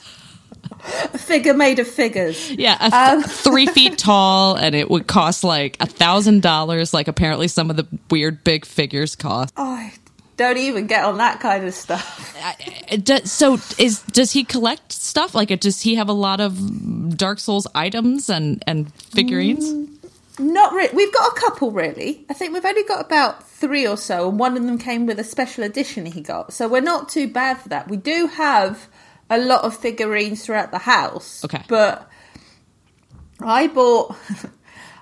a 1.12 1.18
figure 1.18 1.54
made 1.54 1.78
of 1.78 1.88
figures. 1.88 2.50
Yeah, 2.50 2.76
th- 2.78 2.92
um. 2.92 3.22
three 3.22 3.66
feet 3.66 3.98
tall, 3.98 4.56
and 4.56 4.74
it 4.74 4.90
would 4.90 5.06
cost 5.06 5.44
like 5.44 5.76
a 5.80 5.86
thousand 5.86 6.42
dollars. 6.42 6.94
Like 6.94 7.08
apparently, 7.08 7.48
some 7.48 7.70
of 7.70 7.76
the 7.76 7.86
weird 8.10 8.44
big 8.44 8.64
figures 8.64 9.16
cost. 9.16 9.52
Oh, 9.56 9.90
don't 10.36 10.58
even 10.58 10.86
get 10.86 11.04
on 11.04 11.18
that 11.18 11.40
kind 11.40 11.64
of 11.64 11.74
stuff. 11.74 12.36
so 13.24 13.54
is 13.78 14.02
does 14.02 14.32
he 14.32 14.44
collect 14.44 14.92
stuff? 14.92 15.34
Like, 15.34 15.58
does 15.60 15.80
he 15.80 15.94
have 15.94 16.08
a 16.08 16.12
lot 16.14 16.40
of 16.40 17.16
Dark 17.16 17.38
Souls 17.38 17.66
items 17.74 18.28
and 18.28 18.62
and 18.66 18.92
figurines? 18.94 19.72
Mm, 19.72 19.88
not 20.38 20.72
really. 20.72 20.94
We've 20.94 21.12
got 21.12 21.36
a 21.36 21.40
couple, 21.40 21.70
really. 21.70 22.24
I 22.28 22.34
think 22.34 22.52
we've 22.52 22.64
only 22.64 22.84
got 22.84 23.04
about 23.04 23.48
three 23.48 23.86
or 23.86 23.96
so, 23.96 24.28
and 24.28 24.38
one 24.38 24.56
of 24.56 24.64
them 24.64 24.78
came 24.78 25.06
with 25.06 25.18
a 25.18 25.24
special 25.24 25.64
edition 25.64 26.06
he 26.06 26.20
got. 26.20 26.52
So 26.52 26.68
we're 26.68 26.80
not 26.80 27.08
too 27.08 27.28
bad 27.28 27.58
for 27.58 27.68
that. 27.68 27.88
We 27.88 27.96
do 27.96 28.26
have 28.26 28.88
a 29.30 29.38
lot 29.38 29.64
of 29.64 29.76
figurines 29.76 30.44
throughout 30.44 30.70
the 30.70 30.78
house. 30.78 31.44
Okay, 31.44 31.62
but 31.68 32.08
I 33.40 33.68
bought. 33.68 34.16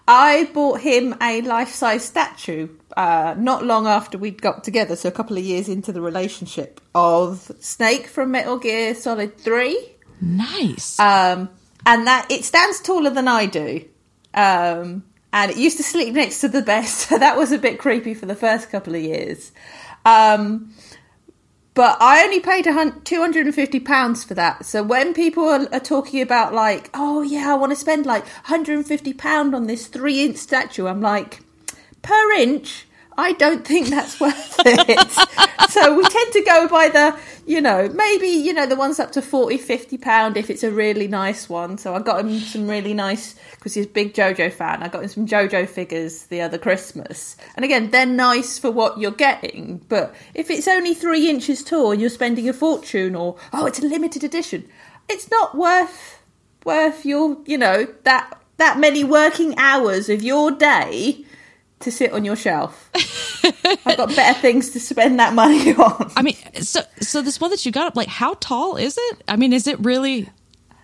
I 0.07 0.51
bought 0.53 0.81
him 0.81 1.15
a 1.21 1.43
life 1.43 1.73
size 1.73 2.05
statue 2.05 2.69
uh, 2.97 3.35
not 3.39 3.65
long 3.65 3.87
after 3.87 4.19
we'd 4.19 4.43
got 4.43 4.65
together, 4.65 4.97
so 4.97 5.09
a 5.09 5.13
couple 5.13 5.37
of 5.37 5.45
years 5.45 5.69
into 5.69 5.93
the 5.93 6.01
relationship, 6.01 6.81
of 6.95 7.51
Snake 7.61 8.07
from 8.07 8.33
Metal 8.33 8.59
Gear 8.59 8.95
Solid 8.95 9.39
3. 9.39 9.95
Nice. 10.21 10.99
Um, 11.01 11.49
and 11.87 12.07
that 12.07 12.31
it 12.31 12.45
stands 12.45 12.81
taller 12.81 13.11
than 13.11 13.29
I 13.29 13.47
do. 13.47 13.85
Um, 14.35 15.05
and 15.33 15.51
it 15.51 15.57
used 15.57 15.79
to 15.79 15.83
sleep 15.83 16.15
next 16.15 16.41
to 16.43 16.49
the 16.49 16.63
bed, 16.63 16.85
so 16.87 17.19
that 17.19 17.37
was 17.37 17.53
a 17.53 17.59
bit 17.59 17.79
creepy 17.79 18.15
for 18.15 18.27
the 18.27 18.37
first 18.37 18.71
couple 18.71 18.95
of 18.95 19.03
years. 19.03 19.53
Um, 20.05 20.75
but 21.75 21.97
I 22.01 22.23
only 22.23 22.41
paid 22.41 22.67
£250 22.67 24.27
for 24.27 24.35
that. 24.35 24.67
So 24.67 24.83
when 24.83 25.15
people 25.15 25.45
are, 25.45 25.67
are, 25.73 25.81
talking 25.81 26.21
about, 26.21 26.53
like, 26.53 26.91
oh, 26.93 27.23
yeah, 27.23 27.51
I 27.51 27.55
want 27.55 27.73
to 27.73 27.77
spend 27.77 28.05
like 28.05 28.27
£150 28.47 29.55
on 29.55 29.67
this 29.67 29.87
three 29.87 30.23
inch 30.23 30.37
statue, 30.37 30.87
I'm 30.87 31.01
like, 31.01 31.41
per 32.03 32.33
inch, 32.33 32.87
I 33.17 33.33
don't 33.33 33.67
think 33.67 33.89
that's 33.89 34.21
worth 34.21 34.57
it. 34.65 35.71
so 35.71 35.95
we 35.95 36.03
tend 36.05 36.33
to 36.33 36.43
go 36.45 36.69
by 36.69 36.89
the, 36.89 37.19
you 37.47 37.61
know, 37.61 37.89
maybe, 37.89 38.29
you 38.29 38.53
know, 38.53 38.67
the 38.67 38.77
ones 38.77 38.99
up 38.99 39.13
to 39.13 39.23
40, 39.23 39.59
50 39.59 39.99
pound 39.99 40.37
if 40.37 40.49
it's 40.49 40.63
a 40.63 40.71
really 40.71 41.09
nice 41.09 41.49
one. 41.49 41.79
So 41.79 41.95
I 41.95 42.01
got 42.01 42.25
him 42.25 42.39
some 42.39 42.69
really 42.69 42.95
nice, 42.95 43.35
because 43.53 43.75
he's 43.75 43.87
a 43.87 43.91
big 43.91 44.15
JoJo 44.15 44.53
fan, 44.53 44.83
I 44.83 44.89
got 44.89 45.03
him 45.03 45.09
some 45.09 45.27
JoJo 45.27 45.69
figures 45.69 46.25
the 46.25 46.41
other 46.41 46.59
Christmas. 46.59 47.37
And 47.55 47.65
again, 47.65 47.91
they're 47.91 48.07
nice 48.07 48.59
for 48.59 48.71
what 48.71 48.99
you're 48.99 49.11
getting. 49.11 49.85
But 49.89 50.15
if 50.35 50.51
it's 50.51 50.69
only 50.69 50.95
three 50.95 51.29
inches 51.29 51.63
tall 51.63 51.93
and 51.93 52.01
you're 52.01 52.11
spending 52.11 52.49
a 52.49 52.53
fortune 52.53 53.15
or, 53.15 53.37
oh, 53.53 53.67
it's 53.67 53.79
a 53.79 53.87
limited 53.87 54.25
edition, 54.25 54.69
it's 55.09 55.31
not 55.31 55.57
worth, 55.57 56.19
worth 56.65 57.05
your, 57.05 57.39
you 57.45 57.59
know, 57.59 57.87
that, 58.05 58.41
that 58.57 58.79
many 58.79 59.05
working 59.05 59.55
hours 59.59 60.09
of 60.09 60.23
your 60.23 60.51
day 60.51 61.27
to 61.83 61.93
sit 61.93 62.13
on 62.13 62.25
your 62.25 62.37
shelf. 62.37 62.91
I've 62.95 63.97
got 63.97 64.15
better 64.15 64.39
things 64.41 64.71
to 64.71 64.81
spend 64.81 65.19
that 65.19 65.35
money 65.35 65.75
on. 65.77 66.11
I 66.17 66.23
mean, 66.23 66.37
so 66.61 66.81
so 67.01 67.23
this 67.23 67.41
one 67.41 67.51
that 67.51 67.65
you 67.67 67.73
got 67.73 67.87
up, 67.87 67.97
like, 67.97 68.09
how 68.09 68.35
tall 68.41 68.77
is 68.77 68.97
it? 68.99 69.23
I 69.29 69.37
mean, 69.37 69.53
is 69.53 69.67
it 69.67 69.79
really? 69.81 70.29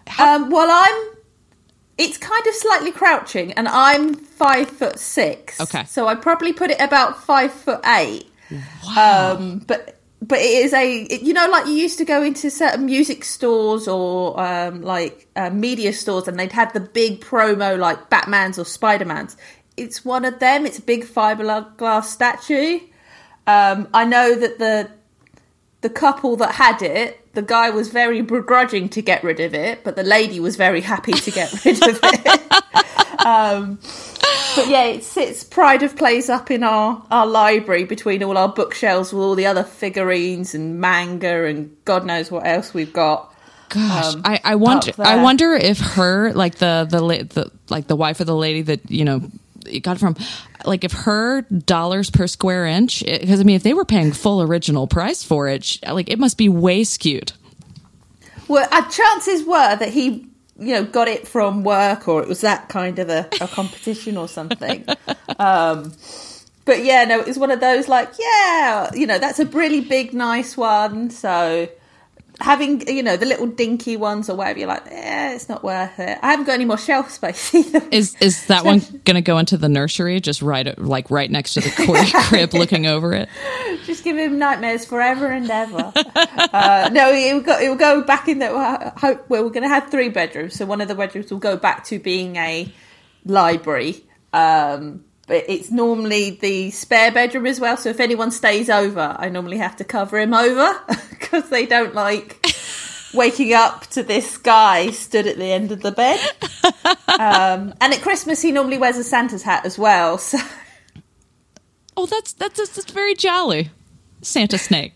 How- 0.06 0.36
um, 0.36 0.50
well, 0.50 0.68
I'm. 0.70 1.14
It's 1.96 2.16
kind 2.16 2.46
of 2.46 2.54
slightly 2.54 2.92
crouching, 2.92 3.52
and 3.54 3.66
I'm 3.66 4.14
five 4.14 4.68
foot 4.70 4.98
six. 5.00 5.60
Okay, 5.60 5.84
so 5.84 6.06
I 6.06 6.14
probably 6.14 6.52
put 6.52 6.70
it 6.70 6.80
about 6.80 7.22
five 7.24 7.52
foot 7.52 7.80
eight. 7.86 8.30
Wow. 8.84 9.36
Um, 9.36 9.58
but 9.66 9.98
but 10.20 10.38
it 10.38 10.64
is 10.64 10.72
a 10.72 11.06
you 11.22 11.32
know 11.32 11.48
like 11.48 11.66
you 11.66 11.72
used 11.74 11.98
to 11.98 12.04
go 12.04 12.22
into 12.22 12.50
certain 12.50 12.86
music 12.86 13.24
stores 13.24 13.86
or 13.86 14.38
um, 14.40 14.82
like 14.82 15.28
uh, 15.36 15.50
media 15.50 15.92
stores 15.92 16.26
and 16.28 16.38
they'd 16.38 16.52
have 16.52 16.72
the 16.72 16.80
big 16.80 17.20
promo 17.20 17.78
like 17.78 18.10
Batman's 18.10 18.58
or 18.58 18.64
Spider 18.64 19.04
Man's 19.04 19.36
it's 19.78 20.04
one 20.04 20.24
of 20.24 20.38
them. 20.38 20.66
It's 20.66 20.78
a 20.78 20.82
big 20.82 21.04
fiberglass 21.04 22.04
statue. 22.04 22.80
Um, 23.46 23.88
I 23.94 24.04
know 24.04 24.34
that 24.34 24.58
the 24.58 24.90
the 25.80 25.88
couple 25.90 26.36
that 26.36 26.52
had 26.52 26.82
it, 26.82 27.32
the 27.34 27.42
guy 27.42 27.70
was 27.70 27.88
very 27.88 28.20
begrudging 28.20 28.88
to 28.90 29.02
get 29.02 29.22
rid 29.22 29.38
of 29.40 29.54
it, 29.54 29.84
but 29.84 29.94
the 29.96 30.02
lady 30.02 30.40
was 30.40 30.56
very 30.56 30.80
happy 30.80 31.12
to 31.12 31.30
get 31.30 31.52
rid 31.64 31.82
of 31.88 32.00
it. 32.02 33.24
um, 33.24 33.78
but 34.56 34.68
yeah, 34.68 34.84
it 34.84 35.04
sits 35.04 35.44
pride 35.44 35.84
of 35.84 35.94
place 35.96 36.28
up 36.28 36.50
in 36.50 36.64
our, 36.64 37.00
our 37.12 37.26
library 37.26 37.84
between 37.84 38.24
all 38.24 38.36
our 38.36 38.48
bookshelves 38.48 39.12
with 39.12 39.22
all 39.22 39.36
the 39.36 39.46
other 39.46 39.62
figurines 39.62 40.52
and 40.52 40.80
manga 40.80 41.44
and 41.44 41.76
God 41.84 42.04
knows 42.04 42.30
what 42.30 42.44
else 42.44 42.74
we've 42.74 42.92
got. 42.92 43.32
Gosh, 43.68 44.14
um, 44.14 44.22
I, 44.24 44.40
I 44.42 44.54
wonder. 44.56 44.92
I 44.98 45.22
wonder 45.22 45.52
if 45.52 45.78
her, 45.78 46.32
like 46.32 46.56
the, 46.56 46.88
the 46.90 47.00
the 47.00 47.52
like 47.68 47.86
the 47.86 47.96
wife 47.96 48.20
of 48.20 48.26
the 48.26 48.34
lady 48.34 48.62
that 48.62 48.90
you 48.90 49.04
know 49.04 49.30
it 49.68 49.80
got 49.80 49.98
from 49.98 50.16
like 50.64 50.84
if 50.84 50.92
her 50.92 51.42
dollars 51.42 52.10
per 52.10 52.26
square 52.26 52.66
inch 52.66 53.04
because 53.04 53.40
i 53.40 53.42
mean 53.42 53.56
if 53.56 53.62
they 53.62 53.74
were 53.74 53.84
paying 53.84 54.12
full 54.12 54.42
original 54.42 54.86
price 54.86 55.22
for 55.22 55.48
it 55.48 55.78
like 55.88 56.10
it 56.10 56.18
must 56.18 56.36
be 56.36 56.48
way 56.48 56.84
skewed. 56.84 57.32
Well 58.48 58.66
uh, 58.70 58.88
chances 58.90 59.44
were 59.44 59.76
that 59.76 59.90
he 59.90 60.26
you 60.58 60.74
know 60.74 60.84
got 60.84 61.08
it 61.08 61.28
from 61.28 61.62
work 61.64 62.08
or 62.08 62.22
it 62.22 62.28
was 62.28 62.40
that 62.40 62.68
kind 62.68 62.98
of 62.98 63.08
a, 63.08 63.28
a 63.40 63.48
competition 63.48 64.16
or 64.16 64.28
something. 64.28 64.84
Um, 65.38 65.92
but 66.64 66.84
yeah 66.84 67.04
no 67.04 67.20
it 67.20 67.26
was 67.26 67.38
one 67.38 67.52
of 67.52 67.60
those 67.60 67.86
like 67.86 68.10
yeah 68.18 68.90
you 68.92 69.06
know 69.06 69.18
that's 69.18 69.38
a 69.38 69.46
really 69.46 69.80
big 69.80 70.12
nice 70.12 70.56
one 70.56 71.10
so 71.10 71.68
having 72.40 72.86
you 72.88 73.02
know 73.02 73.16
the 73.16 73.26
little 73.26 73.46
dinky 73.46 73.96
ones 73.96 74.30
or 74.30 74.36
whatever 74.36 74.60
you're 74.60 74.68
like 74.68 74.84
yeah 74.86 75.32
it's 75.34 75.48
not 75.48 75.64
worth 75.64 75.98
it. 75.98 76.18
I 76.22 76.30
haven't 76.30 76.46
got 76.46 76.52
any 76.52 76.64
more 76.64 76.78
shelf 76.78 77.10
space 77.10 77.54
either. 77.54 77.82
Is 77.90 78.16
is 78.20 78.46
that 78.46 78.64
one 78.64 78.80
gonna 79.04 79.22
go 79.22 79.38
into 79.38 79.56
the 79.56 79.68
nursery 79.68 80.20
just 80.20 80.42
right 80.42 80.78
like 80.78 81.10
right 81.10 81.30
next 81.30 81.54
to 81.54 81.60
the 81.60 81.70
crib 82.28 82.54
looking 82.54 82.86
over 82.86 83.12
it? 83.12 83.28
Just 83.84 84.04
give 84.04 84.16
him 84.16 84.38
nightmares 84.38 84.84
forever 84.84 85.26
and 85.26 85.50
ever. 85.50 85.92
Uh, 85.94 86.90
no 86.92 87.12
it 87.12 87.34
will, 87.34 87.40
go, 87.40 87.58
it 87.58 87.68
will 87.68 87.76
go 87.76 88.02
back 88.02 88.28
in 88.28 88.38
the 88.38 88.92
hope 88.96 89.28
well 89.28 89.42
we're 89.44 89.50
gonna 89.50 89.68
have 89.68 89.90
three 89.90 90.08
bedrooms 90.08 90.54
so 90.54 90.64
one 90.64 90.80
of 90.80 90.88
the 90.88 90.94
bedrooms 90.94 91.30
will 91.30 91.38
go 91.38 91.56
back 91.56 91.84
to 91.84 91.98
being 91.98 92.36
a 92.36 92.72
library 93.24 94.04
um, 94.32 95.04
but 95.28 95.44
it's 95.46 95.70
normally 95.70 96.30
the 96.30 96.70
spare 96.70 97.12
bedroom 97.12 97.46
as 97.46 97.60
well. 97.60 97.76
So 97.76 97.90
if 97.90 98.00
anyone 98.00 98.30
stays 98.30 98.70
over, 98.70 99.14
I 99.18 99.28
normally 99.28 99.58
have 99.58 99.76
to 99.76 99.84
cover 99.84 100.18
him 100.18 100.34
over 100.34 100.80
because 101.10 101.50
they 101.50 101.66
don't 101.66 101.94
like 101.94 102.44
waking 103.14 103.52
up 103.52 103.86
to 103.88 104.02
this 104.02 104.38
guy 104.38 104.90
stood 104.90 105.26
at 105.26 105.36
the 105.36 105.52
end 105.52 105.70
of 105.70 105.82
the 105.82 105.92
bed. 105.92 106.20
Um, 107.20 107.74
and 107.80 107.92
at 107.92 108.00
Christmas, 108.00 108.40
he 108.40 108.52
normally 108.52 108.78
wears 108.78 108.96
a 108.96 109.02
Santa's 109.02 109.42
hat 109.42 109.66
as 109.66 109.76
well. 109.78 110.18
So. 110.28 110.38
Oh, 111.96 112.06
that's 112.06 112.32
that's 112.34 112.56
that's 112.56 112.92
very 112.92 113.14
jolly, 113.14 113.70
Santa 114.22 114.56
Snake. 114.56 114.92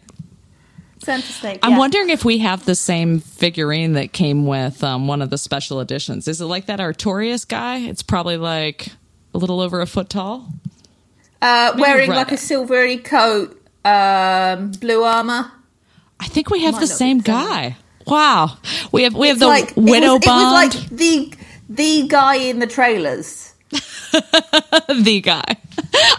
Santa 0.98 1.26
Snake. 1.26 1.58
I'm 1.64 1.76
wondering 1.76 2.10
if 2.10 2.24
we 2.24 2.38
have 2.38 2.64
the 2.64 2.76
same 2.76 3.18
figurine 3.18 3.94
that 3.94 4.12
came 4.12 4.46
with 4.46 4.84
um, 4.84 5.08
one 5.08 5.20
of 5.20 5.30
the 5.30 5.38
special 5.38 5.80
editions. 5.80 6.28
Is 6.28 6.40
it 6.40 6.44
like 6.44 6.66
that 6.66 6.78
Artorias 6.78 7.46
guy? 7.46 7.78
It's 7.78 8.04
probably 8.04 8.36
like 8.36 8.90
a 9.34 9.38
little 9.38 9.60
over 9.60 9.80
a 9.80 9.86
foot 9.86 10.08
tall. 10.08 10.52
Uh, 11.40 11.74
wearing 11.76 12.10
like 12.10 12.30
a 12.30 12.36
silvery 12.36 12.98
coat, 12.98 13.60
um, 13.84 14.70
blue 14.72 15.02
armor. 15.02 15.50
I 16.20 16.28
think 16.28 16.50
we 16.50 16.62
have 16.62 16.78
the 16.78 16.86
same 16.86 17.18
guy. 17.18 17.76
Wow, 18.06 18.58
we 18.92 19.02
have 19.04 19.14
we 19.14 19.28
it's 19.28 19.32
have 19.32 19.38
the 19.40 19.46
like, 19.46 19.76
widow 19.76 20.14
it 20.14 20.18
was, 20.18 20.24
bond. 20.24 20.74
It 20.74 20.74
was 20.74 20.74
like 20.74 20.88
the 20.90 21.32
the 21.68 22.08
guy 22.08 22.36
in 22.36 22.58
the 22.58 22.66
trailers. 22.66 23.52
the 23.70 25.20
guy. 25.22 25.56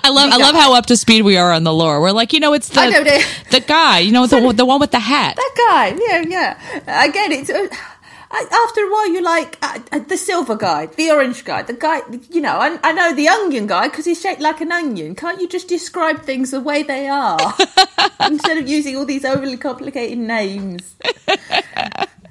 I 0.04 0.10
love 0.10 0.32
I 0.34 0.38
love 0.38 0.56
how 0.56 0.74
up 0.74 0.88
to 0.88 0.98
speed 0.98 1.22
we 1.22 1.38
are 1.38 1.52
on 1.52 1.64
the 1.64 1.74
lore. 1.74 2.02
We're 2.02 2.12
like, 2.12 2.34
you 2.34 2.40
know, 2.40 2.54
it's 2.54 2.70
the 2.70 2.90
know, 2.90 3.04
the 3.04 3.60
guy, 3.60 4.00
you 4.00 4.12
know, 4.12 4.28
the 4.28 4.52
the 4.56 4.66
one 4.66 4.80
with 4.80 4.92
the 4.92 5.00
hat. 5.00 5.36
That 5.36 5.54
guy. 5.56 5.98
Yeah, 6.00 6.24
yeah. 6.28 7.06
Again, 7.06 7.32
it's. 7.32 7.50
Uh, 7.50 7.68
I, 7.72 7.93
after 8.34 8.82
a 8.82 8.92
while, 8.92 9.10
you're 9.10 9.24
like 9.24 9.58
uh, 9.62 9.80
uh, 9.92 10.00
the 10.00 10.18
silver 10.18 10.56
guy, 10.56 10.88
the 10.88 11.12
orange 11.12 11.46
guy, 11.46 11.62
the 11.62 11.74
guy. 11.74 12.02
You 12.30 12.42
know, 12.42 12.58
I, 12.58 12.80
I 12.84 12.92
know 12.92 13.14
the 13.14 13.28
onion 13.28 13.68
guy 13.68 13.88
because 13.88 14.06
he's 14.06 14.22
shaped 14.22 14.42
like 14.42 14.62
an 14.62 14.72
onion. 14.72 15.16
Can't 15.16 15.40
you 15.40 15.48
just 15.48 15.68
describe 15.68 16.24
things 16.24 16.52
the 16.52 16.60
way 16.60 16.84
they 16.84 17.08
are 17.08 17.56
instead 18.28 18.58
of 18.58 18.68
using 18.68 18.98
all 18.98 19.06
these 19.06 19.26
overly 19.26 19.58
complicated 19.58 20.18
names? 20.18 20.96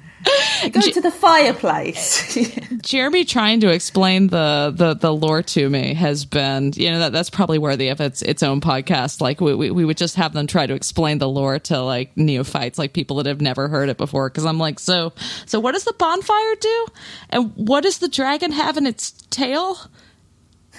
Go 0.71 0.81
to 0.81 1.01
the 1.01 1.11
fireplace. 1.11 2.37
Jeremy 2.81 3.25
trying 3.25 3.59
to 3.61 3.69
explain 3.69 4.27
the, 4.27 4.73
the, 4.75 4.93
the 4.93 5.13
lore 5.13 5.43
to 5.43 5.69
me 5.69 5.93
has 5.93 6.25
been, 6.25 6.71
you 6.75 6.91
know, 6.91 6.99
that 6.99 7.11
that's 7.11 7.29
probably 7.29 7.57
worthy 7.57 7.89
of 7.89 7.99
its 7.99 8.21
its 8.21 8.43
own 8.43 8.61
podcast. 8.61 9.21
Like 9.21 9.41
we, 9.41 9.53
we, 9.55 9.71
we 9.71 9.85
would 9.85 9.97
just 9.97 10.15
have 10.15 10.33
them 10.33 10.47
try 10.47 10.65
to 10.65 10.73
explain 10.73 11.17
the 11.17 11.27
lore 11.29 11.59
to 11.59 11.81
like 11.81 12.15
neophytes, 12.15 12.79
like 12.79 12.93
people 12.93 13.17
that 13.17 13.25
have 13.25 13.41
never 13.41 13.67
heard 13.67 13.89
it 13.89 13.97
before. 13.97 14.29
Because 14.29 14.45
I'm 14.45 14.57
like, 14.57 14.79
so 14.79 15.13
so 15.45 15.59
what 15.59 15.73
does 15.73 15.83
the 15.83 15.93
bonfire 15.93 16.55
do, 16.59 16.87
and 17.29 17.51
what 17.55 17.81
does 17.81 17.99
the 17.99 18.07
dragon 18.09 18.51
have 18.51 18.77
in 18.77 18.85
its 18.85 19.11
tail? 19.29 19.77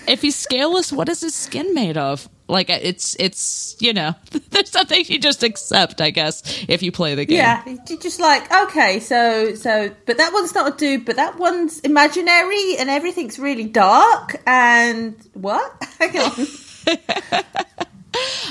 If 0.07 0.23
he's 0.23 0.37
scaleless, 0.37 0.93
what 0.93 1.09
is 1.09 1.21
his 1.21 1.35
skin 1.35 1.75
made 1.75 1.97
of? 1.97 2.29
Like 2.47 2.69
it's 2.69 3.17
it's 3.19 3.75
you 3.81 3.95
know 3.95 4.15
there's 4.51 4.71
something 4.71 5.03
you 5.07 5.19
just 5.19 5.43
accept, 5.43 6.01
I 6.01 6.11
guess, 6.11 6.65
if 6.69 6.83
you 6.83 6.93
play 6.93 7.15
the 7.15 7.25
game. 7.25 7.39
Yeah, 7.39 7.63
you're 7.89 7.99
just 7.99 8.21
like 8.21 8.53
okay, 8.53 9.01
so 9.01 9.55
so, 9.55 9.91
but 10.05 10.19
that 10.19 10.33
one's 10.33 10.55
not 10.55 10.75
a 10.75 10.77
dude, 10.77 11.07
but 11.07 11.17
that 11.17 11.39
one's 11.39 11.81
imaginary, 11.81 12.77
and 12.79 12.91
everything's 12.91 13.39
really 13.39 13.65
dark. 13.65 14.43
And 14.47 15.17
what? 15.33 15.73
Hang 15.99 16.19
on. 16.19 16.47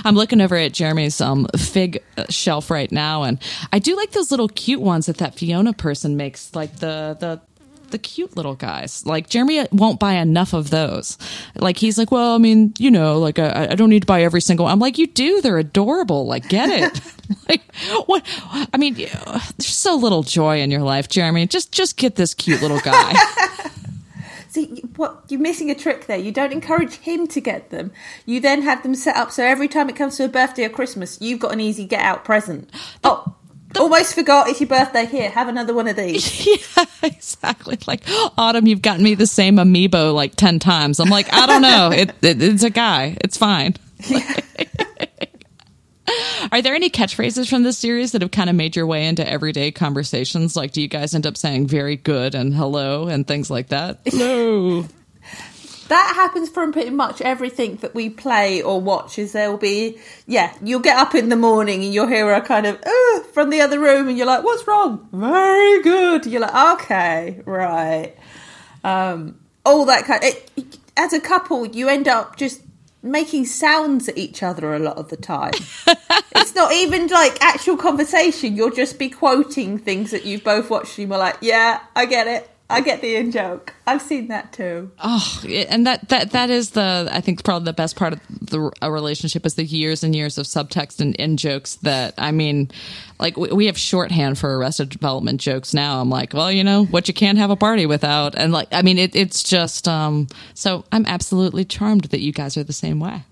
I'm 0.05 0.15
looking 0.15 0.41
over 0.41 0.55
at 0.55 0.73
Jeremy's 0.73 1.21
um, 1.21 1.47
fig 1.55 2.03
shelf 2.29 2.71
right 2.71 2.91
now, 2.91 3.23
and 3.23 3.39
I 3.71 3.77
do 3.79 3.95
like 3.95 4.11
those 4.11 4.31
little 4.31 4.49
cute 4.49 4.81
ones 4.81 5.05
that 5.05 5.17
that 5.17 5.35
Fiona 5.35 5.71
person 5.71 6.17
makes, 6.17 6.53
like 6.55 6.77
the 6.77 7.15
the 7.19 7.41
the 7.93 7.97
cute 7.97 8.35
little 8.35 8.55
guys. 8.55 9.05
Like 9.05 9.29
Jeremy 9.29 9.65
won't 9.71 9.99
buy 9.99 10.15
enough 10.15 10.51
of 10.51 10.69
those. 10.69 11.17
Like 11.55 11.77
he's 11.77 11.97
like, 11.97 12.11
well, 12.11 12.35
I 12.35 12.37
mean, 12.39 12.73
you 12.77 12.91
know, 12.91 13.19
like 13.19 13.39
I, 13.39 13.69
I 13.71 13.75
don't 13.75 13.89
need 13.89 14.01
to 14.01 14.05
buy 14.05 14.23
every 14.23 14.41
single. 14.41 14.67
I'm 14.67 14.79
like, 14.79 14.97
you 14.97 15.07
do. 15.07 15.39
They're 15.39 15.59
adorable. 15.59 16.25
Like 16.27 16.49
get 16.49 16.69
it. 16.69 17.01
like 17.49 17.73
what? 18.07 18.25
I 18.73 18.77
mean, 18.77 18.95
there's 18.95 19.65
so 19.65 19.95
little 19.95 20.23
joy 20.23 20.59
in 20.59 20.71
your 20.71 20.81
life, 20.81 21.07
Jeremy. 21.07 21.47
Just 21.47 21.71
just 21.71 21.95
get 21.95 22.15
this 22.15 22.33
cute 22.33 22.61
little 22.61 22.79
guy. 22.81 23.13
See, 24.49 24.83
what 24.97 25.23
you're 25.29 25.39
missing 25.39 25.71
a 25.71 25.75
trick 25.75 26.05
there. 26.05 26.17
You 26.17 26.31
don't 26.31 26.51
encourage 26.51 26.95
him 26.97 27.25
to 27.27 27.41
get 27.41 27.71
them. 27.71 27.91
You 28.25 28.39
then 28.39 28.61
have 28.61 28.83
them 28.83 28.93
set 28.93 29.15
up 29.15 29.31
so 29.31 29.43
every 29.43 29.67
time 29.67 29.89
it 29.89 29.95
comes 29.95 30.17
to 30.17 30.25
a 30.25 30.27
birthday 30.27 30.65
or 30.65 30.69
Christmas, 30.69 31.19
you've 31.19 31.39
got 31.39 31.53
an 31.53 31.59
easy 31.59 31.85
get 31.85 32.01
out 32.01 32.23
present. 32.23 32.69
Oh, 33.03 33.33
the- 33.73 33.81
Almost 33.81 34.15
forgot 34.15 34.47
it's 34.47 34.59
your 34.59 34.69
birthday. 34.69 35.05
Here, 35.05 35.29
have 35.29 35.47
another 35.47 35.73
one 35.73 35.87
of 35.87 35.95
these. 35.95 36.47
yeah, 36.77 36.85
exactly. 37.03 37.77
Like 37.87 38.03
Autumn, 38.37 38.67
you've 38.67 38.81
gotten 38.81 39.03
me 39.03 39.15
the 39.15 39.27
same 39.27 39.57
amiibo 39.57 40.13
like 40.13 40.35
ten 40.35 40.59
times. 40.59 40.99
I'm 40.99 41.09
like, 41.09 41.31
I 41.33 41.45
don't 41.45 41.61
know. 41.61 41.91
It, 41.91 42.09
it, 42.21 42.41
it's 42.41 42.63
a 42.63 42.69
guy. 42.69 43.17
It's 43.21 43.37
fine. 43.37 43.75
Yeah. 44.07 44.35
Are 46.51 46.61
there 46.61 46.75
any 46.75 46.89
catchphrases 46.89 47.49
from 47.49 47.63
this 47.63 47.77
series 47.77 48.11
that 48.11 48.21
have 48.21 48.31
kind 48.31 48.49
of 48.49 48.55
made 48.55 48.75
your 48.75 48.85
way 48.85 49.07
into 49.07 49.27
everyday 49.27 49.71
conversations? 49.71 50.55
Like, 50.55 50.71
do 50.73 50.81
you 50.81 50.87
guys 50.87 51.15
end 51.15 51.25
up 51.25 51.37
saying 51.37 51.67
"very 51.67 51.95
good" 51.95 52.35
and 52.35 52.53
"hello" 52.53 53.07
and 53.07 53.25
things 53.25 53.49
like 53.49 53.69
that? 53.69 54.01
No 54.13 54.85
that 55.89 56.13
happens 56.15 56.49
from 56.49 56.71
pretty 56.71 56.89
much 56.89 57.21
everything 57.21 57.77
that 57.77 57.93
we 57.93 58.09
play 58.09 58.61
or 58.61 58.79
watch 58.79 59.19
is 59.19 59.33
there 59.33 59.49
will 59.51 59.57
be 59.57 59.99
yeah 60.25 60.55
you'll 60.61 60.79
get 60.79 60.97
up 60.97 61.15
in 61.15 61.29
the 61.29 61.35
morning 61.35 61.83
and 61.83 61.93
you'll 61.93 62.07
hear 62.07 62.31
a 62.33 62.41
kind 62.41 62.65
of 62.65 62.79
from 63.33 63.49
the 63.49 63.61
other 63.61 63.79
room 63.79 64.07
and 64.07 64.17
you're 64.17 64.27
like 64.27 64.43
what's 64.43 64.67
wrong? 64.67 65.07
Very 65.11 65.81
good. 65.81 66.25
You're 66.25 66.41
like 66.41 66.79
okay 66.79 67.41
right. 67.45 68.15
Um, 68.83 69.39
all 69.65 69.85
that 69.85 70.05
kind 70.05 70.23
of, 70.23 70.29
it, 70.29 70.77
as 70.97 71.13
a 71.13 71.19
couple 71.19 71.65
you 71.65 71.89
end 71.89 72.07
up 72.07 72.35
just 72.37 72.61
making 73.01 73.45
sounds 73.45 74.07
at 74.07 74.17
each 74.17 74.43
other 74.43 74.73
a 74.73 74.79
lot 74.79 74.97
of 74.97 75.09
the 75.09 75.17
time. 75.17 75.53
It's 76.35 76.55
not 76.55 76.73
even 76.73 77.07
like 77.07 77.41
actual 77.41 77.77
conversation. 77.77 78.55
You'll 78.55 78.71
just 78.71 78.99
be 78.99 79.07
quoting 79.09 79.77
things 79.77 80.11
that 80.11 80.25
you've 80.25 80.43
both 80.43 80.69
watched 80.69 80.97
and 80.97 81.09
you're 81.09 81.17
like 81.17 81.37
yeah 81.41 81.81
i 81.95 82.05
get 82.05 82.27
it 82.27 82.49
I 82.69 82.81
get 82.81 83.01
the 83.01 83.15
in 83.15 83.31
joke. 83.31 83.73
I've 83.85 84.01
seen 84.01 84.29
that 84.29 84.53
too. 84.53 84.89
Oh, 85.03 85.43
and 85.69 85.85
that 85.85 86.09
that 86.09 86.31
that 86.31 86.49
is 86.49 86.71
the 86.71 87.07
I 87.11 87.21
think 87.21 87.43
probably 87.43 87.65
the 87.65 87.73
best 87.73 87.95
part 87.95 88.13
of 88.13 88.19
the 88.29 88.71
a 88.81 88.91
relationship 88.91 89.45
is 89.45 89.55
the 89.55 89.65
years 89.65 90.03
and 90.03 90.15
years 90.15 90.37
of 90.37 90.45
subtext 90.45 90.99
and 90.99 91.15
in 91.17 91.37
jokes. 91.37 91.75
That 91.75 92.13
I 92.17 92.31
mean, 92.31 92.71
like 93.19 93.37
we, 93.37 93.49
we 93.49 93.65
have 93.67 93.77
shorthand 93.77 94.39
for 94.39 94.57
Arrested 94.57 94.89
Development 94.89 95.39
jokes 95.39 95.73
now. 95.73 95.99
I'm 95.99 96.09
like, 96.09 96.33
well, 96.33 96.51
you 96.51 96.63
know 96.63 96.85
what 96.85 97.07
you 97.07 97.13
can't 97.13 97.37
have 97.37 97.51
a 97.51 97.55
party 97.55 97.85
without, 97.85 98.33
and 98.35 98.53
like 98.53 98.69
I 98.71 98.81
mean, 98.81 98.97
it, 98.97 99.15
it's 99.15 99.43
just 99.43 99.87
um. 99.87 100.27
So 100.53 100.85
I'm 100.91 101.05
absolutely 101.05 101.65
charmed 101.65 102.05
that 102.05 102.21
you 102.21 102.31
guys 102.31 102.57
are 102.57 102.63
the 102.63 102.73
same 102.73 102.99
way. 102.99 103.23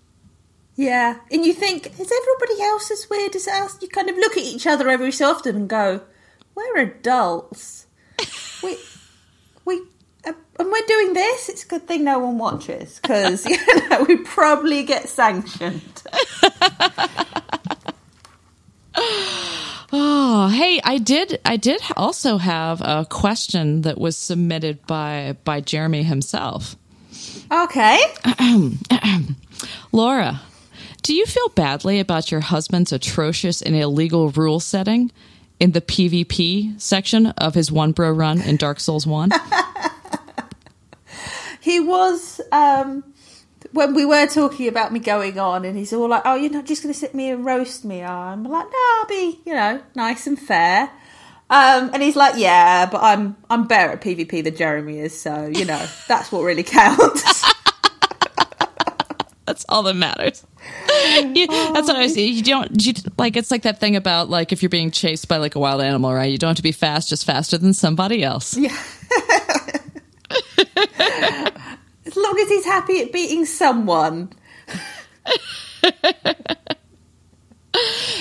Yeah, 0.76 1.18
and 1.32 1.46
you 1.46 1.54
think 1.54 1.88
is 1.88 2.12
everybody 2.12 2.62
else 2.62 2.92
as 2.92 3.08
weird 3.10 3.36
as 3.36 3.48
us? 3.48 3.78
You 3.82 3.88
kind 3.88 4.10
of 4.10 4.18
look 4.18 4.38
at 4.38 4.44
each 4.44 4.68
other 4.68 4.90
every 4.90 5.12
so 5.12 5.32
often 5.32 5.56
and 5.56 5.70
go, 5.70 6.02
"We're 6.54 6.78
adults." 6.78 7.88
we 8.64 8.70
we 8.70 8.78
and 10.62 10.72
we're 10.72 10.86
doing 10.88 11.14
this. 11.14 11.50
It's 11.50 11.64
a 11.64 11.68
good 11.68 11.88
thing 11.88 12.04
no 12.04 12.20
one 12.20 12.38
watches 12.38 13.00
because 13.02 13.46
you 13.50 13.58
know 13.90 14.06
we 14.08 14.18
probably 14.18 14.84
get 14.84 15.10
sanctioned. 15.10 16.04
oh, 19.92 20.52
hey, 20.54 20.80
I 20.84 21.00
did. 21.00 21.40
I 21.44 21.58
did 21.58 21.82
also 21.98 22.38
have 22.38 22.82
a 22.82 23.06
question 23.10 23.82
that 23.82 23.98
was 23.98 24.16
submitted 24.16 24.86
by 24.86 25.36
by 25.44 25.62
Jeremy 25.62 26.04
himself. 26.04 26.76
Okay, 27.52 28.00
Laura. 29.92 30.42
Do 31.04 31.16
you 31.16 31.26
feel 31.26 31.50
badly 31.50 32.00
about 32.00 32.30
your 32.30 32.42
husband's 32.42 32.92
atrocious 32.92 33.64
and 33.64 33.76
illegal 33.76 34.30
rule 34.30 34.60
setting? 34.60 35.12
in 35.60 35.72
the 35.74 35.82
PvP 35.82 36.82
section 36.82 37.28
of 37.28 37.54
his 37.54 37.72
one 37.72 37.92
bro 37.92 38.10
run 38.10 38.42
in 38.42 38.56
Dark 38.58 38.80
Souls 38.80 39.06
1? 39.06 39.30
he 41.62 41.80
was 41.80 42.42
um, 42.52 43.04
when 43.72 43.94
we 43.94 44.06
were 44.06 44.28
talking 44.28 44.68
about 44.68 44.92
me 44.92 45.00
going 45.00 45.40
on 45.40 45.64
and 45.64 45.78
he's 45.78 45.94
all 45.94 46.10
like, 46.10 46.24
"Oh, 46.26 46.36
you're 46.36 46.52
not 46.52 46.66
just 46.66 46.84
going 46.84 46.94
to 46.94 47.00
sit 47.00 47.16
me 47.16 47.30
and 47.30 47.46
roast 47.46 47.86
me." 47.86 48.04
I'm 48.04 48.44
like, 48.44 48.66
"No, 48.66 48.80
I'll 48.98 49.08
be, 49.08 49.40
you 49.46 49.54
know, 49.54 49.82
nice 49.96 50.28
and 50.28 50.38
fair." 50.38 50.92
Um, 51.50 51.92
and 51.94 52.02
he's 52.02 52.16
like, 52.16 52.36
"Yeah, 52.38 52.88
but 52.88 53.02
I'm 53.04 53.36
I'm 53.50 53.68
better 53.68 53.94
at 53.94 54.02
PvP 54.02 54.44
than 54.44 54.56
Jeremy 54.56 55.00
is, 55.00 55.20
so 55.20 55.52
you 55.54 55.66
know 55.66 55.86
that's 56.08 56.32
what 56.32 56.42
really 56.42 56.64
counts." 56.64 57.24
that's 59.46 59.66
all 59.70 59.84
that 59.84 59.96
matters. 59.96 60.46
you, 61.36 61.48
that's 61.48 61.88
what 61.88 61.96
I 61.96 62.08
see. 62.08 62.32
You 62.32 62.44
don't 62.44 62.86
you, 62.86 62.94
like. 63.18 63.38
It's 63.38 63.52
like 63.52 63.64
that 63.64 63.80
thing 63.80 63.96
about 63.96 64.30
like 64.30 64.52
if 64.52 64.64
you're 64.64 64.70
being 64.70 64.92
chased 64.92 65.28
by 65.28 65.38
like 65.38 65.56
a 65.56 65.60
wild 65.60 65.82
animal, 65.82 66.14
right? 66.14 66.32
You 66.32 66.38
don't 66.38 66.50
have 66.50 66.58
to 66.58 66.64
be 66.64 66.72
fast, 66.72 67.10
just 67.10 67.26
faster 67.26 67.58
than 67.58 67.74
somebody 67.74 68.24
else. 68.24 68.56
Yeah. 68.58 68.72
as 72.12 72.18
long 72.18 72.40
as 72.40 72.50
he's 72.50 72.66
happy 72.66 73.02
at 73.02 73.12
beating 73.12 73.46
someone. 73.46 74.32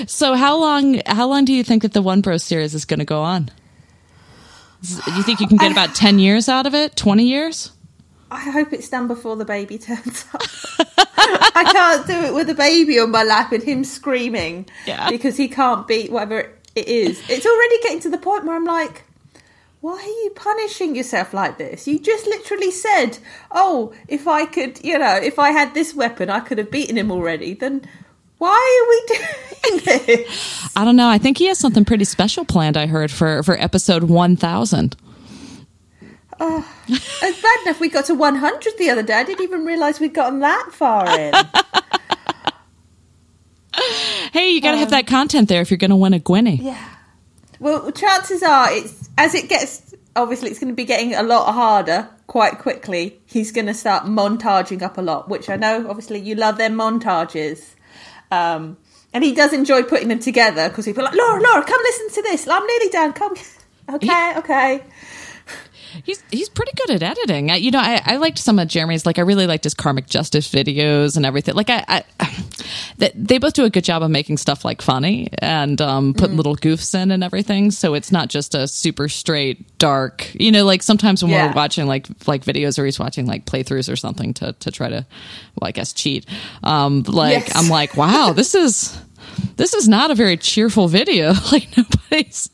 so 0.07 0.35
how 0.35 0.59
long? 0.59 1.01
How 1.07 1.29
long 1.29 1.45
do 1.45 1.53
you 1.53 1.65
think 1.65 1.83
that 1.83 1.93
the 1.93 2.03
One 2.03 2.21
Bro 2.21 2.39
series 2.39 2.75
is 2.75 2.85
going 2.85 3.01
to 3.01 3.05
go 3.05 3.23
on? 3.23 3.51
Do 4.83 5.13
you 5.13 5.23
think 5.23 5.41
you 5.41 5.47
can 5.47 5.59
get 5.59 5.73
about 5.73 5.95
ten 5.95 6.19
years 6.19 6.49
out 6.49 6.67
of 6.67 6.75
it? 6.75 6.97
Twenty 6.97 7.25
years? 7.25 7.73
I 8.31 8.51
hope 8.51 8.73
it's 8.73 8.89
done 8.89 9.09
before 9.09 9.37
the 9.37 9.45
baby 9.45 9.77
turns 9.79 10.25
up. 10.33 10.43
I 11.19 11.71
can't 11.73 12.07
do 12.07 12.13
it 12.13 12.35
with 12.35 12.49
a 12.49 12.55
baby 12.55 12.99
on 12.99 13.11
my 13.11 13.25
lap 13.25 13.53
and 13.53 13.63
him 13.63 13.85
screaming 13.85 14.67
yeah. 14.87 15.11
because 15.11 15.37
he 15.37 15.49
can't 15.49 15.87
beat 15.87 16.13
whatever 16.13 16.53
it 16.75 16.89
is. 16.89 17.21
It's 17.29 17.45
already 17.45 17.83
getting 17.83 18.01
to 18.01 18.11
the 18.11 18.19
point 18.19 18.45
where 18.45 18.55
I'm 18.55 18.65
like, 18.65 19.05
why 19.81 19.93
are 19.93 20.25
you 20.25 20.31
punishing 20.35 20.95
yourself 20.95 21.33
like 21.33 21.57
this? 21.57 21.89
You 21.89 21.99
just 21.99 22.27
literally 22.27 22.71
said, 22.71 23.19
oh, 23.51 23.95
if 24.09 24.29
I 24.29 24.45
could, 24.45 24.85
you 24.85 24.99
know, 24.99 25.17
if 25.17 25.39
I 25.39 25.53
had 25.53 25.73
this 25.73 25.95
weapon, 25.95 26.29
I 26.29 26.41
could 26.41 26.59
have 26.59 26.71
beaten 26.71 26.99
him 26.99 27.11
already. 27.11 27.55
Then 27.55 27.89
why 28.37 28.51
are 28.51 28.89
we 28.91 29.17
doing 29.71 29.81
this? 29.85 30.71
I 30.77 30.85
don't 30.85 30.97
know. 30.97 31.09
I 31.09 31.17
think 31.17 31.39
he 31.39 31.47
has 31.47 31.59
something 31.59 31.87
pretty 31.87 32.05
special 32.05 32.45
planned, 32.45 32.77
I 32.77 32.87
heard, 32.87 33.11
for, 33.11 33.43
for 33.43 33.59
episode 33.59 34.05
1000. 34.05 34.97
Oh, 36.43 36.67
it's 36.89 37.43
bad 37.43 37.61
enough 37.63 37.81
we 37.81 37.89
got 37.89 38.07
to 38.07 38.15
100 38.15 38.79
the 38.79 38.91
other 38.91 39.03
day. 39.03 39.15
I 39.15 39.25
didn't 39.25 39.43
even 39.43 39.65
realise 39.65 40.01
we'd 40.01 40.15
gotten 40.15 40.41
that 40.41 40.71
far 40.73 41.07
in. 41.19 41.35
hey, 44.33 44.51
you 44.51 44.61
got 44.61 44.71
to 44.71 44.77
um, 44.77 44.81
have 44.81 44.91
that 44.91 45.07
content 45.07 45.49
there 45.49 45.63
if 45.63 45.71
you're 45.71 45.79
going 45.79 45.91
to 45.91 45.97
win 45.97 46.15
a 46.15 46.19
Gwenny. 46.19 46.63
Yeah. 46.63 46.89
Well, 47.59 47.93
chances 47.93 48.43
are, 48.43 48.73
it's 48.73 49.10
as 49.19 49.35
it 49.35 49.49
gets. 49.49 49.95
Obviously, 50.17 50.51
it's 50.51 50.59
going 50.59 50.73
to 50.73 50.77
be 50.77 50.85
getting 50.85 51.15
a 51.15 51.23
lot 51.23 51.53
harder 51.53 52.09
quite 52.27 52.59
quickly. 52.59 53.21
He's 53.27 53.53
going 53.53 53.67
to 53.67 53.75
start 53.75 54.05
montaging 54.05 54.83
up 54.83 54.99
a 54.99 55.03
lot, 55.03 55.29
which 55.29 55.49
I 55.49 55.57
know. 55.57 55.89
Obviously, 55.89 56.19
you 56.21 56.35
love 56.35 56.59
their 56.59 56.71
montages. 56.71 57.75
Um, 58.31 58.77
and 59.13 59.25
he 59.25 59.35
does 59.35 59.53
enjoy 59.53 59.83
putting 59.83 60.09
them 60.09 60.19
together 60.21 60.69
because 60.69 60.85
people 60.85 61.03
are 61.03 61.07
like, 61.07 61.15
Laura, 61.15 61.41
Laura, 61.41 61.65
come 61.65 61.81
listen 61.83 62.11
to 62.11 62.23
this. 62.31 62.49
I'm 62.49 62.67
nearly 62.67 62.89
done. 62.89 63.13
Come. 63.13 63.35
Okay, 63.93 64.35
okay. 64.37 64.85
He's 66.05 66.23
he's 66.31 66.49
pretty 66.49 66.73
good 66.77 66.91
at 66.91 67.03
editing. 67.03 67.51
I, 67.51 67.57
you 67.57 67.71
know, 67.71 67.79
I, 67.81 68.01
I 68.05 68.17
liked 68.17 68.39
some 68.39 68.59
of 68.59 68.69
Jeremy's. 68.69 69.05
Like, 69.07 69.19
I 69.19 69.23
really 69.23 69.47
liked 69.47 69.65
his 69.65 69.75
karmic 69.75 70.07
justice 70.07 70.49
videos 70.51 71.17
and 71.17 71.25
everything. 71.27 71.55
Like, 71.55 71.71
I, 71.71 71.85
I 71.89 72.05
they, 72.99 73.11
they 73.15 73.39
both 73.39 73.55
do 73.55 73.65
a 73.65 73.71
good 73.71 73.85
job 73.85 74.03
of 74.03 74.11
making 74.11 74.37
stuff 74.37 74.65
like 74.65 74.83
funny 74.83 75.29
and 75.39 75.81
um, 75.81 76.15
putting 76.15 76.37
little 76.37 76.57
goofs 76.57 76.95
in 76.95 77.11
and 77.11 77.25
everything. 77.25 77.71
So 77.71 77.95
it's 77.95 78.13
not 78.13 78.29
just 78.29 78.55
a 78.55 78.67
super 78.69 79.09
straight 79.09 79.79
dark. 79.79 80.31
You 80.35 80.53
know, 80.53 80.65
like 80.65 80.83
sometimes 80.83 81.23
when 81.23 81.33
Yeah. 81.33 81.49
we're 81.49 81.55
watching 81.55 81.87
like 81.87 82.07
like 82.27 82.45
videos 82.45 82.79
or 82.79 82.85
he's 82.85 82.99
watching 82.99 83.27
like 83.27 83.47
playthroughs 83.47 83.93
or 83.93 83.97
something 83.97 84.35
to 84.35 84.53
to 84.53 84.71
try 84.71 84.89
to, 84.89 85.07
well, 85.61 85.69
I 85.69 85.73
guess 85.73 85.93
cheat. 85.93 86.27
Um, 86.63 87.03
like 87.07 87.47
Yes. 87.49 87.53
I'm 87.57 87.69
like, 87.69 87.97
wow, 87.97 88.33
this 88.35 88.55
is 88.55 88.99
this 89.57 89.75
is 89.75 89.89
not 89.89 90.11
a 90.11 90.15
very 90.15 90.37
cheerful 90.37 90.89
video. 90.89 91.33
Like 91.53 91.69
nobody's. 91.77 92.49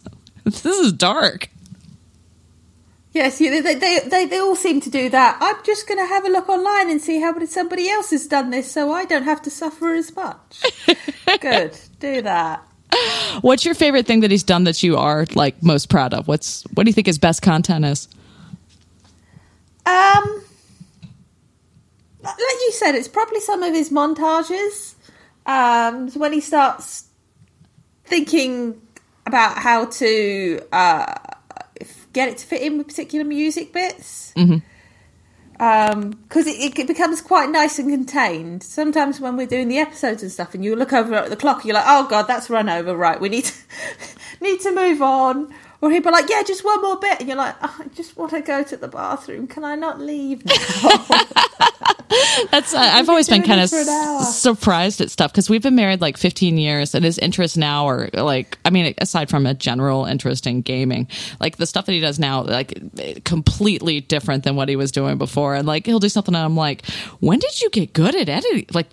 This 0.45 0.65
is 0.65 0.93
dark. 0.93 1.49
Yes, 3.17 3.41
you 3.41 3.51
know, 3.51 3.63
they, 3.63 3.75
they, 3.77 4.01
they, 4.01 4.27
they 4.27 4.39
all 4.39 4.55
seem 4.55 4.79
to 4.83 4.91
do 4.91 5.09
that. 5.09 5.39
I'm 5.41 5.57
just 5.65 5.89
going 5.89 5.99
to 5.99 6.05
have 6.05 6.27
a 6.27 6.29
look 6.29 6.51
online 6.51 6.91
and 6.91 7.01
see 7.01 7.19
how 7.19 7.33
somebody 7.47 7.89
else 7.89 8.11
has 8.11 8.27
done 8.27 8.51
this 8.51 8.71
so 8.71 8.93
I 8.93 9.07
don't 9.07 9.23
have 9.23 9.41
to 9.43 9.51
suffer 9.51 9.95
as 9.95 10.15
much. 10.15 10.63
Good, 11.41 11.79
do 11.99 12.21
that. 12.21 12.63
What's 13.41 13.65
your 13.65 13.75
favorite 13.75 14.07
thing 14.07 14.21
that 14.21 14.31
he's 14.31 14.43
done 14.43 14.65
that 14.65 14.83
you 14.83 14.99
are 14.99 15.25
like 15.35 15.63
most 15.63 15.89
proud 15.89 16.13
of? 16.13 16.29
What's 16.29 16.65
what 16.75 16.85
do 16.85 16.91
you 16.91 16.93
think 16.93 17.07
his 17.07 17.19
best 17.19 17.41
content 17.41 17.87
is? 17.87 18.07
Um, 19.87 20.43
like 22.23 22.37
you 22.39 22.73
said, 22.73 22.95
it's 22.95 23.09
probably 23.09 23.41
some 23.41 23.63
of 23.63 23.73
his 23.73 23.89
montages. 23.89 24.95
Um, 25.47 26.11
when 26.11 26.35
he 26.35 26.41
starts 26.43 27.05
thinking 28.05 28.79
about 29.25 29.57
how 29.57 29.87
to 29.87 30.61
uh, 30.71 31.15
get 32.17 32.29
it 32.31 32.39
to 32.39 32.47
fit 32.47 32.63
in 32.63 32.79
with 32.79 32.89
particular 32.89 33.25
music 33.27 33.73
bits. 33.75 34.33
Mhm. 34.37 34.63
Because 35.59 36.47
it, 36.47 36.79
it 36.79 36.87
becomes 36.87 37.21
quite 37.23 37.51
nice 37.51 37.79
and 37.79 37.91
contained. 37.91 38.63
Sometimes 38.63 39.21
when 39.21 39.37
we're 39.37 39.47
doing 39.47 39.69
the 39.69 39.79
episodes 39.79 40.23
and 40.23 40.33
stuff, 40.33 40.55
and 40.55 40.65
you 40.65 40.75
look 40.77 40.93
over 40.93 41.15
at 41.15 41.31
the 41.31 41.37
clock, 41.37 41.65
you're 41.65 41.75
like, 41.75 41.85
"Oh 41.87 42.07
God, 42.09 42.25
that's 42.25 42.49
run 42.51 42.69
over. 42.69 42.97
Right, 42.97 43.21
we 43.21 43.29
need 43.29 43.45
to 43.45 43.55
need 44.41 44.61
to 44.63 44.75
move 44.75 45.01
on." 45.03 45.55
Or 45.83 45.91
he'd 45.91 46.03
be 46.03 46.11
like, 46.11 46.29
"Yeah, 46.31 46.43
just 46.43 46.65
one 46.65 46.81
more 46.83 46.99
bit," 46.99 47.21
and 47.21 47.29
you're 47.29 47.37
like, 47.37 47.55
oh, 47.63 47.77
"I 47.81 47.85
just 47.95 48.17
want 48.17 48.31
to 48.33 48.41
go 48.41 48.63
to 48.65 48.77
the 48.77 48.89
bathroom. 48.89 49.47
Can 49.47 49.63
I 49.65 49.75
not 49.77 50.01
leave 50.01 50.45
now?" 50.45 50.55
That's 52.51 52.75
uh, 52.75 52.79
I've 52.79 53.09
always 53.09 53.29
been 53.29 53.43
kind 53.43 53.61
of 53.61 53.71
this 53.71 53.85
for 53.85 53.91
an 53.91 53.97
hour. 53.97 54.23
surprised 54.23 55.01
at 55.01 55.11
stuff 55.11 55.33
because 55.33 55.51
we've 55.51 55.63
been 55.63 55.75
married 55.75 56.01
like 56.01 56.17
15 56.17 56.57
years, 56.57 56.95
and 56.95 57.05
his 57.05 57.19
interests 57.19 57.57
now 57.57 57.89
are 57.89 58.09
like 58.13 58.59
I 58.65 58.71
mean, 58.71 58.95
aside 58.99 59.29
from 59.29 59.47
a 59.47 59.55
general 59.55 60.05
interest 60.05 60.47
in 60.47 60.63
gaming, 60.63 61.09
like 61.41 61.57
the 61.57 61.67
stuff 61.67 61.87
that 61.87 61.93
he 61.93 62.01
does 62.01 62.19
now, 62.19 62.43
like 62.43 63.25
completely 63.25 64.01
different 64.01 64.45
than 64.45 64.57
what 64.57 64.69
he 64.69 64.77
was 64.77 64.93
doing 64.93 65.19
before. 65.19 65.55
And 65.55 65.67
like 65.67 65.87
he'll 65.87 65.99
do 65.99 66.09
something, 66.09 66.35
and 66.35 66.45
I'm 66.45 66.57
like, 66.57 66.87
when 67.21 67.39
did 67.39 67.61
you 67.61 67.71
get 67.71 67.93
good 67.93 68.15
at 68.15 68.29
editing? 68.29 68.67
Like 68.73 68.89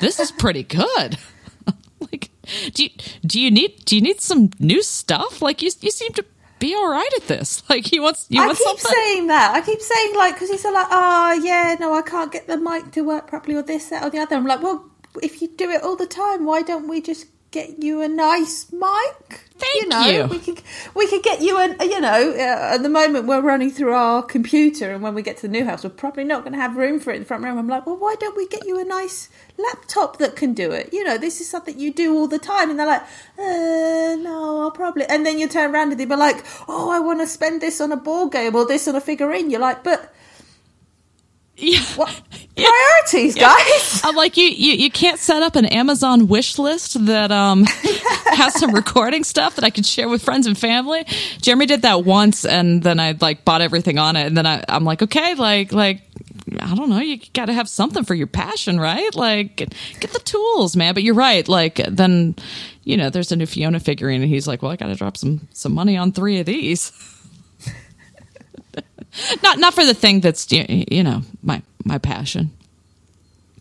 this 0.00 0.18
is 0.18 0.32
pretty 0.32 0.64
good. 0.64 1.18
like 2.00 2.30
do 2.72 2.84
you 2.84 2.90
do 3.24 3.40
you 3.40 3.50
need 3.50 3.84
do 3.84 3.96
you 3.96 4.02
need 4.02 4.20
some 4.20 4.50
new 4.58 4.82
stuff? 4.82 5.40
Like 5.40 5.62
you 5.62 5.70
you 5.80 5.90
seem 5.90 6.12
to 6.14 6.24
be 6.60 6.74
all 6.76 6.88
right 6.88 7.10
at 7.16 7.26
this. 7.26 7.62
Like 7.70 7.86
he 7.86 7.98
wants 8.00 8.26
you 8.28 8.40
I 8.42 8.46
want 8.46 8.58
keep 8.58 8.66
something. 8.66 8.92
saying 8.92 9.26
that. 9.28 9.54
I 9.54 9.60
keep 9.62 9.80
saying 9.80 10.14
like 10.16 10.34
because 10.34 10.50
he's 10.50 10.64
like, 10.64 10.86
"Oh 10.90 11.32
yeah, 11.42 11.76
no, 11.80 11.92
I 11.94 12.02
can't 12.02 12.30
get 12.32 12.46
the 12.46 12.56
mic 12.56 12.92
to 12.92 13.02
work 13.02 13.26
properly, 13.26 13.56
or 13.56 13.62
this, 13.62 13.88
that, 13.90 14.04
or 14.04 14.10
the 14.10 14.18
other." 14.18 14.36
I'm 14.36 14.46
like, 14.46 14.62
"Well, 14.62 14.88
if 15.22 15.42
you 15.42 15.48
do 15.48 15.70
it 15.70 15.82
all 15.82 15.96
the 15.96 16.06
time, 16.06 16.44
why 16.44 16.62
don't 16.62 16.88
we 16.88 17.00
just 17.00 17.26
get 17.50 17.82
you 17.82 18.02
a 18.02 18.08
nice 18.08 18.72
mic?" 18.72 19.50
Thank 19.60 19.82
you 19.82 19.88
know, 19.88 20.08
you. 20.08 20.24
we 20.24 20.38
could 20.38 20.62
we 20.94 21.06
could 21.06 21.22
get 21.22 21.42
you 21.42 21.58
an 21.58 21.76
you 21.80 22.00
know 22.00 22.32
uh, 22.32 22.74
at 22.74 22.82
the 22.82 22.88
moment 22.88 23.26
we're 23.26 23.42
running 23.42 23.70
through 23.70 23.92
our 23.92 24.22
computer 24.22 24.90
and 24.90 25.02
when 25.02 25.14
we 25.14 25.20
get 25.22 25.36
to 25.38 25.42
the 25.42 25.48
new 25.48 25.66
house 25.66 25.84
we're 25.84 25.90
probably 25.90 26.24
not 26.24 26.44
going 26.44 26.54
to 26.54 26.58
have 26.58 26.76
room 26.76 26.98
for 26.98 27.10
it 27.10 27.16
in 27.16 27.22
the 27.22 27.26
front 27.26 27.44
room 27.44 27.58
i'm 27.58 27.68
like 27.68 27.84
well 27.86 27.96
why 27.96 28.14
don't 28.18 28.36
we 28.36 28.48
get 28.48 28.66
you 28.66 28.80
a 28.80 28.84
nice 28.84 29.28
laptop 29.58 30.16
that 30.16 30.34
can 30.34 30.54
do 30.54 30.70
it 30.72 30.88
you 30.94 31.04
know 31.04 31.18
this 31.18 31.42
is 31.42 31.50
something 31.50 31.78
you 31.78 31.92
do 31.92 32.16
all 32.16 32.26
the 32.26 32.38
time 32.38 32.70
and 32.70 32.78
they're 32.78 32.86
like 32.86 33.02
uh, 33.38 34.16
no 34.22 34.60
i'll 34.62 34.70
probably 34.70 35.04
and 35.06 35.26
then 35.26 35.38
you 35.38 35.46
turn 35.46 35.74
around 35.74 35.90
and 35.90 36.00
they'll 36.00 36.08
be 36.08 36.16
like 36.16 36.44
oh 36.66 36.90
i 36.90 36.98
want 36.98 37.20
to 37.20 37.26
spend 37.26 37.60
this 37.60 37.80
on 37.82 37.92
a 37.92 37.96
board 37.96 38.32
game 38.32 38.54
or 38.54 38.66
this 38.66 38.88
on 38.88 38.96
a 38.96 39.00
figurine 39.00 39.50
you're 39.50 39.60
like 39.60 39.84
but 39.84 40.14
Yeah. 41.60 41.80
what 41.96 42.22
priorities 42.56 43.34
guys 43.34 44.00
I'm 44.04 44.16
like 44.16 44.36
you, 44.36 44.44
you 44.46 44.72
you 44.72 44.90
can't 44.90 45.18
set 45.18 45.42
up 45.42 45.56
an 45.56 45.64
Amazon 45.66 46.26
wish 46.26 46.58
list 46.58 47.06
that 47.06 47.30
um 47.30 47.64
has 48.26 48.58
some 48.58 48.72
recording 48.74 49.24
stuff 49.24 49.56
that 49.56 49.64
I 49.64 49.70
can 49.70 49.84
share 49.84 50.08
with 50.08 50.22
friends 50.22 50.46
and 50.46 50.56
family. 50.58 51.04
Jeremy 51.40 51.66
did 51.66 51.82
that 51.82 52.04
once 52.04 52.44
and 52.44 52.82
then 52.82 53.00
I 53.00 53.16
like 53.20 53.44
bought 53.44 53.62
everything 53.62 53.98
on 53.98 54.16
it 54.16 54.26
and 54.26 54.36
then 54.36 54.46
I, 54.46 54.64
I'm 54.68 54.84
like, 54.84 55.02
okay, 55.02 55.34
like 55.34 55.72
like 55.72 56.02
I 56.60 56.74
don't 56.74 56.90
know, 56.90 56.98
you 57.00 57.20
gotta 57.32 57.52
have 57.52 57.68
something 57.68 58.04
for 58.04 58.14
your 58.14 58.26
passion, 58.26 58.80
right? 58.80 59.14
Like 59.14 59.56
get, 59.56 59.74
get 60.00 60.12
the 60.12 60.18
tools, 60.18 60.76
man. 60.76 60.94
But 60.94 61.02
you're 61.02 61.14
right, 61.14 61.46
like 61.48 61.76
then 61.88 62.34
you 62.84 62.96
know, 62.96 63.10
there's 63.10 63.30
a 63.32 63.36
new 63.36 63.46
Fiona 63.46 63.78
figurine 63.80 64.22
and 64.22 64.30
he's 64.30 64.48
like, 64.48 64.62
Well, 64.62 64.72
I 64.72 64.76
gotta 64.76 64.96
drop 64.96 65.16
some 65.16 65.48
some 65.52 65.72
money 65.72 65.96
on 65.96 66.12
three 66.12 66.40
of 66.40 66.46
these. 66.46 66.92
not 69.42 69.58
not 69.58 69.74
for 69.74 69.84
the 69.84 69.94
thing 69.94 70.20
that's 70.20 70.50
you 70.50 71.02
know, 71.02 71.22
my 71.42 71.62
my 71.84 71.98
passion. 71.98 72.50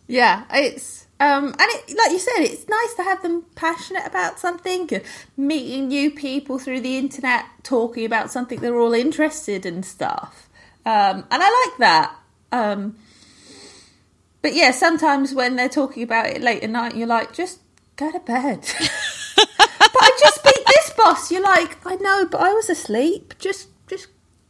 Yeah, 0.08 0.46
it's 0.52 1.06
um, 1.20 1.48
and 1.48 1.56
it, 1.60 1.98
like 1.98 2.12
you 2.12 2.20
said, 2.20 2.40
it's 2.40 2.68
nice 2.68 2.94
to 2.96 3.04
have 3.04 3.22
them 3.22 3.44
passionate 3.56 4.06
about 4.06 4.40
something, 4.40 4.90
meeting 5.36 5.90
new 5.90 6.12
people 6.12 6.58
through 6.60 6.80
the 6.82 6.98
internet, 6.98 7.46
talking 7.64 8.06
about 8.06 8.32
something 8.32 8.60
they're 8.60 8.80
all 8.80 8.94
interested 8.94 9.66
in 9.66 9.84
stuff, 9.84 10.50
um, 10.86 11.26
and 11.30 11.44
I 11.44 11.68
like 11.68 11.78
that. 11.80 12.16
Um, 12.52 12.96
but 14.42 14.56
yeah, 14.56 14.72
sometimes 14.72 15.34
when 15.34 15.56
they're 15.56 15.70
talking 15.70 16.04
about 16.04 16.28
it 16.28 16.42
late 16.42 16.64
at 16.64 16.70
night, 16.70 16.96
you're 16.96 17.08
like, 17.08 17.34
just 17.34 17.60
go 17.96 18.12
to 18.12 18.20
bed. 18.20 18.62
but 19.36 19.48
I 20.02 20.18
just 20.20 20.44
beat 20.44 20.66
this 20.66 20.94
boss. 20.96 21.32
You're 21.32 21.44
like, 21.44 21.86
I 21.86 21.96
know, 21.96 22.26
but 22.26 22.40
I 22.40 22.54
was 22.54 22.70
asleep. 22.70 23.34
Just, 23.38 23.68
just 23.88 24.08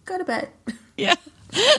go 0.10 0.18
to 0.18 0.26
bed. 0.26 0.50
Yeah. 0.98 1.16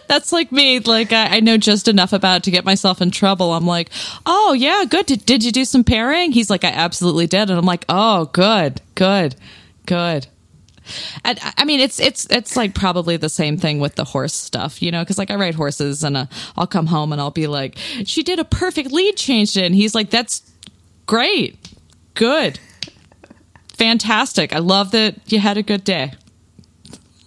That's 0.09 0.33
like 0.33 0.51
me. 0.51 0.81
Like 0.81 1.13
I, 1.13 1.37
I 1.37 1.41
know 1.41 1.59
just 1.59 1.89
enough 1.89 2.15
about 2.15 2.39
it 2.39 2.43
to 2.45 2.51
get 2.51 2.65
myself 2.65 3.03
in 3.03 3.11
trouble. 3.11 3.53
I'm 3.53 3.67
like, 3.67 3.91
oh 4.25 4.55
yeah, 4.55 4.85
good. 4.89 5.05
Did, 5.05 5.27
did 5.27 5.45
you 5.45 5.53
do 5.53 5.67
some 5.67 5.85
pairing? 5.85 6.33
He's 6.33 6.49
like, 6.49 6.65
I 6.65 6.71
absolutely 6.71 7.27
did, 7.27 7.51
and 7.51 7.59
I'm 7.59 7.67
like, 7.67 7.85
oh, 7.91 8.25
good, 8.33 8.81
good, 8.95 9.37
good. 9.85 10.27
And 11.23 11.39
I- 11.59 11.67
mean, 11.67 11.81
it's 11.81 12.01
it's 12.01 12.27
it's 12.31 12.57
like 12.57 12.75
probably 12.75 13.19
the 13.19 13.29
same 13.29 13.59
thing 13.59 13.79
with 13.79 13.95
the 13.97 14.05
horse 14.05 14.33
stuff, 14.35 14.81
you 14.81 14.91
know, 14.91 15.03
because 15.03 15.19
like 15.19 15.31
I 15.31 15.35
ride 15.35 15.55
horses, 15.55 16.03
and 16.03 16.17
uh, 16.17 16.27
I'll 16.57 16.67
come 16.67 16.87
home 16.87 17.13
and 17.13 17.21
I'll 17.21 17.31
be 17.31 17.47
like, 17.47 17.77
she 18.07 18.23
did 18.23 18.39
a 18.39 18.45
perfect 18.45 18.91
lead 18.91 19.19
change, 19.19 19.55
and 19.59 19.75
he's 19.75 19.95
like, 19.95 20.09
that's 20.09 20.43
great, 21.05 21.59
good, 22.15 22.59
fantastic. 23.77 24.55
I 24.55 24.61
love 24.61 24.93
that 24.93 25.31
you 25.31 25.39
had 25.41 25.59
a 25.59 25.63
good 25.63 25.85
day. 25.85 26.13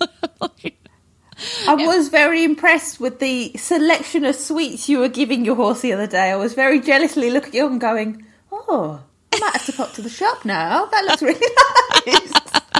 I 1.67 1.75
was 1.75 2.09
very 2.09 2.43
impressed 2.43 2.99
with 2.99 3.19
the 3.19 3.53
selection 3.57 4.25
of 4.25 4.35
sweets 4.35 4.89
you 4.89 4.99
were 4.99 5.09
giving 5.09 5.45
your 5.45 5.55
horse 5.55 5.81
the 5.81 5.93
other 5.93 6.07
day. 6.07 6.31
I 6.31 6.35
was 6.35 6.53
very 6.53 6.79
jealously 6.79 7.29
looking 7.29 7.49
at 7.49 7.55
you 7.55 7.67
and 7.67 7.81
going, 7.81 8.25
"Oh, 8.51 9.01
I 9.33 9.39
might 9.39 9.53
have 9.53 9.65
to 9.65 9.73
pop 9.73 9.93
to 9.93 10.01
the 10.01 10.09
shop 10.09 10.45
now. 10.45 10.85
That 10.85 11.05
looks 11.05 11.21
really 11.21 11.47
nice." 12.05 12.33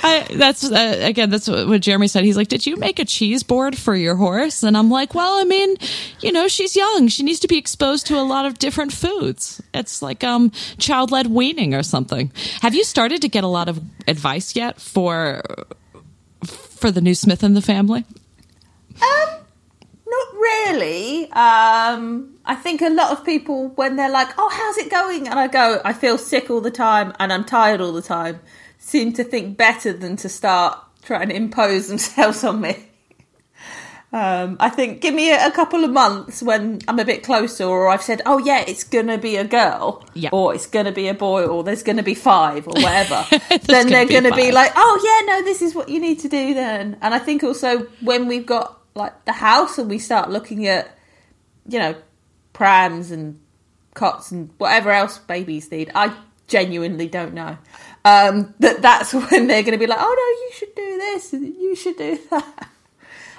I, 0.00 0.26
that's 0.34 0.70
uh, 0.70 0.98
again. 1.00 1.30
That's 1.30 1.48
what, 1.48 1.68
what 1.68 1.80
Jeremy 1.80 2.08
said. 2.08 2.24
He's 2.24 2.36
like, 2.36 2.48
"Did 2.48 2.66
you 2.66 2.76
make 2.76 2.98
a 2.98 3.04
cheese 3.04 3.42
board 3.42 3.76
for 3.76 3.94
your 3.94 4.14
horse?" 4.14 4.62
And 4.62 4.76
I'm 4.76 4.90
like, 4.90 5.14
"Well, 5.14 5.38
I 5.40 5.44
mean, 5.44 5.76
you 6.20 6.32
know, 6.32 6.48
she's 6.48 6.76
young. 6.76 7.08
She 7.08 7.22
needs 7.22 7.40
to 7.40 7.48
be 7.48 7.58
exposed 7.58 8.06
to 8.06 8.18
a 8.18 8.22
lot 8.22 8.46
of 8.46 8.58
different 8.58 8.92
foods. 8.92 9.60
It's 9.74 10.02
like 10.02 10.22
um, 10.22 10.50
child-led 10.78 11.28
weaning 11.28 11.74
or 11.74 11.82
something." 11.82 12.30
Have 12.62 12.74
you 12.74 12.84
started 12.84 13.22
to 13.22 13.28
get 13.28 13.44
a 13.44 13.48
lot 13.48 13.68
of 13.68 13.80
advice 14.06 14.54
yet 14.54 14.80
for 14.80 15.42
for 16.78 16.90
the 16.90 17.00
new 17.00 17.14
Smith 17.14 17.42
in 17.42 17.54
the 17.54 17.62
family? 17.62 18.04
Um, 19.02 19.28
not 20.06 20.32
really. 20.34 21.30
Um, 21.32 22.38
I 22.44 22.54
think 22.54 22.80
a 22.80 22.88
lot 22.90 23.12
of 23.12 23.24
people, 23.24 23.68
when 23.70 23.96
they're 23.96 24.10
like, 24.10 24.28
"Oh, 24.38 24.48
how's 24.48 24.78
it 24.78 24.90
going?" 24.90 25.28
and 25.28 25.38
I 25.38 25.48
go, 25.48 25.80
"I 25.84 25.92
feel 25.92 26.18
sick 26.18 26.50
all 26.50 26.60
the 26.60 26.70
time 26.70 27.12
and 27.18 27.32
I'm 27.32 27.44
tired 27.44 27.80
all 27.80 27.92
the 27.92 28.02
time," 28.02 28.40
seem 28.78 29.12
to 29.14 29.24
think 29.24 29.56
better 29.56 29.92
than 29.92 30.16
to 30.16 30.28
start 30.28 30.78
trying 31.02 31.28
to 31.28 31.34
impose 31.36 31.88
themselves 31.92 32.44
on 32.44 32.60
me. 32.60 32.87
Um, 34.10 34.56
I 34.58 34.70
think 34.70 35.02
give 35.02 35.12
me 35.14 35.30
a, 35.30 35.48
a 35.48 35.50
couple 35.50 35.84
of 35.84 35.90
months 35.90 36.42
when 36.42 36.80
I'm 36.88 36.98
a 36.98 37.04
bit 37.04 37.22
closer, 37.22 37.64
or 37.64 37.88
I've 37.88 38.02
said, 38.02 38.22
"Oh 38.24 38.38
yeah, 38.38 38.64
it's 38.66 38.82
gonna 38.82 39.18
be 39.18 39.36
a 39.36 39.44
girl," 39.44 40.02
Yeah. 40.14 40.30
or 40.32 40.54
it's 40.54 40.66
gonna 40.66 40.92
be 40.92 41.08
a 41.08 41.14
boy, 41.14 41.44
or 41.44 41.62
there's 41.62 41.82
gonna 41.82 42.02
be 42.02 42.14
five, 42.14 42.66
or 42.66 42.72
whatever. 42.72 43.26
Then 43.48 43.88
gonna 43.88 43.90
they're 43.90 44.06
gonna 44.06 44.34
be 44.34 44.50
like, 44.50 44.72
"Oh 44.76 45.00
yeah, 45.04 45.34
no, 45.34 45.44
this 45.44 45.60
is 45.60 45.74
what 45.74 45.90
you 45.90 46.00
need 46.00 46.20
to 46.20 46.28
do." 46.28 46.54
Then, 46.54 46.96
and 47.02 47.12
I 47.14 47.18
think 47.18 47.44
also 47.44 47.80
when 48.00 48.28
we've 48.28 48.46
got 48.46 48.78
like 48.94 49.26
the 49.26 49.32
house 49.32 49.76
and 49.78 49.90
we 49.90 49.98
start 49.98 50.30
looking 50.30 50.66
at, 50.66 50.96
you 51.68 51.78
know, 51.78 51.94
prams 52.54 53.10
and 53.10 53.38
cots 53.94 54.30
and 54.32 54.48
whatever 54.56 54.90
else 54.90 55.18
babies 55.18 55.70
need, 55.70 55.90
I 55.94 56.14
genuinely 56.46 57.08
don't 57.08 57.34
know. 57.34 57.58
Um, 58.06 58.54
that 58.60 58.80
that's 58.80 59.12
when 59.30 59.48
they're 59.48 59.62
going 59.62 59.72
to 59.72 59.78
be 59.78 59.86
like, 59.86 60.00
oh 60.00 60.14
no, 60.16 60.46
you 60.46 60.50
should 60.54 60.74
do 60.74 60.98
this, 60.98 61.32
and 61.34 61.46
you 61.54 61.76
should 61.76 61.98
do 61.98 62.18
that. 62.30 62.68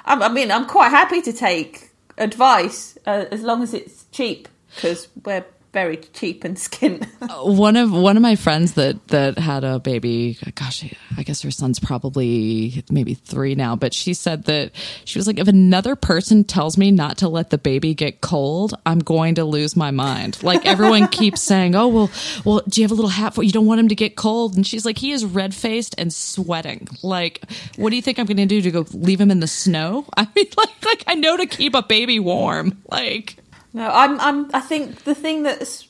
I, 0.06 0.16
I 0.16 0.30
mean, 0.30 0.52
I'm 0.52 0.66
quite 0.66 0.89
happy 0.89 1.22
to 1.22 1.34
take 1.34 1.91
advice 2.18 2.97
uh, 3.06 3.26
as 3.32 3.41
long 3.41 3.64
as 3.64 3.74
it's 3.74 4.06
cheap 4.12 4.47
because 4.76 5.08
we're 5.26 5.45
very 5.74 5.97
cheap 5.97 6.43
and 6.43 6.55
skint. 6.57 7.05
one 7.43 7.76
of 7.76 7.91
one 7.91 8.15
of 8.15 8.24
my 8.24 8.36
friends 8.36 8.74
that 8.74 9.07
that 9.09 9.38
had 9.38 9.63
a 9.63 9.80
baby 9.80 10.38
gosh 10.55 10.84
i 11.17 11.24
guess 11.24 11.41
her 11.41 11.51
son's 11.51 11.80
probably 11.80 12.84
maybe 12.89 13.13
three 13.13 13.55
now 13.55 13.76
but 13.76 13.93
she 13.93 14.13
said 14.13 14.43
that 14.45 14.72
she 15.05 15.20
was 15.20 15.28
like 15.28 15.39
if 15.39 15.47
another 15.47 15.95
person 15.95 16.43
tells 16.43 16.78
me 16.78 16.91
not 16.91 17.17
to 17.17 17.28
let 17.28 17.49
the 17.49 17.57
baby 17.57 17.93
get 17.93 18.22
cold 18.22 18.74
i'm 18.86 18.99
going 18.99 19.36
to 19.36 19.45
lose 19.45 19.76
my 19.76 19.91
mind. 19.91 20.41
Like 20.43 20.65
everyone 20.65 21.07
keeps 21.20 21.41
saying 21.41 21.76
oh 21.76 21.88
well 21.88 22.11
well 22.45 22.61
do 22.67 22.82
you 22.82 22.86
have 22.86 22.91
a 22.91 22.95
little 22.95 23.09
hat 23.09 23.34
for 23.34 23.43
you 23.43 23.51
don't 23.51 23.65
want 23.65 23.80
him 23.80 23.88
to 23.89 23.95
get 23.95 24.15
cold? 24.15 24.55
And 24.55 24.65
she's 24.65 24.86
like 24.86 24.97
he 24.97 25.11
is 25.11 25.26
red 25.26 25.55
faced 25.55 25.95
and 25.97 26.13
sweating. 26.13 26.88
Like 27.01 27.43
what 27.76 27.89
do 27.89 27.95
you 27.95 28.01
think 28.01 28.20
i'm 28.20 28.26
going 28.26 28.38
to 28.38 28.45
do? 28.45 28.61
To 28.61 28.72
go 28.72 28.86
leave 28.93 29.20
him 29.20 29.32
in 29.32 29.39
the 29.39 29.47
snow? 29.47 30.05
I 30.17 30.28
mean 30.36 30.47
like 30.57 30.86
like 30.86 31.03
i 31.07 31.15
know 31.15 31.38
to 31.38 31.45
keep 31.45 31.74
a 31.74 31.82
baby 31.82 32.20
warm. 32.20 32.82
Like 32.89 33.38
no, 33.74 33.89
I'm. 33.89 34.20
I'm. 34.20 34.49
I 34.53 34.61
think 34.61 35.03
the 35.03 35.15
thing 35.15 35.43
that's 35.43 35.88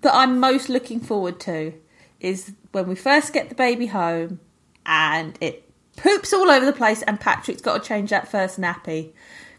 that 0.00 0.14
I'm 0.14 0.40
most 0.40 0.68
looking 0.68 1.00
forward 1.00 1.40
to 1.40 1.74
is 2.20 2.52
when 2.70 2.86
we 2.88 2.94
first 2.94 3.32
get 3.32 3.48
the 3.48 3.54
baby 3.54 3.86
home 3.86 4.40
and 4.86 5.36
it 5.40 5.68
poops 5.96 6.32
all 6.32 6.50
over 6.50 6.64
the 6.64 6.72
place, 6.72 7.02
and 7.02 7.20
Patrick's 7.20 7.62
got 7.62 7.82
to 7.82 7.88
change 7.88 8.10
that 8.10 8.30
first 8.30 8.60
nappy 8.60 9.12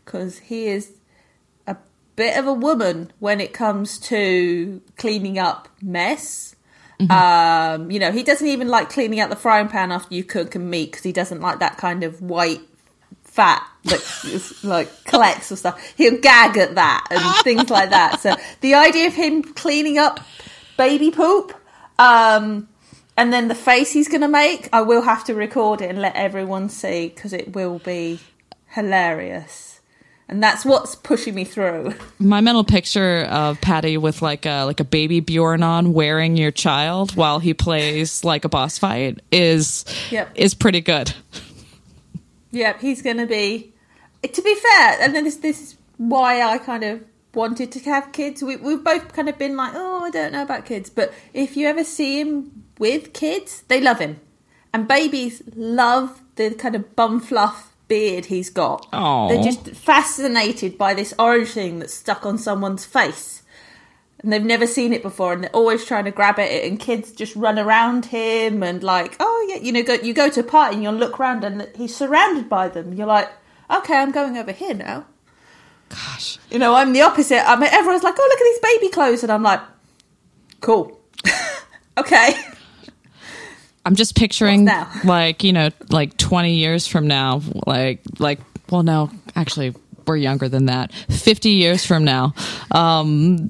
because 0.03 0.39
he 0.39 0.65
is 0.65 0.93
a 1.67 1.77
bit 2.15 2.37
of 2.37 2.47
a 2.47 2.53
woman 2.53 3.11
when 3.19 3.39
it 3.39 3.53
comes 3.53 3.99
to 3.99 4.81
cleaning 4.97 5.37
up 5.37 5.67
mess. 5.81 6.55
Mm-hmm. 6.99 7.11
Um, 7.11 7.91
you 7.91 7.99
know, 7.99 8.11
he 8.11 8.23
doesn't 8.23 8.47
even 8.47 8.69
like 8.69 8.89
cleaning 8.89 9.19
out 9.19 9.29
the 9.29 9.35
frying 9.35 9.67
pan 9.67 9.91
after 9.91 10.13
you 10.15 10.23
cook 10.23 10.55
and 10.55 10.69
meat 10.69 10.91
because 10.91 11.03
he 11.03 11.11
doesn't 11.11 11.41
like 11.41 11.59
that 11.59 11.77
kind 11.77 12.03
of 12.03 12.21
white 12.21 12.61
fat 13.33 13.67
that 13.85 14.59
like 14.63 15.03
collects 15.05 15.51
or 15.51 15.55
stuff. 15.55 15.81
He'll 15.97 16.19
gag 16.19 16.55
at 16.57 16.75
that 16.75 17.07
and 17.09 17.43
things 17.43 17.69
like 17.69 17.89
that. 17.89 18.19
So 18.19 18.35
the 18.61 18.75
idea 18.75 19.07
of 19.07 19.13
him 19.13 19.41
cleaning 19.41 19.97
up 19.97 20.19
baby 20.77 21.09
poop, 21.09 21.53
um, 21.97 22.67
and 23.17 23.33
then 23.33 23.47
the 23.47 23.55
face 23.55 23.91
he's 23.91 24.07
going 24.07 24.21
to 24.21 24.27
make, 24.27 24.69
I 24.71 24.81
will 24.81 25.01
have 25.01 25.23
to 25.25 25.33
record 25.33 25.81
it 25.81 25.89
and 25.89 25.99
let 25.99 26.15
everyone 26.15 26.69
see 26.69 27.09
because 27.09 27.33
it 27.33 27.55
will 27.55 27.79
be 27.79 28.19
hilarious. 28.69 29.81
And 30.29 30.41
that's 30.41 30.63
what's 30.63 30.95
pushing 30.95 31.35
me 31.35 31.43
through. 31.43 31.93
My 32.19 32.39
mental 32.39 32.63
picture 32.63 33.23
of 33.29 33.59
Paddy 33.61 33.97
with 33.97 34.21
like 34.21 34.45
a 34.45 34.63
like 34.63 34.79
a 34.79 34.85
BabyBjörn 34.85 35.63
on 35.63 35.93
wearing 35.93 36.37
your 36.37 36.51
child 36.51 37.15
while 37.15 37.39
he 37.39 37.53
plays 37.53 38.23
like 38.23 38.45
a 38.45 38.49
boss 38.49 38.77
fight 38.77 39.19
is 39.31 39.85
yep. 40.11 40.31
is 40.35 40.53
pretty 40.53 40.81
good. 40.81 41.13
Yeah, 42.53 42.77
he's 42.79 43.01
going 43.01 43.17
to 43.17 43.25
be. 43.25 43.73
To 44.21 44.41
be 44.41 44.55
fair, 44.55 44.97
and 45.01 45.13
then 45.13 45.25
this 45.25 45.35
this 45.37 45.61
is 45.61 45.77
why 45.97 46.41
I 46.41 46.57
kind 46.57 46.83
of 46.85 47.03
wanted 47.33 47.73
to 47.73 47.79
have 47.81 48.13
kids. 48.13 48.41
We, 48.41 48.55
we've 48.55 48.83
both 48.83 49.11
kind 49.11 49.27
of 49.27 49.37
been 49.37 49.57
like, 49.57 49.73
oh, 49.75 50.05
I 50.05 50.09
don't 50.11 50.31
know 50.31 50.43
about 50.43 50.65
kids, 50.65 50.89
but 50.89 51.13
if 51.33 51.57
you 51.57 51.67
ever 51.67 51.83
see 51.83 52.21
him 52.21 52.63
with 52.77 53.11
kids, 53.11 53.63
they 53.67 53.81
love 53.81 53.99
him, 53.99 54.21
and 54.73 54.87
babies 54.87 55.41
love 55.55 56.21
the 56.35 56.51
kind 56.51 56.75
of 56.75 56.95
bum 56.95 57.19
fluff 57.19 57.73
beard 57.89 58.25
he's 58.25 58.49
got. 58.49 58.89
Aww. 58.91 59.29
They're 59.29 59.43
just 59.43 59.75
fascinated 59.75 60.77
by 60.77 60.93
this 60.93 61.13
orange 61.19 61.49
thing 61.49 61.79
that's 61.79 61.93
stuck 61.93 62.25
on 62.25 62.37
someone's 62.37 62.85
face 62.85 63.42
and 64.23 64.31
they've 64.31 64.43
never 64.43 64.65
seen 64.65 64.93
it 64.93 65.03
before 65.03 65.33
and 65.33 65.43
they're 65.43 65.55
always 65.55 65.85
trying 65.85 66.05
to 66.05 66.11
grab 66.11 66.39
at 66.39 66.49
it 66.49 66.69
and 66.69 66.79
kids 66.79 67.11
just 67.11 67.35
run 67.35 67.59
around 67.59 68.05
him 68.05 68.63
and 68.63 68.81
like 68.81 69.15
oh 69.19 69.47
yeah 69.49 69.61
you 69.61 69.71
know 69.71 69.83
go, 69.83 69.93
you 69.95 70.13
go 70.13 70.29
to 70.29 70.39
a 70.39 70.43
party 70.43 70.75
and 70.75 70.83
you'll 70.83 70.93
look 70.93 71.19
around 71.19 71.43
and 71.43 71.69
he's 71.75 71.95
surrounded 71.95 72.49
by 72.49 72.67
them. 72.67 72.93
You're 72.93 73.07
like 73.07 73.29
okay 73.69 73.95
i'm 73.95 74.11
going 74.11 74.37
over 74.37 74.51
here 74.51 74.73
now. 74.73 75.05
Gosh. 75.89 76.39
You 76.49 76.57
know 76.57 76.73
i'm 76.73 76.93
the 76.93 77.01
opposite. 77.01 77.47
I 77.47 77.55
mean 77.55 77.69
everyone's 77.71 78.03
like 78.03 78.15
oh 78.17 78.27
look 78.29 78.39
at 78.39 78.43
these 78.43 78.79
baby 78.79 78.91
clothes 78.91 79.23
and 79.23 79.31
i'm 79.31 79.43
like 79.43 79.61
cool. 80.61 80.99
Okay. 81.95 82.33
I'm 83.85 83.95
just 83.95 84.15
picturing 84.15 84.65
like 85.03 85.43
you 85.43 85.53
know 85.53 85.69
like 85.89 86.17
20 86.17 86.55
years 86.55 86.87
from 86.87 87.07
now 87.07 87.41
like 87.67 88.01
like 88.17 88.39
well 88.69 88.81
no 88.81 89.11
actually 89.35 89.75
we're 90.07 90.17
younger 90.17 90.49
than 90.49 90.65
that. 90.67 90.91
50 90.93 91.49
years 91.49 91.85
from 91.85 92.03
now 92.03 92.33
um, 92.71 93.49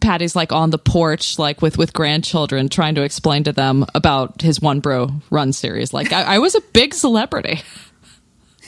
Paddy's 0.00 0.34
like 0.36 0.52
on 0.52 0.70
the 0.70 0.78
porch 0.78 1.38
like 1.38 1.62
with 1.62 1.78
with 1.78 1.92
grandchildren 1.92 2.68
trying 2.68 2.94
to 2.94 3.02
explain 3.02 3.44
to 3.44 3.52
them 3.52 3.84
about 3.94 4.42
his 4.42 4.60
one 4.60 4.80
bro 4.80 5.10
run 5.30 5.52
series. 5.52 5.92
Like 5.92 6.12
i, 6.12 6.22
I 6.22 6.38
was 6.38 6.54
a 6.54 6.60
big 6.72 6.94
celebrity. 6.94 7.60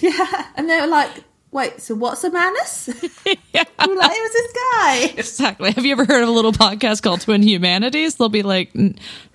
Yeah 0.01 0.47
and 0.57 0.69
they 0.69 0.81
were 0.81 0.89
like 0.89 1.11
wait 1.53 1.81
so 1.81 1.95
what's 1.95 2.25
a 2.25 2.31
manus? 2.31 2.91
Yeah. 3.55 3.63
like, 3.79 3.89
it 3.89 3.89
was 3.89 4.33
this 4.33 4.53
guy. 4.53 5.15
Exactly. 5.19 5.71
Have 5.71 5.85
you 5.85 5.93
ever 5.93 6.05
heard 6.05 6.23
of 6.25 6.29
a 6.29 6.33
little 6.33 6.53
podcast 6.53 7.03
called 7.03 7.21
twin 7.21 7.43
humanities? 7.43 8.17
They'll 8.17 8.29
be 8.29 8.43
like 8.43 8.75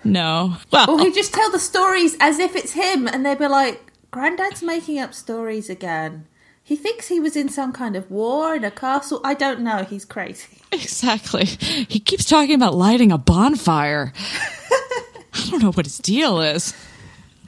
no. 0.04 0.56
Well 0.70 0.90
or 0.90 1.00
he 1.00 1.12
just 1.12 1.32
tell 1.32 1.50
the 1.50 1.58
stories 1.58 2.16
as 2.20 2.38
if 2.38 2.54
it's 2.54 2.72
him 2.72 3.08
and 3.08 3.24
they'll 3.24 3.36
be 3.36 3.48
like 3.48 3.80
granddad's 4.10 4.62
making 4.62 4.98
up 4.98 5.14
stories 5.14 5.70
again 5.70 6.26
he 6.70 6.76
thinks 6.76 7.08
he 7.08 7.18
was 7.18 7.34
in 7.34 7.48
some 7.48 7.72
kind 7.72 7.96
of 7.96 8.08
war 8.12 8.54
in 8.54 8.62
a 8.62 8.70
castle. 8.70 9.20
I 9.24 9.34
don't 9.34 9.62
know. 9.62 9.82
He's 9.82 10.04
crazy. 10.04 10.58
Exactly. 10.72 11.46
He 11.46 11.98
keeps 11.98 12.24
talking 12.24 12.54
about 12.54 12.76
lighting 12.76 13.10
a 13.10 13.18
bonfire. 13.18 14.12
I 15.32 15.48
don't 15.50 15.60
know 15.60 15.72
what 15.72 15.84
his 15.84 15.98
deal 15.98 16.40
is. 16.40 16.72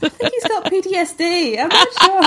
I 0.03 0.09
think 0.09 0.33
he's 0.33 0.49
got 0.49 0.65
PTSD. 0.65 1.57
I'm 1.57 1.69
not 1.69 1.89
sure. 2.03 2.23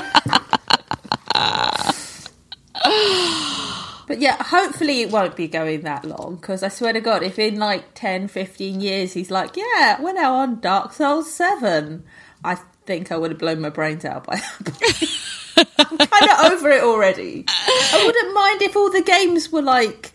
but 4.07 4.21
yeah, 4.21 4.41
hopefully 4.41 5.01
it 5.01 5.11
won't 5.11 5.35
be 5.35 5.49
going 5.49 5.81
that 5.81 6.05
long 6.05 6.37
because 6.37 6.63
I 6.63 6.69
swear 6.69 6.93
to 6.93 7.01
God, 7.01 7.23
if 7.23 7.37
in 7.37 7.59
like 7.59 7.93
10, 7.93 8.29
15 8.29 8.79
years 8.79 9.11
he's 9.11 9.29
like, 9.29 9.57
yeah, 9.57 10.01
we're 10.01 10.13
now 10.13 10.35
on 10.35 10.61
Dark 10.61 10.93
Souls 10.93 11.29
7, 11.33 12.05
I 12.41 12.55
think 12.85 13.11
I 13.11 13.17
would 13.17 13.31
have 13.31 13.39
blown 13.39 13.59
my 13.59 13.69
brains 13.69 14.05
out 14.05 14.25
by 14.25 14.37
that 14.37 14.65
point. 14.65 15.44
I'm 15.57 15.97
kind 15.97 16.31
of 16.31 16.51
over 16.51 16.69
it 16.69 16.83
already. 16.83 17.45
I 17.47 18.03
wouldn't 18.05 18.33
mind 18.33 18.61
if 18.61 18.75
all 18.75 18.91
the 18.91 19.01
games 19.03 19.51
were 19.51 19.61
like 19.61 20.11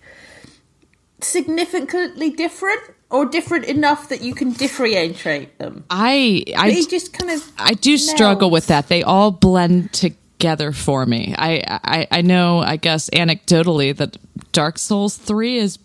significantly 1.20 2.30
different 2.30 2.80
or 3.10 3.26
different 3.26 3.64
enough 3.66 4.08
that 4.08 4.20
you 4.22 4.34
can 4.34 4.52
differentiate 4.52 5.58
them. 5.58 5.84
I 5.90 6.44
I 6.56 6.72
just 6.88 7.12
kind 7.12 7.30
of 7.30 7.50
I 7.58 7.74
do 7.74 7.90
melts. 7.92 8.10
struggle 8.10 8.50
with 8.50 8.66
that. 8.68 8.88
They 8.88 9.02
all 9.02 9.30
blend 9.30 9.92
together 9.92 10.72
for 10.72 11.04
me. 11.06 11.34
I, 11.36 11.62
I 11.84 12.06
I 12.10 12.22
know 12.22 12.60
I 12.60 12.76
guess 12.76 13.10
anecdotally 13.10 13.96
that 13.96 14.16
Dark 14.52 14.78
Souls 14.78 15.16
3 15.16 15.58
is 15.58 15.78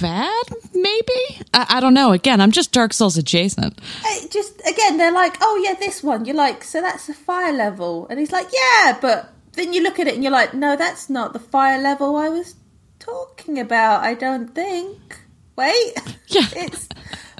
bad 0.00 0.44
maybe? 0.74 1.40
I, 1.54 1.66
I, 1.68 1.80
don't 1.80 1.94
know. 1.94 2.12
Again 2.12 2.40
i'm 2.40 2.50
just 2.50 2.72
dark 2.72 2.92
souls 2.92 3.16
adjacent. 3.16 3.78
It 4.04 4.30
just 4.30 4.60
again 4.66 4.96
they're 4.96 5.12
like 5.12 5.36
oh 5.40 5.62
yeah 5.64 5.74
this 5.74 6.02
one. 6.02 6.24
You're 6.24 6.36
like 6.36 6.64
so 6.64 6.80
that's 6.80 7.06
the 7.06 7.14
fire 7.14 7.52
level. 7.52 8.06
And 8.08 8.18
he's 8.18 8.32
like 8.32 8.48
yeah 8.52 8.98
but 9.00 9.32
then 9.52 9.72
you 9.72 9.82
look 9.82 9.98
at 9.98 10.06
it 10.06 10.14
and 10.14 10.22
you're 10.22 10.32
like 10.32 10.54
no 10.54 10.76
that's 10.76 11.08
not 11.08 11.32
the 11.32 11.38
fire 11.38 11.80
level 11.80 12.16
i 12.16 12.28
was 12.28 12.54
talking 12.98 13.58
about 13.58 14.02
i 14.02 14.14
don't 14.14 14.54
think. 14.54 15.20
Wait. 15.56 15.94
Yeah. 16.28 16.46
It's 16.56 16.88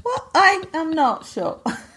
well 0.04 0.30
i 0.34 0.62
i'm 0.72 0.92
not 0.92 1.26
sure 1.26 1.60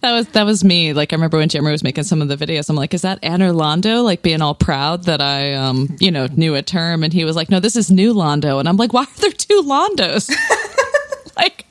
that 0.00 0.12
was 0.12 0.28
that 0.28 0.44
was 0.44 0.64
me. 0.64 0.92
Like 0.92 1.12
I 1.12 1.16
remember 1.16 1.38
when 1.38 1.48
Jimmer 1.48 1.70
was 1.70 1.82
making 1.82 2.04
some 2.04 2.22
of 2.22 2.28
the 2.28 2.36
videos. 2.36 2.70
I'm 2.70 2.76
like, 2.76 2.94
is 2.94 3.02
that 3.02 3.20
Anor 3.22 3.54
Londo? 3.54 4.02
Like 4.02 4.22
being 4.22 4.42
all 4.42 4.54
proud 4.54 5.04
that 5.04 5.20
I, 5.20 5.54
um, 5.54 5.96
you 6.00 6.10
know, 6.10 6.26
knew 6.32 6.54
a 6.54 6.62
term, 6.62 7.02
and 7.02 7.12
he 7.12 7.24
was 7.24 7.36
like, 7.36 7.50
no, 7.50 7.60
this 7.60 7.76
is 7.76 7.90
new 7.90 8.14
Londo, 8.14 8.58
and 8.58 8.68
I'm 8.68 8.76
like, 8.76 8.92
why 8.92 9.02
are 9.02 9.20
there 9.20 9.30
two 9.30 9.62
Londos? 9.62 10.30
like, 11.36 11.66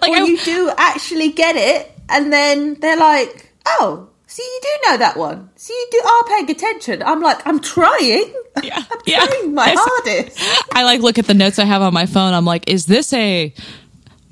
like 0.00 0.10
or 0.10 0.16
I, 0.16 0.24
you 0.24 0.38
do 0.38 0.72
actually 0.76 1.30
get 1.30 1.56
it, 1.56 1.92
and 2.08 2.32
then 2.32 2.74
they're 2.80 2.98
like, 2.98 3.52
oh. 3.66 4.08
See, 4.26 4.42
you 4.42 4.60
do 4.62 4.90
know 4.90 4.96
that 4.96 5.18
one. 5.18 5.50
See, 5.56 5.74
you 5.74 5.88
do 5.90 6.08
are 6.08 6.24
paying 6.24 6.50
attention. 6.50 7.02
I'm 7.02 7.20
like, 7.20 7.46
I'm 7.46 7.60
trying. 7.60 8.32
Yeah, 8.62 8.82
I'm 8.90 8.98
yeah. 9.04 9.26
trying 9.26 9.52
my 9.54 9.74
hardest. 9.76 10.40
I 10.72 10.84
like 10.84 11.02
look 11.02 11.18
at 11.18 11.26
the 11.26 11.34
notes 11.34 11.58
I 11.58 11.66
have 11.66 11.82
on 11.82 11.92
my 11.92 12.06
phone. 12.06 12.32
I'm 12.32 12.46
like, 12.46 12.66
is 12.66 12.86
this 12.86 13.12
a 13.12 13.52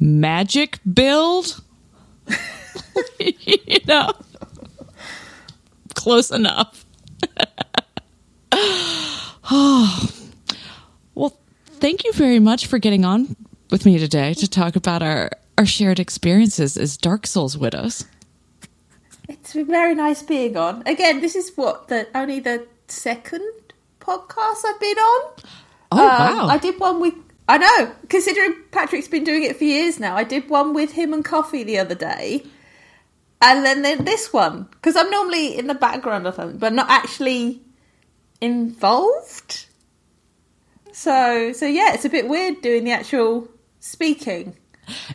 magic 0.01 0.80
build? 0.92 1.62
you 3.18 3.78
know, 3.86 4.12
close 5.94 6.30
enough. 6.30 6.84
oh, 8.53 10.11
well, 11.14 11.38
thank 11.66 12.05
you 12.05 12.12
very 12.14 12.40
much 12.40 12.66
for 12.66 12.78
getting 12.78 13.05
on 13.05 13.36
with 13.70 13.86
me 13.86 13.98
today 13.98 14.34
to 14.34 14.48
talk 14.48 14.74
about 14.76 15.03
our, 15.03 15.30
our 15.59 15.66
shared 15.66 16.01
experiences 16.01 16.76
as 16.76 16.96
Dark 16.96 17.26
Souls 17.26 17.57
widows. 17.57 18.05
It's 19.28 19.53
been 19.53 19.66
very 19.66 19.94
nice 19.94 20.22
being 20.22 20.57
on. 20.57 20.82
Again, 20.86 21.20
this 21.20 21.36
is 21.36 21.53
what 21.55 21.88
the 21.88 22.09
only 22.16 22.40
the 22.40 22.66
second 22.88 23.48
podcast 24.01 24.64
I've 24.66 24.80
been 24.80 24.98
on. 24.98 25.32
Oh 25.92 25.98
um, 25.98 26.36
wow! 26.36 26.46
I 26.48 26.59
did 26.59 26.80
one 26.80 27.01
with 27.01 27.14
I 27.51 27.59
know. 27.59 27.92
Considering 28.09 28.55
Patrick's 28.70 29.09
been 29.09 29.24
doing 29.24 29.42
it 29.42 29.57
for 29.57 29.64
years 29.64 29.98
now, 29.98 30.16
I 30.16 30.22
did 30.22 30.48
one 30.48 30.72
with 30.72 30.92
him 30.92 31.12
and 31.12 31.24
Coffee 31.24 31.64
the 31.64 31.78
other 31.78 31.96
day, 31.96 32.44
and 33.42 33.66
then, 33.66 33.82
then 33.82 34.05
this 34.05 34.32
one 34.32 34.68
because 34.70 34.94
I'm 34.94 35.11
normally 35.11 35.59
in 35.59 35.66
the 35.66 35.74
background 35.74 36.28
or 36.28 36.32
something, 36.32 36.59
but 36.59 36.72
not 36.72 36.88
actually 36.88 37.61
involved. 38.40 39.66
So, 40.92 41.53
so 41.53 41.66
yeah, 41.66 41.92
it's 41.92 42.05
a 42.05 42.09
bit 42.09 42.28
weird 42.28 42.61
doing 42.62 42.84
the 42.84 42.92
actual 42.92 43.48
speaking. 43.80 44.57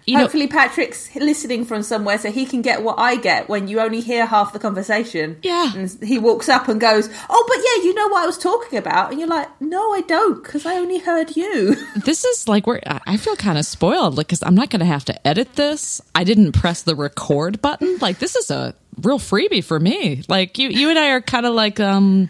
You 0.05 0.15
know, 0.15 0.21
Hopefully, 0.21 0.47
Patrick's 0.47 1.15
listening 1.15 1.65
from 1.65 1.84
somewhere 1.84 2.17
so 2.17 2.32
he 2.32 2.45
can 2.45 2.61
get 2.61 2.84
what 2.84 2.99
I 2.99 3.15
get 3.15 3.49
when 3.49 3.67
you 3.67 3.80
only 3.80 4.01
hear 4.01 4.26
half 4.26 4.53
the 4.53 4.59
conversation. 4.59 5.38
Yeah. 5.41 5.73
And 5.76 5.89
he 6.03 6.17
walks 6.19 6.49
up 6.49 6.67
and 6.67 6.80
goes, 6.80 7.09
Oh, 7.30 7.45
but 7.47 7.57
yeah, 7.57 7.88
you 7.88 7.93
know 7.93 8.07
what 8.09 8.23
I 8.23 8.26
was 8.26 8.38
talking 8.38 8.78
about. 8.78 9.11
And 9.11 9.19
you're 9.19 9.30
like, 9.30 9.49
No, 9.61 9.93
I 9.93 10.01
don't, 10.01 10.43
because 10.43 10.65
I 10.65 10.76
only 10.76 10.99
heard 10.99 11.36
you. 11.36 11.76
this 12.05 12.26
is 12.26 12.47
like 12.47 12.67
where 12.67 12.82
I 12.86 13.15
I 13.15 13.17
feel 13.17 13.36
kind 13.38 13.57
of 13.57 13.65
spoiled 13.65 14.17
because 14.17 14.43
I'm 14.43 14.55
not 14.55 14.69
going 14.69 14.82
to 14.82 14.86
have 14.86 15.05
to 15.05 15.28
edit 15.28 15.55
this. 15.55 16.01
I 16.13 16.26
didn't 16.26 16.51
press 16.51 16.82
the 16.82 16.95
record 16.95 17.61
button. 17.61 17.97
Like 18.01 18.19
this 18.19 18.36
is 18.36 18.51
a 18.51 18.76
real 19.01 19.19
freebie 19.19 19.63
for 19.63 19.80
me. 19.80 20.23
Like 20.28 20.57
you, 20.57 20.67
you 20.67 20.89
and 20.89 20.99
I 20.99 21.11
are 21.11 21.21
kind 21.21 21.45
of 21.45 21.53
like 21.53 21.80
um. 21.80 22.30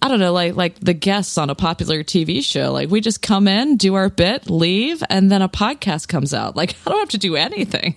I 0.00 0.08
don't 0.08 0.20
know, 0.20 0.32
like 0.32 0.54
like 0.54 0.78
the 0.78 0.94
guests 0.94 1.38
on 1.38 1.50
a 1.50 1.54
popular 1.54 2.04
TV 2.04 2.44
show. 2.44 2.72
Like 2.72 2.88
we 2.88 3.00
just 3.00 3.20
come 3.20 3.48
in, 3.48 3.76
do 3.76 3.94
our 3.94 4.08
bit, 4.08 4.48
leave, 4.48 5.02
and 5.10 5.30
then 5.30 5.42
a 5.42 5.48
podcast 5.48 6.08
comes 6.08 6.32
out. 6.32 6.54
Like 6.56 6.76
I 6.86 6.90
don't 6.90 7.00
have 7.00 7.08
to 7.10 7.18
do 7.18 7.36
anything. 7.36 7.96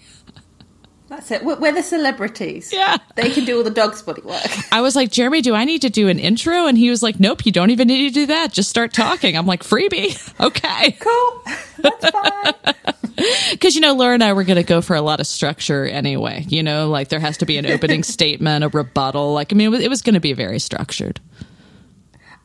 That's 1.12 1.30
it. 1.30 1.44
We're, 1.44 1.60
we're 1.60 1.74
the 1.74 1.84
celebrities. 1.84 2.72
Yeah. 2.72 2.96
They 3.16 3.32
can 3.32 3.44
do 3.44 3.58
all 3.58 3.64
the 3.66 3.70
dog's 3.70 4.02
body 4.02 4.22
work. 4.22 4.42
I 4.72 4.80
was 4.80 4.96
like, 4.96 5.12
Jeremy, 5.12 5.42
do 5.42 5.54
I 5.54 5.66
need 5.66 5.82
to 5.82 5.90
do 5.90 6.08
an 6.08 6.18
intro? 6.20 6.68
And 6.68 6.78
he 6.78 6.90
was 6.90 7.04
like, 7.04 7.20
Nope, 7.20 7.46
you 7.46 7.52
don't 7.52 7.70
even 7.70 7.90
need 7.90 8.08
to 8.08 8.14
do 8.14 8.26
that. 8.28 8.54
Just 8.54 8.70
start 8.70 8.94
talking. 8.94 9.36
I'm 9.38 9.46
like, 9.46 9.62
freebie. 9.62 10.18
Okay. 10.42 10.92
Cool. 10.94 11.44
That's 11.80 12.10
fine. 12.10 12.54
Because, 13.52 13.76
you 13.76 13.82
know, 13.82 13.94
Laura 13.94 14.16
and 14.16 14.24
I 14.24 14.34
were 14.34 14.44
going 14.44 14.56
to 14.56 14.64
go 14.64 14.82
for 14.82 14.96
a 14.96 15.02
lot 15.02 15.20
of 15.20 15.28
structure 15.28 15.86
anyway. 15.86 16.44
You 16.48 16.64
know, 16.64 16.90
like 16.90 17.10
there 17.10 17.20
has 17.20 17.38
to 17.38 17.46
be 17.46 17.58
an 17.58 17.68
opening 17.68 18.02
statement, 18.18 18.64
a 18.64 18.70
rebuttal. 18.70 19.34
Like, 19.34 19.54
I 19.54 19.56
mean, 19.56 19.68
it 19.68 19.70
was, 19.70 19.80
it 19.82 19.90
was 19.90 20.02
going 20.02 20.16
to 20.16 20.20
be 20.20 20.34
very 20.34 20.58
structured. 20.58 21.20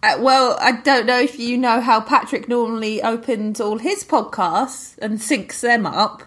Uh, 0.07 0.18
well, 0.20 0.57
I 0.61 0.72
don't 0.72 1.04
know 1.07 1.18
if 1.18 1.38
you 1.38 1.59
know 1.59 1.80
how 1.80 2.00
Patrick 2.00 2.48
normally 2.48 3.02
opens 3.02 3.61
all 3.61 3.78
his 3.78 4.04
podcasts 4.04 4.96
and 4.98 5.18
syncs 5.18 5.61
them 5.61 5.84
up. 5.84 6.22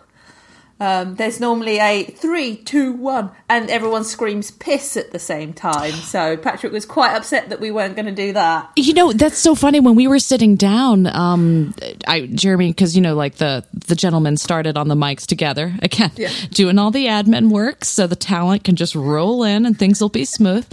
Um, 0.82 1.16
there's 1.16 1.42
normally 1.42 1.78
a 1.80 2.06
three, 2.06 2.56
two, 2.56 2.94
one, 2.94 3.32
and 3.50 3.70
everyone 3.70 4.06
screams 4.06 4.50
piss 4.50 4.96
at 4.96 5.12
the 5.12 5.20
same 5.20 5.52
time. 5.52 5.92
So 5.92 6.38
Patrick 6.38 6.72
was 6.72 6.86
quite 6.86 7.16
upset 7.16 7.50
that 7.50 7.60
we 7.60 7.70
weren't 7.70 7.96
going 7.98 8.06
to 8.06 8.14
do 8.14 8.32
that. 8.34 8.72
You 8.78 8.94
know, 8.94 9.12
that's 9.12 9.38
so 9.38 9.56
funny. 9.56 9.82
When 9.82 9.96
we 9.96 10.08
were 10.08 10.20
sitting 10.20 10.56
down, 10.56 11.08
um, 11.08 11.74
I, 12.08 12.28
Jeremy, 12.28 12.70
because, 12.70 12.96
you 12.96 13.02
know, 13.02 13.14
like 13.16 13.36
the, 13.36 13.66
the 13.88 13.96
gentlemen 13.96 14.38
started 14.38 14.78
on 14.78 14.88
the 14.88 14.96
mics 14.96 15.26
together 15.26 15.74
again, 15.82 16.12
Yeah. 16.16 16.32
doing 16.52 16.80
all 16.80 16.92
the 16.92 17.08
admin 17.08 17.50
work 17.50 17.84
so 17.84 18.08
the 18.08 18.16
talent 18.16 18.64
can 18.64 18.78
just 18.78 18.96
roll 18.96 19.44
in 19.44 19.66
and 19.66 19.78
things 19.78 20.00
will 20.00 20.08
be 20.08 20.24
smooth. 20.24 20.66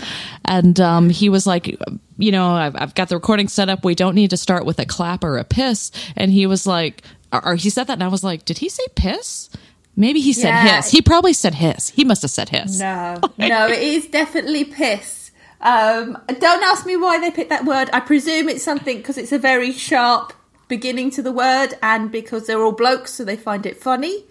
And 0.44 0.78
um, 0.80 1.11
he 1.11 1.28
was 1.28 1.48
like, 1.48 1.76
you 2.18 2.32
know, 2.32 2.50
I've, 2.50 2.74
I've 2.76 2.94
got 2.94 3.08
the 3.08 3.16
recording 3.16 3.48
set 3.48 3.68
up. 3.68 3.84
We 3.84 3.94
don't 3.94 4.14
need 4.14 4.30
to 4.30 4.36
start 4.36 4.64
with 4.64 4.78
a 4.78 4.86
clap 4.86 5.22
or 5.24 5.38
a 5.38 5.44
piss. 5.44 5.90
And 6.16 6.30
he 6.30 6.46
was 6.46 6.66
like, 6.66 7.02
or, 7.32 7.44
or 7.48 7.54
he 7.56 7.70
said 7.70 7.84
that, 7.88 7.94
and 7.94 8.04
I 8.04 8.08
was 8.08 8.24
like, 8.24 8.44
did 8.44 8.58
he 8.58 8.68
say 8.68 8.84
piss? 8.94 9.50
Maybe 9.96 10.20
he 10.20 10.32
said 10.32 10.50
Yeah. 10.50 10.76
hiss. 10.76 10.90
He 10.90 11.00
probably 11.02 11.32
said 11.32 11.54
hiss. 11.54 11.88
He 11.90 12.04
must 12.04 12.22
have 12.22 12.30
said 12.30 12.48
hiss. 12.50 12.78
No, 12.78 13.20
no, 13.38 13.66
it 13.68 13.82
is 13.82 14.06
definitely 14.08 14.64
piss. 14.64 15.30
Um, 15.60 16.18
don't 16.28 16.62
ask 16.62 16.84
me 16.84 16.96
why 16.96 17.18
they 17.18 17.30
picked 17.30 17.48
that 17.50 17.64
word. 17.64 17.88
I 17.92 18.00
presume 18.00 18.48
it's 18.50 18.62
something 18.62 18.98
because 18.98 19.16
it's 19.16 19.32
a 19.32 19.38
very 19.38 19.72
sharp 19.72 20.34
beginning 20.68 21.10
to 21.12 21.22
the 21.22 21.32
word, 21.32 21.68
and 21.82 22.12
because 22.12 22.46
they're 22.46 22.62
all 22.62 22.72
blokes, 22.72 23.14
so 23.14 23.24
they 23.24 23.36
find 23.36 23.64
it 23.64 23.76
funny. 23.80 24.24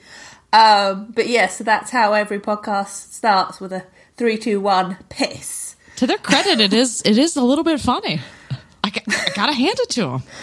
Um, 0.53 1.11
but 1.15 1.27
yeah, 1.27 1.47
so 1.47 1.63
that's 1.63 1.89
how 1.91 2.13
every 2.13 2.39
podcast 2.39 3.11
starts 3.13 3.59
with 3.59 3.73
a 3.73 3.86
three, 4.17 4.38
two, 4.38 4.61
one, 4.61 4.97
piss. 5.09 5.64
To 5.98 6.08
their 6.08 6.18
credit, 6.18 6.60
it 6.60 6.74
is 6.74 7.02
it 7.06 7.18
is 7.18 7.36
a 7.38 7.41
little 7.43 7.64
bit 7.64 7.80
funny. 7.80 8.20
I, 8.84 8.89
got- 8.89 9.04
I 9.08 9.30
gotta 9.36 9.54
hand 9.54 9.78
it 9.80 9.89
to 9.91 10.10
him. 10.10 10.24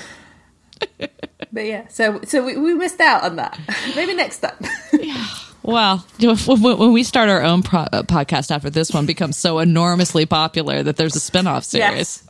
But 1.55 1.67
yeah, 1.67 1.87
so 1.89 2.21
so 2.25 2.43
we, 2.43 2.57
we 2.57 2.73
missed 2.73 2.99
out 3.01 3.25
on 3.25 3.37
that. 3.37 3.59
Maybe 3.95 4.15
next 4.15 4.39
time. 4.39 4.57
yeah. 4.95 5.27
Well, 5.63 6.05
you 6.19 6.29
know, 6.29 6.35
when 6.47 6.79
when 6.79 6.93
we 6.93 7.03
start 7.03 7.29
our 7.29 7.43
own 7.43 7.63
pro- 7.63 7.81
uh, 7.93 8.03
podcast 8.05 8.51
after 8.51 8.71
this 8.71 8.91
one 8.91 9.05
becomes 9.05 9.37
so 9.37 9.59
enormously 9.59 10.25
popular 10.25 10.83
that 10.83 10.97
there's 10.97 11.15
a 11.15 11.21
spin-off 11.21 11.65
series. 11.65 12.27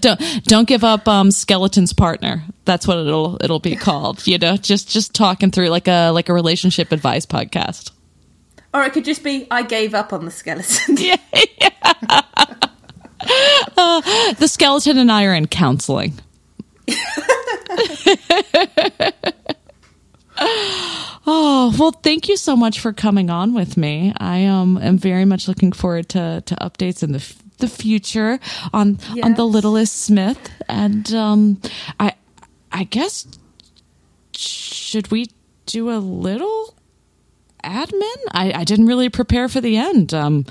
Don't 0.00 0.20
don't 0.44 0.68
give 0.68 0.84
up 0.84 1.08
um 1.08 1.30
skeleton's 1.30 1.94
partner. 1.94 2.42
That's 2.66 2.86
what 2.86 2.98
it'll 2.98 3.38
it'll 3.42 3.60
be 3.60 3.76
called. 3.76 4.26
You 4.26 4.36
know, 4.36 4.56
just 4.58 4.90
just 4.90 5.14
talking 5.14 5.50
through 5.50 5.68
like 5.70 5.88
a 5.88 6.10
like 6.10 6.28
a 6.28 6.34
relationship 6.34 6.92
advice 6.92 7.24
podcast. 7.24 7.92
Or 8.74 8.82
it 8.84 8.92
could 8.92 9.04
just 9.04 9.22
be 9.22 9.46
I 9.50 9.62
gave 9.62 9.94
up 9.94 10.12
on 10.12 10.24
the 10.24 10.30
skeleton. 10.30 10.96
Yeah, 10.98 11.16
The 14.38 14.48
skeleton 14.48 14.98
and 14.98 15.10
I 15.12 15.24
are 15.26 15.34
in 15.34 15.46
counseling. 15.46 16.14
oh 21.26 21.74
well, 21.78 21.92
thank 21.92 22.28
you 22.28 22.36
so 22.36 22.56
much 22.56 22.80
for 22.80 22.92
coming 22.92 23.30
on 23.30 23.54
with 23.54 23.76
me. 23.76 24.12
I 24.16 24.44
um 24.46 24.78
am 24.78 24.98
very 24.98 25.24
much 25.24 25.46
looking 25.48 25.72
forward 25.72 26.08
to 26.10 26.42
to 26.46 26.54
updates 26.56 27.02
in 27.02 27.12
the 27.12 27.18
f- 27.18 27.38
the 27.58 27.68
future 27.68 28.40
on 28.72 28.98
on 29.22 29.34
the 29.34 29.44
littlest 29.46 30.02
Smith, 30.02 30.50
and 30.68 31.12
um 31.14 31.60
I 32.00 32.14
I 32.72 32.84
guess 32.84 33.26
should 34.34 35.10
we 35.12 35.30
do 35.66 35.90
a 35.90 35.98
little 35.98 36.74
admin? 37.64 38.16
I 38.32 38.52
I 38.52 38.64
didn't 38.64 38.86
really 38.86 39.08
prepare 39.08 39.48
for 39.48 39.60
the 39.60 39.76
end. 39.76 40.14
Um 40.14 40.46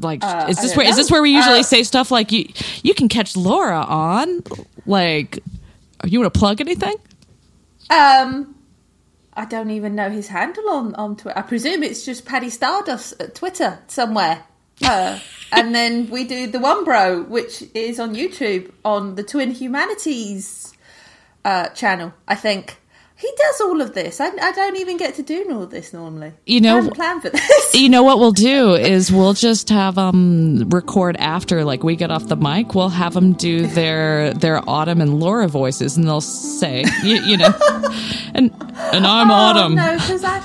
like 0.00 0.22
is 0.24 0.30
Uh, 0.30 0.44
I 0.48 0.62
this 0.62 0.76
where 0.76 0.88
is 0.88 0.96
this 0.96 1.10
where 1.10 1.22
we 1.22 1.30
usually 1.30 1.60
Uh, 1.60 1.64
say 1.64 1.82
stuff 1.82 2.10
like 2.10 2.32
you 2.32 2.48
you 2.82 2.94
can 2.94 3.08
catch 3.08 3.36
Laura 3.36 3.80
on 3.80 4.42
like 4.86 5.40
you 6.04 6.20
want 6.20 6.32
to 6.32 6.38
plug 6.38 6.60
anything? 6.60 6.94
Um, 7.90 8.54
I 9.34 9.44
don't 9.44 9.70
even 9.70 9.94
know 9.94 10.10
his 10.10 10.28
handle 10.28 10.68
on 10.70 10.94
on 10.94 11.16
Twitter. 11.16 11.38
I 11.38 11.42
presume 11.42 11.82
it's 11.82 12.04
just 12.04 12.24
Paddy 12.24 12.50
Stardust 12.50 13.20
at 13.20 13.34
Twitter 13.34 13.78
somewhere. 13.88 14.44
Uh, 14.82 15.18
and 15.52 15.74
then 15.74 16.08
we 16.08 16.24
do 16.24 16.46
the 16.46 16.58
One 16.58 16.84
Bro, 16.84 17.24
which 17.24 17.62
is 17.74 18.00
on 18.00 18.14
YouTube 18.14 18.70
on 18.84 19.16
the 19.16 19.22
Twin 19.22 19.50
Humanities 19.50 20.72
uh, 21.44 21.68
channel. 21.70 22.14
I 22.26 22.34
think 22.34 22.79
he 23.20 23.30
does 23.36 23.60
all 23.60 23.80
of 23.82 23.92
this. 23.94 24.20
I, 24.20 24.28
I 24.40 24.52
don't 24.52 24.76
even 24.76 24.96
get 24.96 25.14
to 25.16 25.22
do 25.22 25.46
all 25.52 25.66
this 25.66 25.92
normally. 25.92 26.32
You 26.46 26.60
know- 26.60 26.72
I 26.78 26.80
hadn't 26.80 26.94
planned 26.94 27.22
for 27.22 27.30
this. 27.30 27.74
You 27.74 27.88
know 27.88 28.02
what 28.02 28.18
we'll 28.18 28.32
do 28.32 28.74
is 28.74 29.12
we'll 29.12 29.34
just 29.34 29.68
have 29.68 29.98
um 29.98 30.68
record 30.70 31.16
after 31.18 31.64
like 31.64 31.84
we 31.84 31.96
get 31.96 32.10
off 32.10 32.26
the 32.28 32.36
mic. 32.36 32.74
We'll 32.74 32.88
have 32.88 33.14
them 33.14 33.32
do 33.34 33.66
their 33.66 34.32
their 34.34 34.60
Autumn 34.68 35.00
and 35.00 35.20
Laura 35.20 35.48
voices, 35.48 35.96
and 35.96 36.06
they'll 36.06 36.20
say 36.20 36.84
you, 37.04 37.16
you 37.22 37.36
know, 37.36 37.52
and 38.34 38.50
and 38.92 39.06
I'm 39.06 39.30
Autumn. 39.30 39.72
Oh, 39.72 39.76
no, 39.76 39.92
because 39.94 40.24
I. 40.24 40.42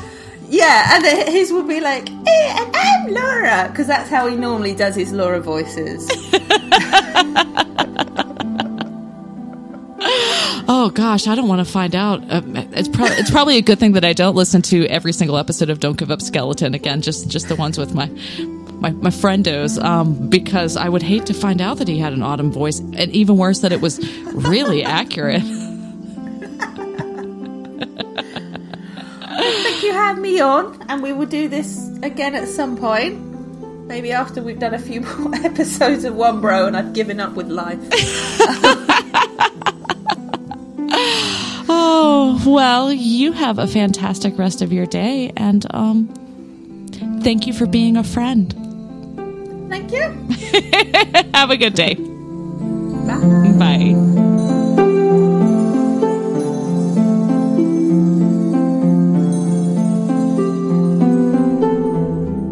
Yeah, 0.48 0.96
and 0.96 1.28
his 1.30 1.52
would 1.52 1.68
be 1.68 1.82
like, 1.82 2.08
eh, 2.10 2.56
and 2.60 2.76
I'm 2.76 3.14
Laura, 3.14 3.68
because 3.72 3.88
that's 3.88 4.10
how 4.12 4.28
he 4.28 4.36
normally 4.36 4.76
does 4.76 4.94
his 4.96 5.12
Laura 5.12 5.42
voices. 5.42 6.08
Oh 10.68 10.90
gosh, 10.90 11.28
I 11.28 11.36
don't 11.36 11.48
want 11.48 11.66
to 11.66 11.72
find 11.72 11.96
out. 11.96 12.22
Uh, 12.24 12.42
it's 12.74 12.88
probably 12.88 13.16
it's 13.18 13.32
probably 13.32 13.58
a 13.58 13.62
good 13.62 13.80
thing 13.80 13.94
that 13.94 14.06
I 14.06 14.14
don't 14.14 14.36
listen 14.36 14.62
to 14.64 14.86
every 14.88 15.14
single 15.14 15.38
episode 15.38 15.70
of 15.70 15.80
Don't 15.80 15.98
Give 15.98 16.10
Up 16.12 16.22
Skeleton 16.22 16.74
again. 16.74 17.02
Just 17.02 17.30
just 17.30 17.48
the 17.50 17.56
ones 17.56 17.78
with 17.78 17.94
my 17.94 18.08
my 18.80 18.92
my 18.92 19.10
friendos, 19.10 19.82
um, 19.84 20.30
because 20.30 20.76
I 20.78 20.90
would 20.90 21.04
hate 21.04 21.28
to 21.28 21.34
find 21.34 21.62
out 21.62 21.78
that 21.78 21.88
he 21.88 22.00
had 22.00 22.14
an 22.14 22.24
autumn 22.24 22.52
voice, 22.52 22.80
and 22.80 23.12
even 23.12 23.38
worse 23.38 23.60
that 23.60 23.72
it 23.72 23.82
was 23.82 24.00
really 24.34 24.84
accurate. 24.84 25.44
think 29.76 29.84
you 29.84 29.94
have 29.94 30.18
me 30.20 30.40
on, 30.40 30.82
and 30.90 31.02
we 31.04 31.14
will 31.14 31.26
do 31.26 31.48
this 31.48 31.90
again 32.02 32.36
at 32.36 32.48
some 32.48 32.78
point. 32.78 33.20
Maybe 33.88 34.12
after 34.12 34.42
we've 34.42 34.60
done 34.60 34.74
a 34.74 34.80
few 34.80 35.02
more 35.20 35.36
episodes 35.36 36.06
of 36.06 36.16
One 36.16 36.42
Bro 36.42 36.68
and 36.68 36.78
I've 36.78 36.94
given 36.94 37.20
up 37.20 37.34
with 37.34 37.48
life. 37.48 37.80
Oh 41.68 42.42
well, 42.46 42.92
you 42.94 43.32
have 43.32 43.58
a 43.60 43.68
fantastic 43.68 44.38
rest 44.38 44.62
of 44.62 44.72
your 44.72 44.86
day, 44.86 45.32
and 45.36 45.66
um, 45.74 46.08
thank 47.22 47.48
you 47.48 47.54
for 47.54 47.66
being 47.66 47.98
a 47.98 48.04
friend. 48.04 48.54
Thank 49.70 49.92
you. 49.92 50.02
Have 51.34 51.50
a 51.50 51.58
good 51.58 51.74
day. 51.74 51.96
Bye. 51.96 53.56
Bye. 53.58 54.52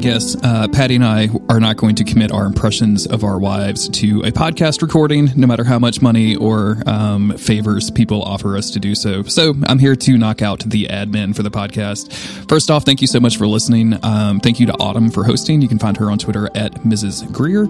Yes, 0.03 0.35
uh, 0.43 0.67
Paddy 0.67 0.95
and 0.95 1.05
I 1.05 1.29
are 1.47 1.61
not 1.61 1.77
going 1.77 1.95
to 1.95 2.03
commit 2.03 2.29
our 2.29 2.45
impressions 2.45 3.07
of 3.07 3.23
our 3.23 3.39
wives 3.39 3.87
to 3.87 4.19
a 4.23 4.31
podcast 4.31 4.81
recording, 4.81 5.29
no 5.37 5.47
matter 5.47 5.63
how 5.63 5.79
much 5.79 6.01
money 6.01 6.35
or 6.35 6.83
um, 6.85 7.37
favors 7.37 7.89
people 7.89 8.21
offer 8.21 8.57
us 8.57 8.69
to 8.71 8.81
do 8.81 8.95
so. 8.95 9.23
So 9.23 9.53
I'm 9.65 9.79
here 9.79 9.95
to 9.95 10.17
knock 10.17 10.41
out 10.41 10.59
the 10.59 10.87
admin 10.87 11.33
for 11.33 11.41
the 11.41 11.49
podcast. 11.49 12.11
First 12.49 12.69
off, 12.69 12.83
thank 12.83 12.99
you 12.99 13.07
so 13.07 13.21
much 13.21 13.37
for 13.37 13.47
listening. 13.47 13.97
Um, 14.03 14.41
thank 14.41 14.59
you 14.59 14.65
to 14.65 14.73
Autumn 14.73 15.09
for 15.09 15.23
hosting. 15.23 15.61
You 15.61 15.69
can 15.69 15.79
find 15.79 15.95
her 15.95 16.11
on 16.11 16.17
Twitter 16.17 16.49
at 16.53 16.73
Mrs. 16.81 17.31
Greer. 17.31 17.63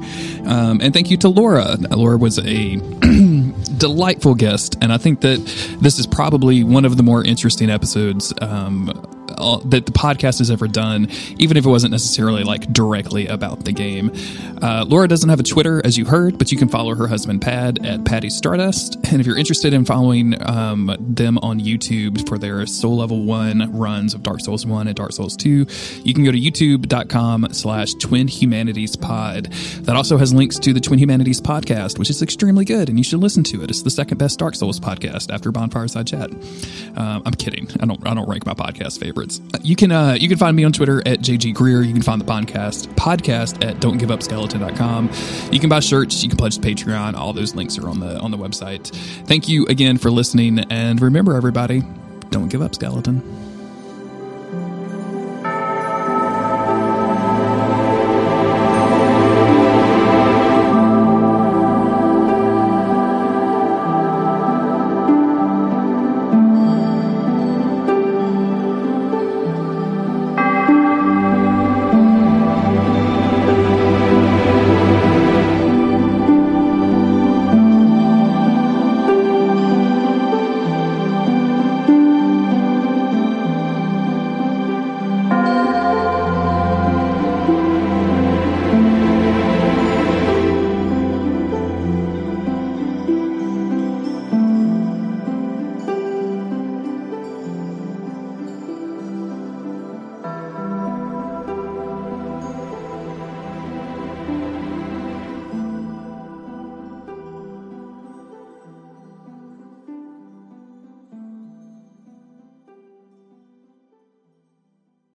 Um, 0.49 0.79
and 0.81 0.91
thank 0.91 1.11
you 1.11 1.17
to 1.17 1.29
Laura. 1.29 1.75
Laura 1.91 2.17
was 2.17 2.39
a 2.39 2.77
delightful 3.77 4.33
guest, 4.33 4.75
and 4.81 4.91
I 4.91 4.97
think 4.97 5.21
that 5.21 5.37
this 5.79 5.99
is 5.99 6.07
probably 6.07 6.63
one 6.63 6.83
of 6.83 6.97
the 6.97 7.03
more 7.03 7.23
interesting 7.23 7.69
episodes 7.69 8.33
um, 8.41 8.91
that 9.65 9.85
the 9.85 9.91
podcast 9.91 10.39
has 10.39 10.49
ever 10.49 10.67
done, 10.67 11.07
even 11.37 11.57
if 11.57 11.65
it 11.65 11.69
wasn't 11.69 11.91
necessarily 11.91 12.43
like 12.43 12.71
directly 12.73 13.27
about 13.27 13.65
the 13.65 13.71
game. 13.71 14.11
Uh, 14.61 14.85
Laura 14.87 15.07
doesn't 15.07 15.29
have 15.29 15.39
a 15.39 15.43
Twitter, 15.43 15.81
as 15.85 15.97
you 15.97 16.05
heard, 16.05 16.37
but 16.37 16.51
you 16.51 16.57
can 16.57 16.69
follow 16.69 16.95
her 16.95 17.07
husband 17.07 17.41
Pad 17.41 17.85
at 17.85 18.05
Paddy 18.05 18.29
Stardust. 18.29 18.95
And 19.11 19.19
if 19.19 19.27
you're 19.27 19.37
interested 19.37 19.73
in 19.73 19.85
following 19.85 20.41
um, 20.47 20.95
them 20.99 21.37
on 21.39 21.59
YouTube 21.59 22.27
for 22.27 22.37
their 22.37 22.65
Soul 22.65 22.97
Level 22.97 23.25
One 23.25 23.77
runs 23.77 24.13
of 24.13 24.23
Dark 24.23 24.39
Souls 24.39 24.65
One 24.65 24.87
and 24.87 24.95
Dark 24.95 25.11
Souls 25.11 25.35
Two, 25.35 25.65
you 26.03 26.13
can 26.13 26.23
go 26.23 26.31
to 26.31 26.39
YouTube.com/slash 26.39 27.93
Twin 27.95 28.27
Humanities 28.27 28.95
Pod. 28.95 29.51
That 29.81 29.95
also 29.95 30.17
has 30.17 30.33
links 30.33 30.57
to 30.59 30.73
the 30.73 30.79
Twin 30.79 30.99
Humanities 30.99 31.41
podcast, 31.41 31.99
which 31.99 32.09
is 32.09 32.21
extremely 32.21 32.65
good, 32.65 32.89
and 32.89 32.97
you 32.97 33.03
should 33.03 33.19
listen 33.19 33.43
to 33.45 33.63
it. 33.63 33.69
It's 33.69 33.81
the 33.81 33.89
second 33.89 34.17
best 34.17 34.39
Dark 34.39 34.55
Souls 34.55 34.79
podcast 34.79 35.31
after 35.31 35.51
Bonfireside 35.51 36.07
Chat. 36.07 36.31
Um, 36.97 37.21
I'm 37.25 37.33
kidding. 37.33 37.67
I 37.79 37.85
don't. 37.85 38.05
I 38.07 38.13
don't 38.13 38.29
rank 38.29 38.45
my 38.45 38.53
podcast 38.53 38.99
favorites. 38.99 39.32
You 39.61 39.75
can. 39.75 39.91
Uh, 39.91 40.17
you 40.19 40.27
can 40.27 40.37
find 40.37 40.55
me 40.55 40.63
on 40.63 40.71
Twitter 40.71 40.99
at 41.05 41.19
JG 41.19 41.53
Greer. 41.53 41.81
You 41.81 41.93
can 41.93 42.01
find 42.01 42.19
the 42.19 42.25
podcast 42.25 42.87
podcast 42.95 43.63
at 43.65 43.77
don'tgiveupskeleton.com. 43.77 45.09
You 45.51 45.59
can 45.59 45.69
buy 45.69 45.79
shirts. 45.79 46.23
You 46.23 46.29
can 46.29 46.37
pledge 46.37 46.57
to 46.57 46.61
Patreon. 46.61 47.15
All 47.15 47.33
those 47.33 47.55
links 47.55 47.77
are 47.77 47.87
on 47.87 47.99
the 47.99 48.19
on 48.19 48.31
the 48.31 48.37
website. 48.37 48.93
Thank 49.27 49.47
you 49.47 49.65
again 49.67 49.97
for 49.97 50.11
listening, 50.11 50.59
and 50.71 51.01
remember, 51.01 51.35
everybody, 51.35 51.83
don't 52.31 52.49
give 52.49 52.61
up, 52.61 52.75
skeleton. 52.75 53.52